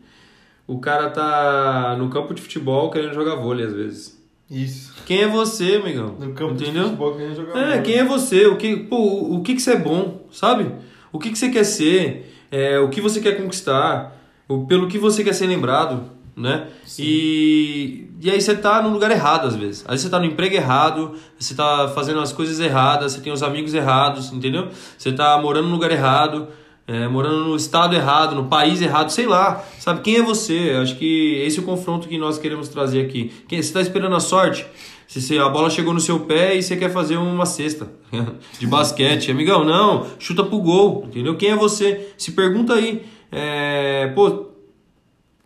O 0.66 0.78
cara 0.78 1.10
tá 1.10 1.96
no 1.98 2.08
campo 2.08 2.32
de 2.34 2.40
futebol 2.40 2.90
querendo 2.90 3.14
jogar 3.14 3.34
vôlei 3.36 3.66
às 3.66 3.72
vezes. 3.72 4.21
Isso. 4.52 4.92
Quem 5.06 5.22
é 5.22 5.28
você, 5.28 5.76
amigão? 5.82 6.14
No 6.20 6.32
campo 6.34 6.52
Entendeu? 6.52 6.82
de 6.84 6.88
futebol 6.90 7.14
que 7.16 7.22
a 7.22 7.26
gente 7.28 7.36
joga 7.36 7.58
É, 7.58 7.70
bola. 7.70 7.78
quem 7.82 7.94
é 7.96 8.04
você? 8.04 8.46
O 8.46 8.56
que, 8.56 8.76
pô, 8.76 8.96
o 8.98 9.36
o 9.38 9.42
que, 9.42 9.54
que 9.54 9.62
você 9.62 9.72
é 9.72 9.76
bom, 9.78 10.26
sabe? 10.30 10.70
O 11.10 11.18
que, 11.18 11.30
que 11.30 11.38
você 11.38 11.48
quer 11.48 11.64
ser? 11.64 12.32
É, 12.50 12.78
o 12.78 12.88
que 12.90 13.00
você 13.00 13.20
quer 13.20 13.36
conquistar? 13.42 14.14
O, 14.46 14.66
pelo 14.66 14.86
que 14.88 14.98
você 14.98 15.24
quer 15.24 15.32
ser 15.32 15.46
lembrado, 15.46 16.02
né? 16.36 16.66
E, 16.98 18.06
e 18.20 18.30
aí 18.30 18.40
você 18.40 18.54
tá 18.54 18.82
no 18.82 18.90
lugar 18.90 19.10
errado 19.10 19.46
às 19.46 19.56
vezes. 19.56 19.80
Às 19.84 19.90
vezes 19.92 20.02
você 20.04 20.10
tá 20.10 20.18
no 20.18 20.26
emprego 20.26 20.54
errado, 20.54 21.14
você 21.38 21.54
tá 21.54 21.88
fazendo 21.94 22.20
as 22.20 22.32
coisas 22.32 22.60
erradas, 22.60 23.12
você 23.12 23.20
tem 23.20 23.32
os 23.32 23.42
amigos 23.42 23.72
errados, 23.74 24.32
entendeu? 24.32 24.68
Você 24.98 25.12
tá 25.12 25.40
morando 25.40 25.68
no 25.68 25.74
lugar 25.74 25.90
errado, 25.90 26.48
é, 26.92 27.08
morando 27.08 27.44
no 27.46 27.56
estado 27.56 27.94
errado, 27.94 28.34
no 28.34 28.44
país 28.48 28.82
errado, 28.82 29.10
sei 29.10 29.26
lá. 29.26 29.64
Sabe 29.78 30.00
quem 30.02 30.16
é 30.16 30.22
você? 30.22 30.76
Acho 30.82 30.96
que 30.96 31.36
esse 31.46 31.58
é 31.58 31.62
o 31.62 31.64
confronto 31.64 32.06
que 32.06 32.18
nós 32.18 32.36
queremos 32.38 32.68
trazer 32.68 33.00
aqui. 33.06 33.32
Quem, 33.48 33.62
você 33.62 33.72
tá 33.72 33.80
esperando 33.80 34.14
a 34.14 34.20
sorte? 34.20 34.66
Se 35.08 35.20
você- 35.20 35.38
a 35.38 35.48
bola 35.48 35.68
chegou 35.70 35.92
no 35.94 36.00
seu 36.00 36.20
pé 36.20 36.54
e 36.56 36.62
você 36.62 36.76
quer 36.76 36.90
fazer 36.92 37.16
uma 37.16 37.46
cesta 37.46 37.90
de 38.58 38.66
basquete, 38.66 39.30
amigão, 39.30 39.64
não, 39.64 40.06
chuta 40.18 40.42
pro 40.44 40.58
gol, 40.58 41.04
entendeu? 41.06 41.36
Quem 41.36 41.50
é 41.50 41.56
você? 41.56 42.12
Se 42.18 42.32
pergunta 42.32 42.74
aí, 42.74 43.02
é, 43.30 44.08
pô, 44.14 44.48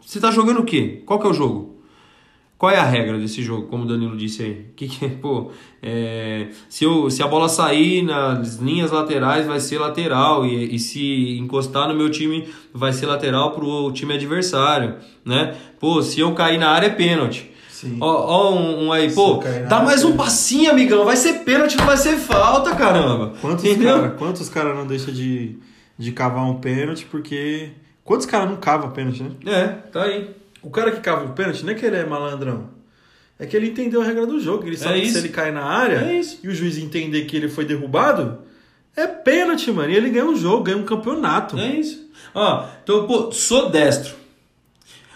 você 0.05 0.21
tá 0.21 0.31
jogando 0.31 0.61
o 0.61 0.65
quê? 0.65 1.03
Qual 1.07 1.19
que 1.19 1.27
é 1.27 1.31
o 1.31 1.35
jogo? 1.35 1.76
Qual 2.59 2.73
é 2.73 2.77
a 2.79 2.85
regra 2.85 3.19
desse 3.19 3.43
jogo, 3.43 3.67
como 3.67 3.85
o 3.85 3.87
Danilo 3.87 4.17
disse 4.17 4.43
aí? 4.43 4.67
Que 4.75 4.89
que, 4.89 5.09
pô, 5.21 5.51
é, 5.83 6.49
se, 6.69 6.85
eu, 6.85 7.11
se 7.11 7.23
a 7.23 7.27
bola 7.27 7.49
sair 7.49 8.03
nas 8.03 8.57
linhas 8.57 8.91
laterais, 8.91 9.47
vai 9.47 9.61
ser 9.61 9.79
lateral. 9.79 10.47
E, 10.47 10.75
e 10.75 10.79
se 10.79 11.39
encostar 11.39 11.87
no 11.87 11.95
meu 11.95 12.11
time, 12.11 12.49
vai 12.73 12.93
ser 12.93 13.07
lateral 13.07 13.53
pro 13.53 13.93
time 13.93 14.15
adversário, 14.15 14.97
né? 15.25 15.55
Pô, 15.79 16.03
se 16.03 16.21
eu 16.21 16.33
cair 16.33 16.59
na 16.59 16.71
área, 16.71 16.87
é 16.87 16.91
pênalti. 16.91 17.53
Sim. 17.69 17.99
Ó, 18.01 18.07
ó 18.07 18.55
um, 18.55 18.87
um 18.87 18.93
aí, 18.93 19.13
pô, 19.13 19.43
dá 19.69 19.83
mais 19.83 20.03
um 20.03 20.17
passinho, 20.17 20.71
amigão. 20.71 21.05
Vai 21.05 21.17
ser 21.17 21.45
pênalti, 21.45 21.77
não 21.77 21.85
vai 21.85 21.99
ser 21.99 22.17
falta, 22.17 22.75
caramba. 22.75 23.35
Quantos 23.39 23.77
caras 23.77 24.19
quantos 24.19 24.49
cara 24.49 24.75
não 24.75 24.87
deixam 24.87 25.13
de, 25.13 25.59
de 25.99 26.11
cavar 26.13 26.45
um 26.45 26.55
pênalti 26.55 27.05
porque. 27.05 27.71
Quantos 28.03 28.25
caras 28.25 28.49
não 28.49 28.57
cavam 28.57 28.93
pênalti, 28.93 29.23
né? 29.23 29.31
É, 29.45 29.67
tá 29.91 30.05
aí. 30.05 30.31
O 30.67 30.71
cara 30.71 30.91
que 30.91 31.01
cava 31.01 31.27
o 31.27 31.33
pênalti 31.33 31.65
não 31.65 31.71
é 31.71 31.75
que 31.77 31.87
ele 31.87 31.95
é 31.95 32.05
malandrão. 32.05 32.71
É 33.39 33.47
que 33.47 33.57
ele 33.57 33.69
entendeu 33.69 34.03
a 34.03 34.05
regra 34.05 34.27
do 34.27 34.41
jogo. 34.41 34.67
Ele 34.67 34.77
sabe 34.77 35.01
que 35.01 35.07
isso. 35.07 35.13
se 35.13 35.19
ele 35.21 35.29
cair 35.29 35.53
na 35.53 35.63
área 35.63 35.99
É 35.99 36.21
e 36.43 36.49
o 36.49 36.53
juiz 36.53 36.77
entender 36.77 37.25
que 37.27 37.37
ele 37.37 37.49
foi 37.49 37.65
derrubado, 37.65 38.39
é 38.97 39.07
pênalti, 39.07 39.71
mano. 39.71 39.93
E 39.93 39.95
ele 39.95 40.11
ganha 40.11 40.25
um 40.25 40.35
jogo, 40.35 40.65
ganha 40.65 40.77
um 40.77 40.83
campeonato. 40.83 41.57
É 41.57 41.69
isso. 41.69 42.11
Ó, 42.35 42.67
então, 42.83 43.07
pô, 43.07 43.31
sou 43.31 43.71
destro. 43.71 44.17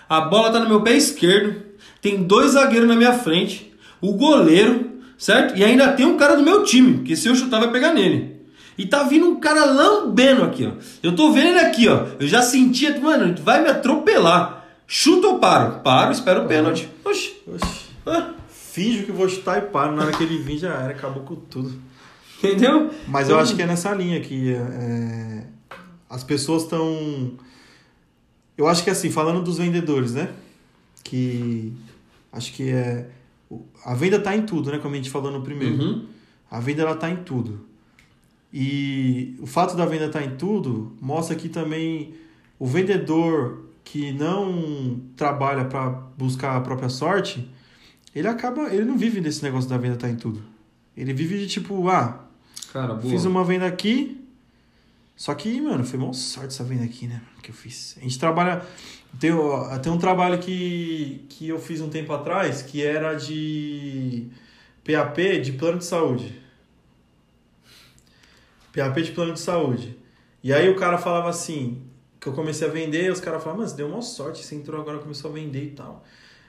A 0.09 0.21
bola 0.21 0.53
tá 0.53 0.61
no 0.61 0.69
meu 0.69 0.83
pé 0.83 0.93
esquerdo. 0.97 1.61
Tem 2.01 2.23
dois 2.23 2.53
zagueiros 2.53 2.87
na 2.89 2.95
minha 2.95 3.13
frente. 3.13 3.75
O 4.01 4.13
goleiro, 4.13 5.01
certo? 5.19 5.59
E 5.59 5.65
ainda 5.65 5.91
tem 5.95 6.07
um 6.07 6.17
cara 6.17 6.37
do 6.37 6.45
meu 6.45 6.63
time, 6.63 7.03
que 7.03 7.17
se 7.17 7.27
eu 7.27 7.35
chutar 7.35 7.59
vai 7.59 7.73
pegar 7.73 7.93
nele. 7.93 8.37
E 8.79 8.87
tá 8.87 9.03
vindo 9.03 9.27
um 9.27 9.41
cara 9.41 9.65
lambendo 9.65 10.45
aqui, 10.45 10.65
ó. 10.65 10.81
Eu 11.03 11.17
tô 11.17 11.33
vendo 11.33 11.49
ele 11.49 11.59
aqui, 11.59 11.89
ó. 11.89 12.07
Eu 12.21 12.29
já 12.29 12.41
sentia, 12.41 12.97
mano, 13.01 13.35
vai 13.43 13.61
me 13.65 13.69
atropelar. 13.69 14.60
Chuta 14.93 15.29
ou 15.29 15.39
paro? 15.39 15.79
Paro, 15.83 16.11
espero 16.11 16.45
o 16.45 16.49
pênalti. 16.49 16.89
Oxi. 17.05 17.41
Oxi. 17.47 17.91
Ah, 18.05 18.35
Finjo 18.49 19.05
que 19.05 19.13
vou 19.13 19.29
chutar 19.29 19.59
e 19.59 19.67
paro. 19.69 19.95
Na 19.95 20.03
hora 20.03 20.13
que 20.13 20.25
ele 20.25 20.39
vir 20.39 20.59
já 20.59 20.75
era, 20.75 20.91
acabou 20.91 21.23
com 21.23 21.37
tudo. 21.37 21.73
entendeu? 22.39 22.91
Mas 23.07 23.29
eu 23.29 23.39
acho 23.39 23.55
que 23.55 23.63
é 23.63 23.67
nessa 23.67 23.95
linha 23.95 24.21
que 24.21 24.53
é, 24.53 25.45
as 26.09 26.25
pessoas 26.25 26.65
estão. 26.65 27.35
Eu 28.59 28.67
acho 28.67 28.83
que 28.83 28.91
assim, 28.91 29.11
falando 29.13 29.45
dos 29.45 29.59
vendedores, 29.59 30.15
né? 30.15 30.29
Que 31.05 31.73
acho 32.33 32.53
que 32.53 32.71
é. 32.71 33.09
A 33.85 33.95
venda 33.95 34.19
tá 34.19 34.37
em 34.37 34.43
tudo, 34.43 34.73
né? 34.73 34.79
Como 34.79 34.93
a 34.93 34.97
gente 34.97 35.09
falou 35.09 35.31
no 35.31 35.43
primeiro. 35.43 35.81
Uhum. 35.81 36.07
A 36.51 36.59
venda 36.59 36.83
ela 36.83 36.97
tá 36.97 37.09
em 37.09 37.19
tudo. 37.19 37.65
E 38.53 39.37
o 39.39 39.47
fato 39.47 39.77
da 39.77 39.87
venda 39.87 40.07
estar 40.07 40.25
em 40.25 40.35
tudo 40.35 40.97
mostra 41.01 41.37
que 41.37 41.49
também 41.49 42.13
o 42.59 42.67
vendedor 42.67 43.70
que 43.85 44.13
não 44.13 45.01
trabalha 45.17 45.65
para 45.65 45.91
buscar 45.91 46.57
a 46.57 46.61
própria 46.61 46.89
sorte, 46.89 47.51
ele 48.15 48.29
acaba, 48.29 48.73
ele 48.73 48.85
não 48.85 48.97
vive 48.97 49.21
desse 49.21 49.43
negócio 49.43 49.69
da 49.69 49.79
venda 49.79 49.95
estar 49.95 50.09
em 50.09 50.17
tudo. 50.17 50.43
Ele 50.97 51.13
vive 51.13 51.39
de 51.39 51.47
tipo, 51.47 51.89
ah, 51.89 52.31
Cara, 52.73 52.95
boa. 52.95 53.11
Fiz 53.11 53.25
uma 53.25 53.45
venda 53.45 53.67
aqui, 53.67 54.17
Só 55.17 55.35
que, 55.35 55.61
mano, 55.61 55.85
foi 55.85 55.99
uma 55.99 56.15
sorte 56.15 56.49
essa 56.49 56.65
venda 56.65 56.85
aqui, 56.85 57.07
né? 57.07 57.21
Que 57.43 57.51
eu 57.51 57.55
fiz. 57.55 57.97
A 57.99 58.01
gente 58.01 58.19
trabalha. 58.19 58.65
Tem, 59.19 59.33
tem 59.83 59.93
um 59.93 59.99
trabalho 59.99 60.39
que, 60.39 61.27
que 61.29 61.49
eu 61.49 61.59
fiz 61.59 61.81
um 61.81 61.91
tempo 61.91 62.13
atrás 62.13 62.63
que 62.63 62.83
era 62.83 63.15
de 63.15 64.29
PAP 64.85 65.19
de 65.43 65.53
plano 65.53 65.79
de 65.79 65.85
saúde. 65.85 66.41
PAP 68.75 68.99
de 69.03 69.11
plano 69.11 69.35
de 69.35 69.41
saúde. 69.41 69.99
E 70.43 70.55
aí 70.55 70.71
o 70.71 70.77
cara 70.77 70.97
falava 70.97 71.29
assim, 71.29 71.83
que 72.21 72.27
eu 72.27 72.33
comecei 72.33 72.69
a 72.69 72.71
vender, 72.71 73.11
os 73.11 73.21
caras 73.21 73.43
falavam, 73.43 73.65
mas 73.65 73.73
deu 73.73 73.89
uma 73.89 74.03
sorte, 74.03 74.45
você 74.45 74.55
entrou 74.55 74.81
agora 74.81 74.99
começou 74.99 75.31
a 75.31 75.35
vender 75.35 75.65
e 75.65 75.71
tal. 75.71 76.05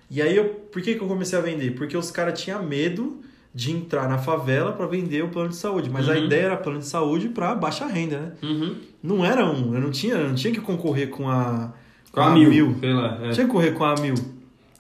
E 0.10 0.22
aí 0.22 0.36
eu, 0.36 0.50
por 0.50 0.82
que, 0.82 0.96
que 0.96 1.02
eu 1.02 1.08
comecei 1.08 1.40
a 1.40 1.42
vender? 1.42 1.72
Porque 1.72 1.96
os 1.96 2.12
caras 2.12 2.40
tinham 2.42 2.62
medo 2.62 3.22
de 3.56 3.72
entrar 3.72 4.10
na 4.10 4.18
favela 4.18 4.74
para 4.74 4.86
vender 4.86 5.24
o 5.24 5.30
plano 5.30 5.50
de 5.50 5.56
saúde, 5.56 5.90
mas 5.90 6.08
uhum. 6.08 6.14
a 6.14 6.18
ideia 6.18 6.44
era 6.44 6.58
plano 6.58 6.80
de 6.80 6.86
saúde 6.86 7.30
para 7.30 7.56
baixa 7.56 7.86
renda, 7.86 8.20
né? 8.20 8.32
Uhum. 8.44 8.76
Não 9.02 9.26
era 9.26 9.46
um, 9.46 9.74
eu 9.74 9.82
não 9.82 9.92
tinha, 9.92 10.16
eu 10.16 10.28
não 10.28 10.36
tinha 10.36 10.54
que 10.54 10.60
concorrer 10.60 11.10
com 11.10 11.30
a 11.30 11.74
com, 12.12 12.20
a, 12.20 12.28
a, 12.28 12.30
mil, 12.32 12.50
mil. 12.50 12.76
Sei 12.80 12.94
lá, 12.94 13.20
é. 13.24 13.32
tinha 13.32 13.46
que 13.46 13.52
correr 13.52 13.72
com 13.72 13.86
a 13.86 13.96
mil. 13.96 14.16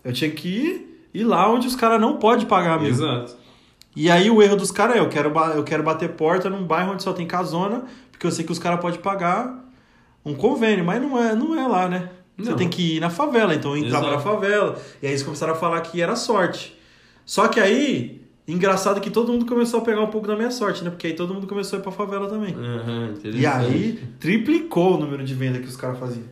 Eu 0.03 0.11
tinha 0.11 0.29
que 0.29 0.47
ir, 0.47 1.07
ir 1.13 1.23
lá 1.23 1.49
onde 1.49 1.67
os 1.67 1.75
caras 1.75 1.99
não 1.99 2.17
podem 2.17 2.45
pagar 2.45 2.75
a 2.75 2.79
mil. 2.79 2.89
Exato. 2.89 3.35
E 3.95 4.09
aí 4.09 4.29
o 4.29 4.41
erro 4.41 4.55
dos 4.55 4.71
caras 4.71 4.97
é, 4.97 4.99
eu 4.99 5.09
quero, 5.09 5.33
eu 5.55 5.63
quero 5.63 5.83
bater 5.83 6.09
porta 6.09 6.49
num 6.49 6.65
bairro 6.65 6.93
onde 6.93 7.03
só 7.03 7.13
tem 7.13 7.25
casona, 7.25 7.83
porque 8.11 8.25
eu 8.25 8.31
sei 8.31 8.45
que 8.45 8.51
os 8.51 8.59
caras 8.59 8.79
podem 8.79 8.99
pagar 8.99 9.61
um 10.25 10.33
convênio, 10.33 10.85
mas 10.85 11.01
não 11.01 11.21
é, 11.21 11.35
não 11.35 11.59
é 11.59 11.67
lá, 11.67 11.89
né? 11.89 12.09
Você 12.37 12.53
tem 12.55 12.69
que 12.69 12.97
ir 12.97 12.99
na 12.99 13.09
favela, 13.09 13.53
então 13.53 13.75
eu 13.75 13.83
entrava 13.83 14.07
Exato. 14.07 14.17
na 14.25 14.31
favela. 14.31 14.81
E 15.01 15.05
aí 15.05 15.11
eles 15.11 15.23
começaram 15.23 15.53
a 15.53 15.55
falar 15.55 15.81
que 15.81 16.01
era 16.01 16.15
sorte. 16.15 16.75
Só 17.25 17.47
que 17.47 17.59
aí, 17.59 18.21
engraçado 18.47 18.99
que 18.99 19.09
todo 19.09 19.31
mundo 19.31 19.45
começou 19.45 19.79
a 19.79 19.83
pegar 19.83 20.01
um 20.01 20.07
pouco 20.07 20.27
da 20.27 20.35
minha 20.35 20.51
sorte, 20.51 20.83
né? 20.83 20.89
Porque 20.89 21.07
aí 21.07 21.13
todo 21.13 21.33
mundo 21.33 21.47
começou 21.47 21.77
a 21.77 21.79
ir 21.79 21.83
pra 21.83 21.91
favela 21.91 22.27
também. 22.27 22.55
Uhum, 22.55 23.13
e 23.23 23.45
aí 23.45 23.99
triplicou 24.19 24.95
o 24.95 24.99
número 24.99 25.23
de 25.23 25.33
venda 25.33 25.59
que 25.59 25.67
os 25.67 25.75
caras 25.75 25.99
faziam. 25.99 26.25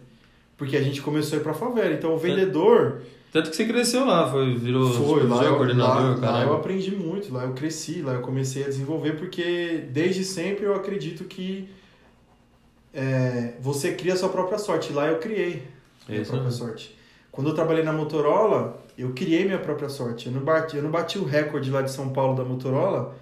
Porque 0.57 0.75
a 0.75 0.81
gente 0.81 1.01
começou 1.01 1.37
a 1.37 1.41
ir 1.41 1.43
pra 1.43 1.53
favela. 1.53 1.93
Então 1.93 2.13
o 2.13 2.17
vendedor. 2.17 3.01
Tanto 3.31 3.51
que 3.51 3.55
você 3.55 3.65
cresceu 3.65 4.05
lá, 4.05 4.29
foi, 4.29 4.55
virou 4.55 4.91
foi, 4.91 5.23
lá 5.27 5.43
eu, 5.43 5.55
coordenador, 5.55 6.19
lá, 6.19 6.31
lá 6.31 6.43
eu 6.43 6.53
aprendi 6.55 6.95
muito, 6.95 7.31
lá 7.31 7.43
eu 7.43 7.53
cresci, 7.53 8.01
lá 8.01 8.13
eu 8.13 8.21
comecei 8.21 8.63
a 8.63 8.67
desenvolver, 8.67 9.17
porque 9.17 9.83
desde 9.91 10.23
sempre 10.23 10.65
eu 10.65 10.73
acredito 10.73 11.25
que 11.25 11.69
é, 12.93 13.53
você 13.59 13.93
cria 13.93 14.13
a 14.13 14.17
sua 14.17 14.29
própria 14.29 14.57
sorte. 14.57 14.91
Lá 14.93 15.07
eu 15.07 15.19
criei 15.19 15.67
a 16.07 16.11
minha 16.11 16.25
própria 16.25 16.51
sorte. 16.51 16.97
Quando 17.31 17.49
eu 17.49 17.55
trabalhei 17.55 17.83
na 17.83 17.93
Motorola, 17.93 18.83
eu 18.97 19.13
criei 19.13 19.45
minha 19.45 19.59
própria 19.59 19.89
sorte. 19.89 20.27
Eu 20.27 20.33
não 20.33 20.41
bati, 20.41 20.77
eu 20.77 20.83
não 20.83 20.91
bati 20.91 21.17
o 21.17 21.23
recorde 21.23 21.69
lá 21.69 21.81
de 21.81 21.91
São 21.91 22.09
Paulo 22.09 22.35
da 22.35 22.43
Motorola 22.43 23.15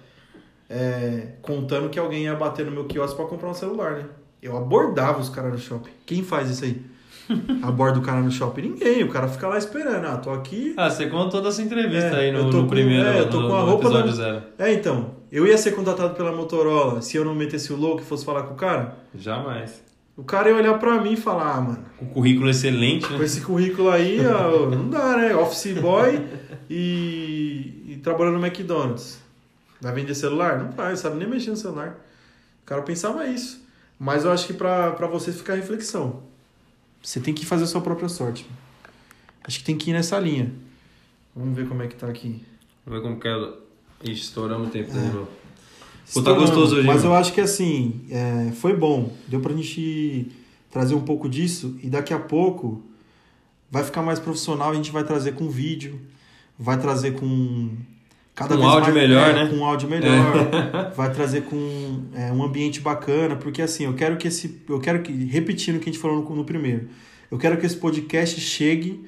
é, 0.68 1.28
contando 1.40 1.88
que 1.88 1.98
alguém 1.98 2.24
ia 2.24 2.34
bater 2.34 2.66
no 2.66 2.72
meu 2.72 2.84
quiosque 2.84 3.16
para 3.16 3.26
comprar 3.26 3.48
um 3.48 3.54
celular, 3.54 3.92
né? 3.92 4.04
Eu 4.42 4.56
abordava 4.56 5.20
os 5.20 5.28
caras 5.28 5.52
no 5.52 5.58
shopping. 5.58 5.90
Quem 6.06 6.22
faz 6.22 6.50
isso 6.50 6.64
aí? 6.64 6.80
Aborda 7.62 7.98
o 7.98 8.02
cara 8.02 8.20
no 8.20 8.30
shopping? 8.30 8.62
Ninguém. 8.62 9.02
O 9.02 9.08
cara 9.08 9.28
fica 9.28 9.48
lá 9.48 9.58
esperando. 9.58 10.06
Ah, 10.06 10.16
tô 10.16 10.30
aqui. 10.30 10.74
Ah, 10.76 10.88
você 10.88 11.06
contou 11.06 11.30
toda 11.30 11.48
essa 11.48 11.60
entrevista 11.60 12.16
é, 12.16 12.20
aí 12.20 12.32
no, 12.32 12.44
no 12.44 12.62
com, 12.62 12.68
primeiro 12.68 13.06
é, 13.06 13.20
eu 13.20 13.28
tô 13.28 13.40
no, 13.40 13.48
com 13.48 13.54
a 13.54 13.62
roupa 13.62 13.90
da... 13.90 14.42
É, 14.58 14.72
então. 14.72 15.17
Eu 15.30 15.46
ia 15.46 15.58
ser 15.58 15.72
contratado 15.72 16.14
pela 16.14 16.32
Motorola 16.32 17.02
se 17.02 17.16
eu 17.16 17.24
não 17.24 17.34
metesse 17.34 17.72
o 17.72 17.76
louco 17.76 18.02
e 18.02 18.04
fosse 18.04 18.24
falar 18.24 18.44
com 18.44 18.54
o 18.54 18.56
cara? 18.56 18.96
Jamais. 19.14 19.82
O 20.16 20.24
cara 20.24 20.48
ia 20.48 20.56
olhar 20.56 20.78
pra 20.78 21.00
mim 21.00 21.12
e 21.12 21.16
falar, 21.16 21.54
ah, 21.54 21.60
mano. 21.60 21.84
Com 21.96 22.06
currículo 22.06 22.50
excelente, 22.50 23.08
né? 23.08 23.18
Com 23.18 23.22
esse 23.22 23.40
currículo 23.40 23.90
aí, 23.90 24.18
ó, 24.26 24.68
não 24.68 24.88
dá, 24.88 25.16
né? 25.16 25.36
Office 25.36 25.78
boy 25.78 26.26
e, 26.68 27.84
e 27.86 28.00
trabalhando 28.02 28.38
no 28.38 28.44
McDonald's. 28.44 29.20
Vai 29.80 29.92
vender 29.92 30.14
celular? 30.14 30.58
Não 30.58 30.72
vai, 30.72 30.96
sabe 30.96 31.16
nem 31.16 31.28
mexer 31.28 31.50
no 31.50 31.56
celular. 31.56 32.04
O 32.62 32.66
cara 32.66 32.82
pensava 32.82 33.26
isso. 33.26 33.64
Mas 33.98 34.24
eu 34.24 34.32
acho 34.32 34.46
que 34.46 34.52
pra, 34.52 34.92
pra 34.92 35.06
você 35.06 35.30
ficar 35.30 35.54
reflexão. 35.54 36.22
Você 37.02 37.20
tem 37.20 37.32
que 37.32 37.46
fazer 37.46 37.64
a 37.64 37.66
sua 37.68 37.80
própria 37.80 38.08
sorte. 38.08 38.44
Acho 39.44 39.60
que 39.60 39.64
tem 39.64 39.78
que 39.78 39.90
ir 39.90 39.92
nessa 39.92 40.18
linha. 40.18 40.52
Vamos 41.34 41.56
ver 41.56 41.68
como 41.68 41.82
é 41.82 41.86
que 41.86 41.94
tá 41.94 42.08
aqui. 42.08 42.44
Vamos 42.84 43.00
ver 43.00 43.08
como 43.08 43.20
que 43.20 43.28
ela. 43.28 43.67
Ixi, 44.02 44.22
estouramos 44.22 44.68
o 44.68 44.70
tempo 44.70 44.90
é. 44.90 45.00
de 45.00 45.12
novo. 45.12 45.28
Pô, 46.12 46.22
tá 46.22 46.32
gostoso 46.32 46.76
hoje. 46.76 46.86
Mas 46.86 47.04
eu 47.04 47.14
acho 47.14 47.32
que 47.32 47.40
assim, 47.40 48.00
é, 48.10 48.50
foi 48.52 48.74
bom. 48.74 49.12
Deu 49.26 49.40
pra 49.40 49.52
gente 49.52 50.30
trazer 50.70 50.94
um 50.94 51.00
pouco 51.00 51.28
disso 51.28 51.78
e 51.82 51.88
daqui 51.88 52.14
a 52.14 52.18
pouco 52.18 52.82
vai 53.70 53.84
ficar 53.84 54.02
mais 54.02 54.18
profissional. 54.18 54.70
A 54.70 54.74
gente 54.74 54.90
vai 54.90 55.04
trazer 55.04 55.32
com 55.32 55.48
vídeo, 55.48 56.00
vai 56.58 56.78
trazer 56.78 57.12
com. 57.12 57.70
Cada 58.34 58.54
com 58.54 58.60
vez 58.60 58.72
áudio 58.72 58.94
mais, 58.94 59.08
melhor, 59.08 59.30
é, 59.30 59.32
né? 59.32 59.50
Com 59.50 59.56
um 59.56 59.64
áudio 59.64 59.88
melhor. 59.88 60.36
É. 60.36 60.90
vai 60.96 61.12
trazer 61.12 61.42
com 61.42 62.04
é, 62.14 62.32
um 62.32 62.42
ambiente 62.42 62.80
bacana, 62.80 63.34
porque 63.34 63.60
assim, 63.60 63.84
eu 63.84 63.94
quero 63.94 64.16
que 64.16 64.28
esse. 64.28 64.62
Eu 64.68 64.80
quero 64.80 65.02
que. 65.02 65.12
Repetindo 65.12 65.76
o 65.76 65.80
que 65.80 65.90
a 65.90 65.92
gente 65.92 66.00
falou 66.00 66.22
no, 66.22 66.36
no 66.36 66.44
primeiro. 66.44 66.88
Eu 67.30 67.36
quero 67.36 67.58
que 67.58 67.66
esse 67.66 67.76
podcast 67.76 68.40
chegue 68.40 69.04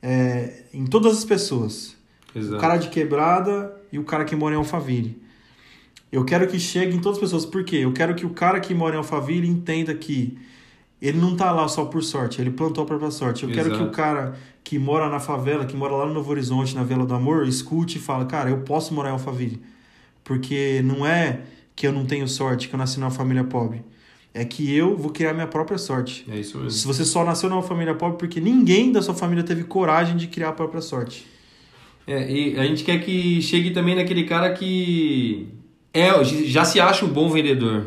é, 0.00 0.62
em 0.72 0.86
todas 0.86 1.18
as 1.18 1.24
pessoas. 1.24 1.94
Exato. 2.34 2.56
O 2.56 2.60
cara 2.60 2.76
de 2.78 2.88
quebrada 2.88 3.77
e 3.92 3.98
o 3.98 4.04
cara 4.04 4.24
que 4.24 4.36
mora 4.36 4.54
em 4.54 4.58
Alphaville. 4.58 5.20
Eu 6.10 6.24
quero 6.24 6.46
que 6.46 6.58
chegue 6.58 6.96
em 6.96 7.00
todas 7.00 7.18
as 7.18 7.24
pessoas. 7.24 7.46
Por 7.46 7.64
quê? 7.64 7.76
Eu 7.76 7.92
quero 7.92 8.14
que 8.14 8.24
o 8.24 8.30
cara 8.30 8.60
que 8.60 8.74
mora 8.74 8.94
em 8.94 8.98
Alphaville 8.98 9.48
entenda 9.48 9.94
que 9.94 10.38
ele 11.00 11.18
não 11.18 11.36
tá 11.36 11.52
lá 11.52 11.68
só 11.68 11.84
por 11.84 12.02
sorte, 12.02 12.40
ele 12.40 12.50
plantou 12.50 12.82
a 12.82 12.86
própria 12.86 13.10
sorte. 13.10 13.44
Eu 13.44 13.50
Exato. 13.50 13.68
quero 13.68 13.78
que 13.78 13.88
o 13.88 13.90
cara 13.92 14.36
que 14.64 14.78
mora 14.78 15.08
na 15.08 15.20
favela, 15.20 15.64
que 15.64 15.76
mora 15.76 15.94
lá 15.94 16.06
no 16.06 16.14
Novo 16.14 16.30
Horizonte, 16.30 16.74
na 16.74 16.82
Vila 16.82 17.06
do 17.06 17.14
Amor, 17.14 17.46
escute 17.46 17.98
e 17.98 18.00
fale, 18.00 18.26
cara, 18.26 18.50
eu 18.50 18.58
posso 18.58 18.92
morar 18.92 19.10
em 19.10 19.12
Alphaville. 19.12 19.62
Porque 20.24 20.82
não 20.84 21.06
é 21.06 21.42
que 21.74 21.86
eu 21.86 21.92
não 21.92 22.04
tenho 22.04 22.26
sorte, 22.26 22.68
que 22.68 22.74
eu 22.74 22.78
nasci 22.78 22.98
numa 22.98 23.10
família 23.10 23.44
pobre. 23.44 23.82
É 24.34 24.44
que 24.44 24.74
eu 24.74 24.96
vou 24.96 25.10
criar 25.10 25.32
minha 25.32 25.46
própria 25.46 25.78
sorte. 25.78 26.26
É 26.28 26.38
isso 26.38 26.58
mesmo. 26.58 26.70
Se 26.70 26.86
você 26.86 27.04
só 27.04 27.24
nasceu 27.24 27.48
numa 27.48 27.62
família 27.62 27.94
pobre, 27.94 28.18
porque 28.18 28.40
ninguém 28.40 28.92
da 28.92 29.00
sua 29.00 29.14
família 29.14 29.42
teve 29.42 29.64
coragem 29.64 30.16
de 30.16 30.26
criar 30.26 30.50
a 30.50 30.52
própria 30.52 30.80
sorte. 30.80 31.26
É, 32.08 32.32
e 32.32 32.58
a 32.58 32.64
gente 32.64 32.84
quer 32.84 32.98
que 33.04 33.42
chegue 33.42 33.70
também 33.70 33.94
naquele 33.94 34.24
cara 34.24 34.50
que 34.50 35.46
é, 35.92 36.08
já 36.24 36.64
se 36.64 36.80
acha 36.80 37.04
um 37.04 37.08
bom 37.08 37.28
vendedor, 37.28 37.84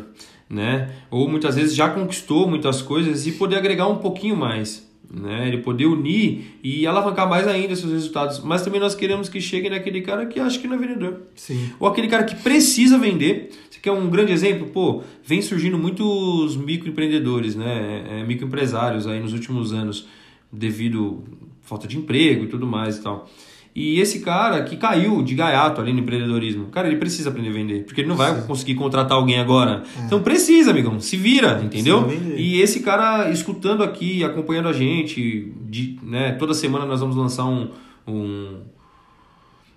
né? 0.48 0.92
Ou 1.10 1.28
muitas 1.28 1.56
vezes 1.56 1.76
já 1.76 1.90
conquistou 1.90 2.48
muitas 2.48 2.84
coisas 2.84 3.26
e 3.26 3.32
poder 3.32 3.56
agregar 3.56 3.88
um 3.88 3.98
pouquinho 3.98 4.38
mais, 4.38 4.88
né? 5.12 5.48
Ele 5.48 5.58
poder 5.58 5.88
unir 5.88 6.60
e 6.64 6.86
alavancar 6.86 7.28
mais 7.28 7.48
ainda 7.48 7.76
seus 7.76 7.92
resultados. 7.92 8.40
Mas 8.44 8.62
também 8.62 8.80
nós 8.80 8.94
queremos 8.94 9.28
que 9.28 9.42
chegue 9.42 9.72
naquele 9.72 10.02
cara 10.02 10.28
que 10.28 10.40
acha 10.40 10.60
que 10.60 10.68
não 10.68 10.76
é 10.76 10.80
vendedor. 10.80 11.24
Sim. 11.36 11.72
Ou 11.80 11.88
aquele 11.88 12.08
cara 12.08 12.24
que 12.24 12.36
precisa 12.36 13.00
vender. 13.00 13.50
Você 13.72 13.80
quer 13.82 13.92
um 13.92 14.08
grande 14.08 14.32
exemplo? 14.32 14.68
Pô, 14.68 15.02
vem 15.26 15.42
surgindo 15.42 15.80
muitos 15.80 16.56
microempreendedores, 16.58 17.56
né? 17.56 18.04
É, 18.08 18.24
microempresários 18.24 19.08
aí 19.08 19.20
nos 19.20 19.34
últimos 19.34 19.74
anos 19.74 20.06
devido 20.54 21.24
falta 21.64 21.88
de 21.88 21.98
emprego 21.98 22.44
e 22.44 22.48
tudo 22.48 22.68
mais 22.68 22.98
e 22.98 23.02
tal. 23.02 23.28
E 23.74 24.00
esse 24.02 24.20
cara 24.20 24.64
que 24.64 24.76
caiu 24.76 25.22
de 25.24 25.34
gaiato 25.34 25.80
ali 25.80 25.94
no 25.94 26.00
empreendedorismo, 26.00 26.66
cara, 26.66 26.88
ele 26.88 26.98
precisa 26.98 27.30
aprender 27.30 27.50
a 27.50 27.54
vender, 27.54 27.84
porque 27.86 28.02
ele 28.02 28.10
não 28.10 28.18
vai 28.18 28.36
Sim. 28.36 28.46
conseguir 28.46 28.76
contratar 28.76 29.18
alguém 29.18 29.40
agora. 29.40 29.84
É. 29.98 30.06
Então 30.06 30.22
precisa, 30.22 30.72
amigão, 30.72 31.00
se 31.00 31.16
vira, 31.16 31.62
entendeu? 31.64 32.06
E 32.36 32.60
esse 32.60 32.82
cara 32.82 33.30
escutando 33.30 33.82
aqui, 33.82 34.24
acompanhando 34.26 34.68
a 34.68 34.74
gente, 34.74 35.54
de, 35.70 35.98
né, 36.04 36.34
toda 36.34 36.54
semana 36.54 36.86
nós 36.86 37.00
vamos 37.00 37.16
lançar 37.16 37.46
um, 37.46 37.70
um, 38.06 38.58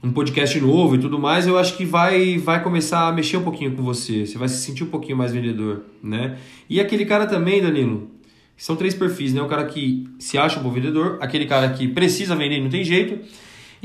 um 0.03 0.11
podcast 0.11 0.59
novo 0.61 0.97
e 0.97 0.99
tudo 0.99 1.16
mais, 1.16 1.47
eu 1.47 1.57
acho 1.57 1.76
que 1.76 1.84
vai, 1.84 2.36
vai 2.36 2.64
começar 2.64 3.07
a 3.07 3.12
mexer 3.12 3.36
um 3.36 3.45
pouquinho 3.45 3.76
com 3.76 3.82
você, 3.84 4.26
você 4.26 4.36
vai 4.36 4.49
se 4.49 4.57
sentir 4.57 4.82
um 4.82 4.88
pouquinho 4.88 5.16
mais 5.16 5.32
vendedor, 5.32 5.84
né? 6.03 6.36
E 6.68 6.80
aquele 6.80 7.05
cara 7.05 7.26
também, 7.26 7.62
Danilo, 7.62 8.11
são 8.57 8.74
três 8.74 8.92
perfis, 8.92 9.32
né? 9.32 9.40
O 9.40 9.47
cara 9.47 9.64
que 9.66 10.05
se 10.18 10.36
acha 10.36 10.59
um 10.59 10.64
bom 10.64 10.70
vendedor, 10.70 11.18
aquele 11.20 11.47
cara 11.47 11.68
que 11.70 11.86
precisa 11.86 12.34
vender 12.34 12.59
e 12.59 12.61
não 12.61 12.70
tem 12.70 12.84
jeito, 12.84 13.18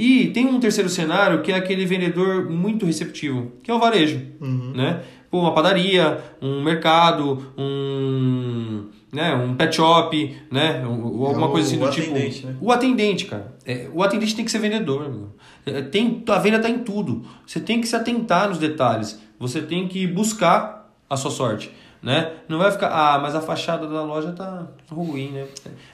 e 0.02 0.28
tem 0.28 0.46
um 0.46 0.62
terceiro 0.62 0.88
cenário 0.88 1.42
que 1.42 1.52
é 1.52 1.56
aquele 1.56 1.86
vendedor 1.86 2.50
muito 2.50 2.86
receptivo, 2.86 3.52
que 3.62 3.70
é 3.70 3.74
o 3.74 3.80
varejo, 3.80 4.22
uhum. 4.40 4.72
né? 4.74 5.04
Pô, 5.30 5.42
uma 5.42 5.54
padaria, 5.54 6.24
um 6.42 6.64
mercado, 6.64 7.52
um, 7.58 8.86
né, 9.12 9.36
um 9.36 9.56
pet 9.56 9.76
shop, 9.76 10.38
né? 10.50 10.82
Ou 10.88 11.28
alguma 11.28 11.48
é 11.48 11.52
coisa 11.52 11.68
assim 11.68 11.78
do 11.78 11.92
tipo. 11.92 12.14
Né? 12.14 12.56
O 12.62 12.72
atendente, 12.72 13.26
cara. 13.26 13.54
É, 13.66 13.90
o 13.94 14.02
atendente 14.02 14.38
tem 14.38 14.46
que 14.46 14.52
ser 14.52 14.60
vendedor, 14.60 15.10
meu. 15.10 15.34
É, 15.66 15.82
tem, 15.82 16.24
a 16.30 16.40
venda 16.40 16.56
está 16.56 16.70
em 16.70 16.80
tudo. 16.80 17.26
Você 17.46 17.60
tem 17.60 17.82
que 17.82 17.88
se 17.88 17.96
atentar 17.96 18.48
nos 18.48 18.58
detalhes. 18.58 19.20
Você 19.38 19.62
tem 19.62 19.86
que 19.86 20.08
buscar 20.08 20.90
a 21.10 21.18
sua 21.18 21.30
sorte. 21.30 21.70
Né? 22.02 22.32
Não 22.48 22.58
vai 22.58 22.72
ficar, 22.72 22.88
ah, 22.88 23.20
mas 23.20 23.36
a 23.36 23.42
fachada 23.42 23.86
da 23.86 24.02
loja 24.02 24.32
tá 24.32 24.66
ruim, 24.90 25.32
né? 25.32 25.46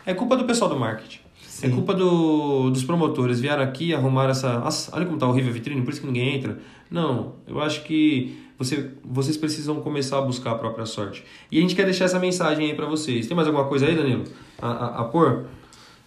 É 0.06 0.14
culpa 0.14 0.38
do 0.38 0.44
pessoal 0.46 0.70
do 0.70 0.80
marketing. 0.80 1.25
Sim. 1.56 1.68
É 1.68 1.70
culpa 1.70 1.94
do, 1.94 2.70
dos 2.70 2.84
promotores. 2.84 3.40
Vieram 3.40 3.64
aqui 3.64 3.94
arrumar 3.94 4.30
essa. 4.30 4.60
Nossa, 4.60 4.94
olha 4.94 5.06
como 5.06 5.18
tá 5.18 5.26
horrível 5.26 5.52
a 5.52 5.54
vitrine, 5.54 5.82
por 5.84 5.92
isso 5.92 6.02
que 6.02 6.08
ninguém 6.08 6.36
entra. 6.36 6.60
Não, 6.92 7.36
eu 7.48 7.62
acho 7.62 7.84
que 7.84 8.38
você, 8.60 8.92
vocês 9.02 9.38
precisam 9.38 9.80
começar 9.80 10.18
a 10.18 10.22
buscar 10.22 10.52
a 10.52 10.56
própria 10.56 10.86
sorte. 10.86 11.24
E 11.50 11.58
a 11.58 11.62
gente 11.62 11.74
quer 11.74 11.86
deixar 11.86 12.06
essa 12.06 12.20
mensagem 12.20 12.70
aí 12.70 12.76
para 12.76 12.86
vocês. 12.86 13.28
Tem 13.28 13.38
mais 13.38 13.48
alguma 13.48 13.70
coisa 13.70 13.86
aí, 13.86 13.96
Danilo? 13.96 14.26
A, 14.62 14.68
a, 14.70 15.00
a 15.00 15.04
pôr? 15.06 15.46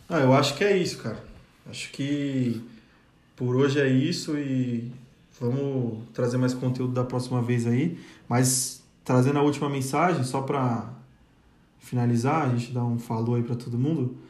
Ah, 0.06 0.18
eu 0.18 0.34
acho 0.34 0.54
que 0.54 0.62
é 0.62 0.76
isso, 0.76 0.98
cara. 0.98 1.24
Acho 1.66 1.90
que 1.92 2.60
por 3.34 3.56
hoje 3.56 3.80
é 3.80 3.88
isso 3.88 4.36
e 4.36 4.92
vamos 5.40 6.00
trazer 6.12 6.36
mais 6.36 6.52
conteúdo 6.52 6.92
da 6.92 7.04
próxima 7.04 7.40
vez 7.40 7.66
aí. 7.66 7.98
Mas 8.28 8.82
trazendo 9.02 9.38
a 9.38 9.42
última 9.42 9.70
mensagem, 9.70 10.22
só 10.24 10.42
para 10.42 10.92
finalizar, 11.78 12.50
a 12.50 12.54
gente 12.54 12.70
dá 12.70 12.84
um 12.84 12.98
falou 12.98 13.36
aí 13.36 13.42
para 13.42 13.56
todo 13.56 13.78
mundo. 13.78 14.27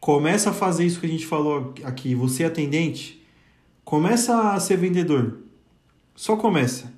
Começa 0.00 0.50
a 0.50 0.52
fazer 0.52 0.86
isso 0.86 0.98
que 0.98 1.06
a 1.06 1.08
gente 1.08 1.26
falou 1.26 1.74
aqui. 1.84 2.14
Você 2.14 2.42
é 2.42 2.46
atendente, 2.46 3.22
começa 3.84 4.52
a 4.52 4.58
ser 4.58 4.76
vendedor. 4.76 5.38
Só 6.16 6.36
começa. 6.36 6.92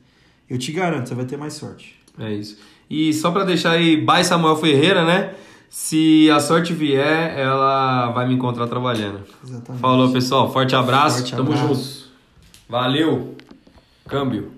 Eu 0.48 0.56
te 0.56 0.70
garanto, 0.72 1.08
você 1.08 1.14
vai 1.14 1.24
ter 1.24 1.36
mais 1.36 1.54
sorte. 1.54 1.96
É 2.18 2.32
isso. 2.32 2.58
E 2.88 3.12
só 3.12 3.30
para 3.30 3.44
deixar 3.44 3.72
aí, 3.72 3.96
by 3.96 4.22
Samuel 4.22 4.56
Ferreira, 4.56 5.04
né? 5.04 5.34
Se 5.68 6.30
a 6.30 6.38
sorte 6.38 6.74
vier, 6.74 7.38
ela 7.38 8.10
vai 8.10 8.28
me 8.28 8.34
encontrar 8.34 8.66
trabalhando. 8.66 9.22
Exatamente. 9.42 9.80
Falou, 9.80 10.12
pessoal. 10.12 10.52
Forte 10.52 10.76
abraço. 10.76 11.18
Forte 11.20 11.34
Tamo 11.34 11.56
junto. 11.56 11.80
Valeu. 12.68 13.34
Câmbio. 14.06 14.52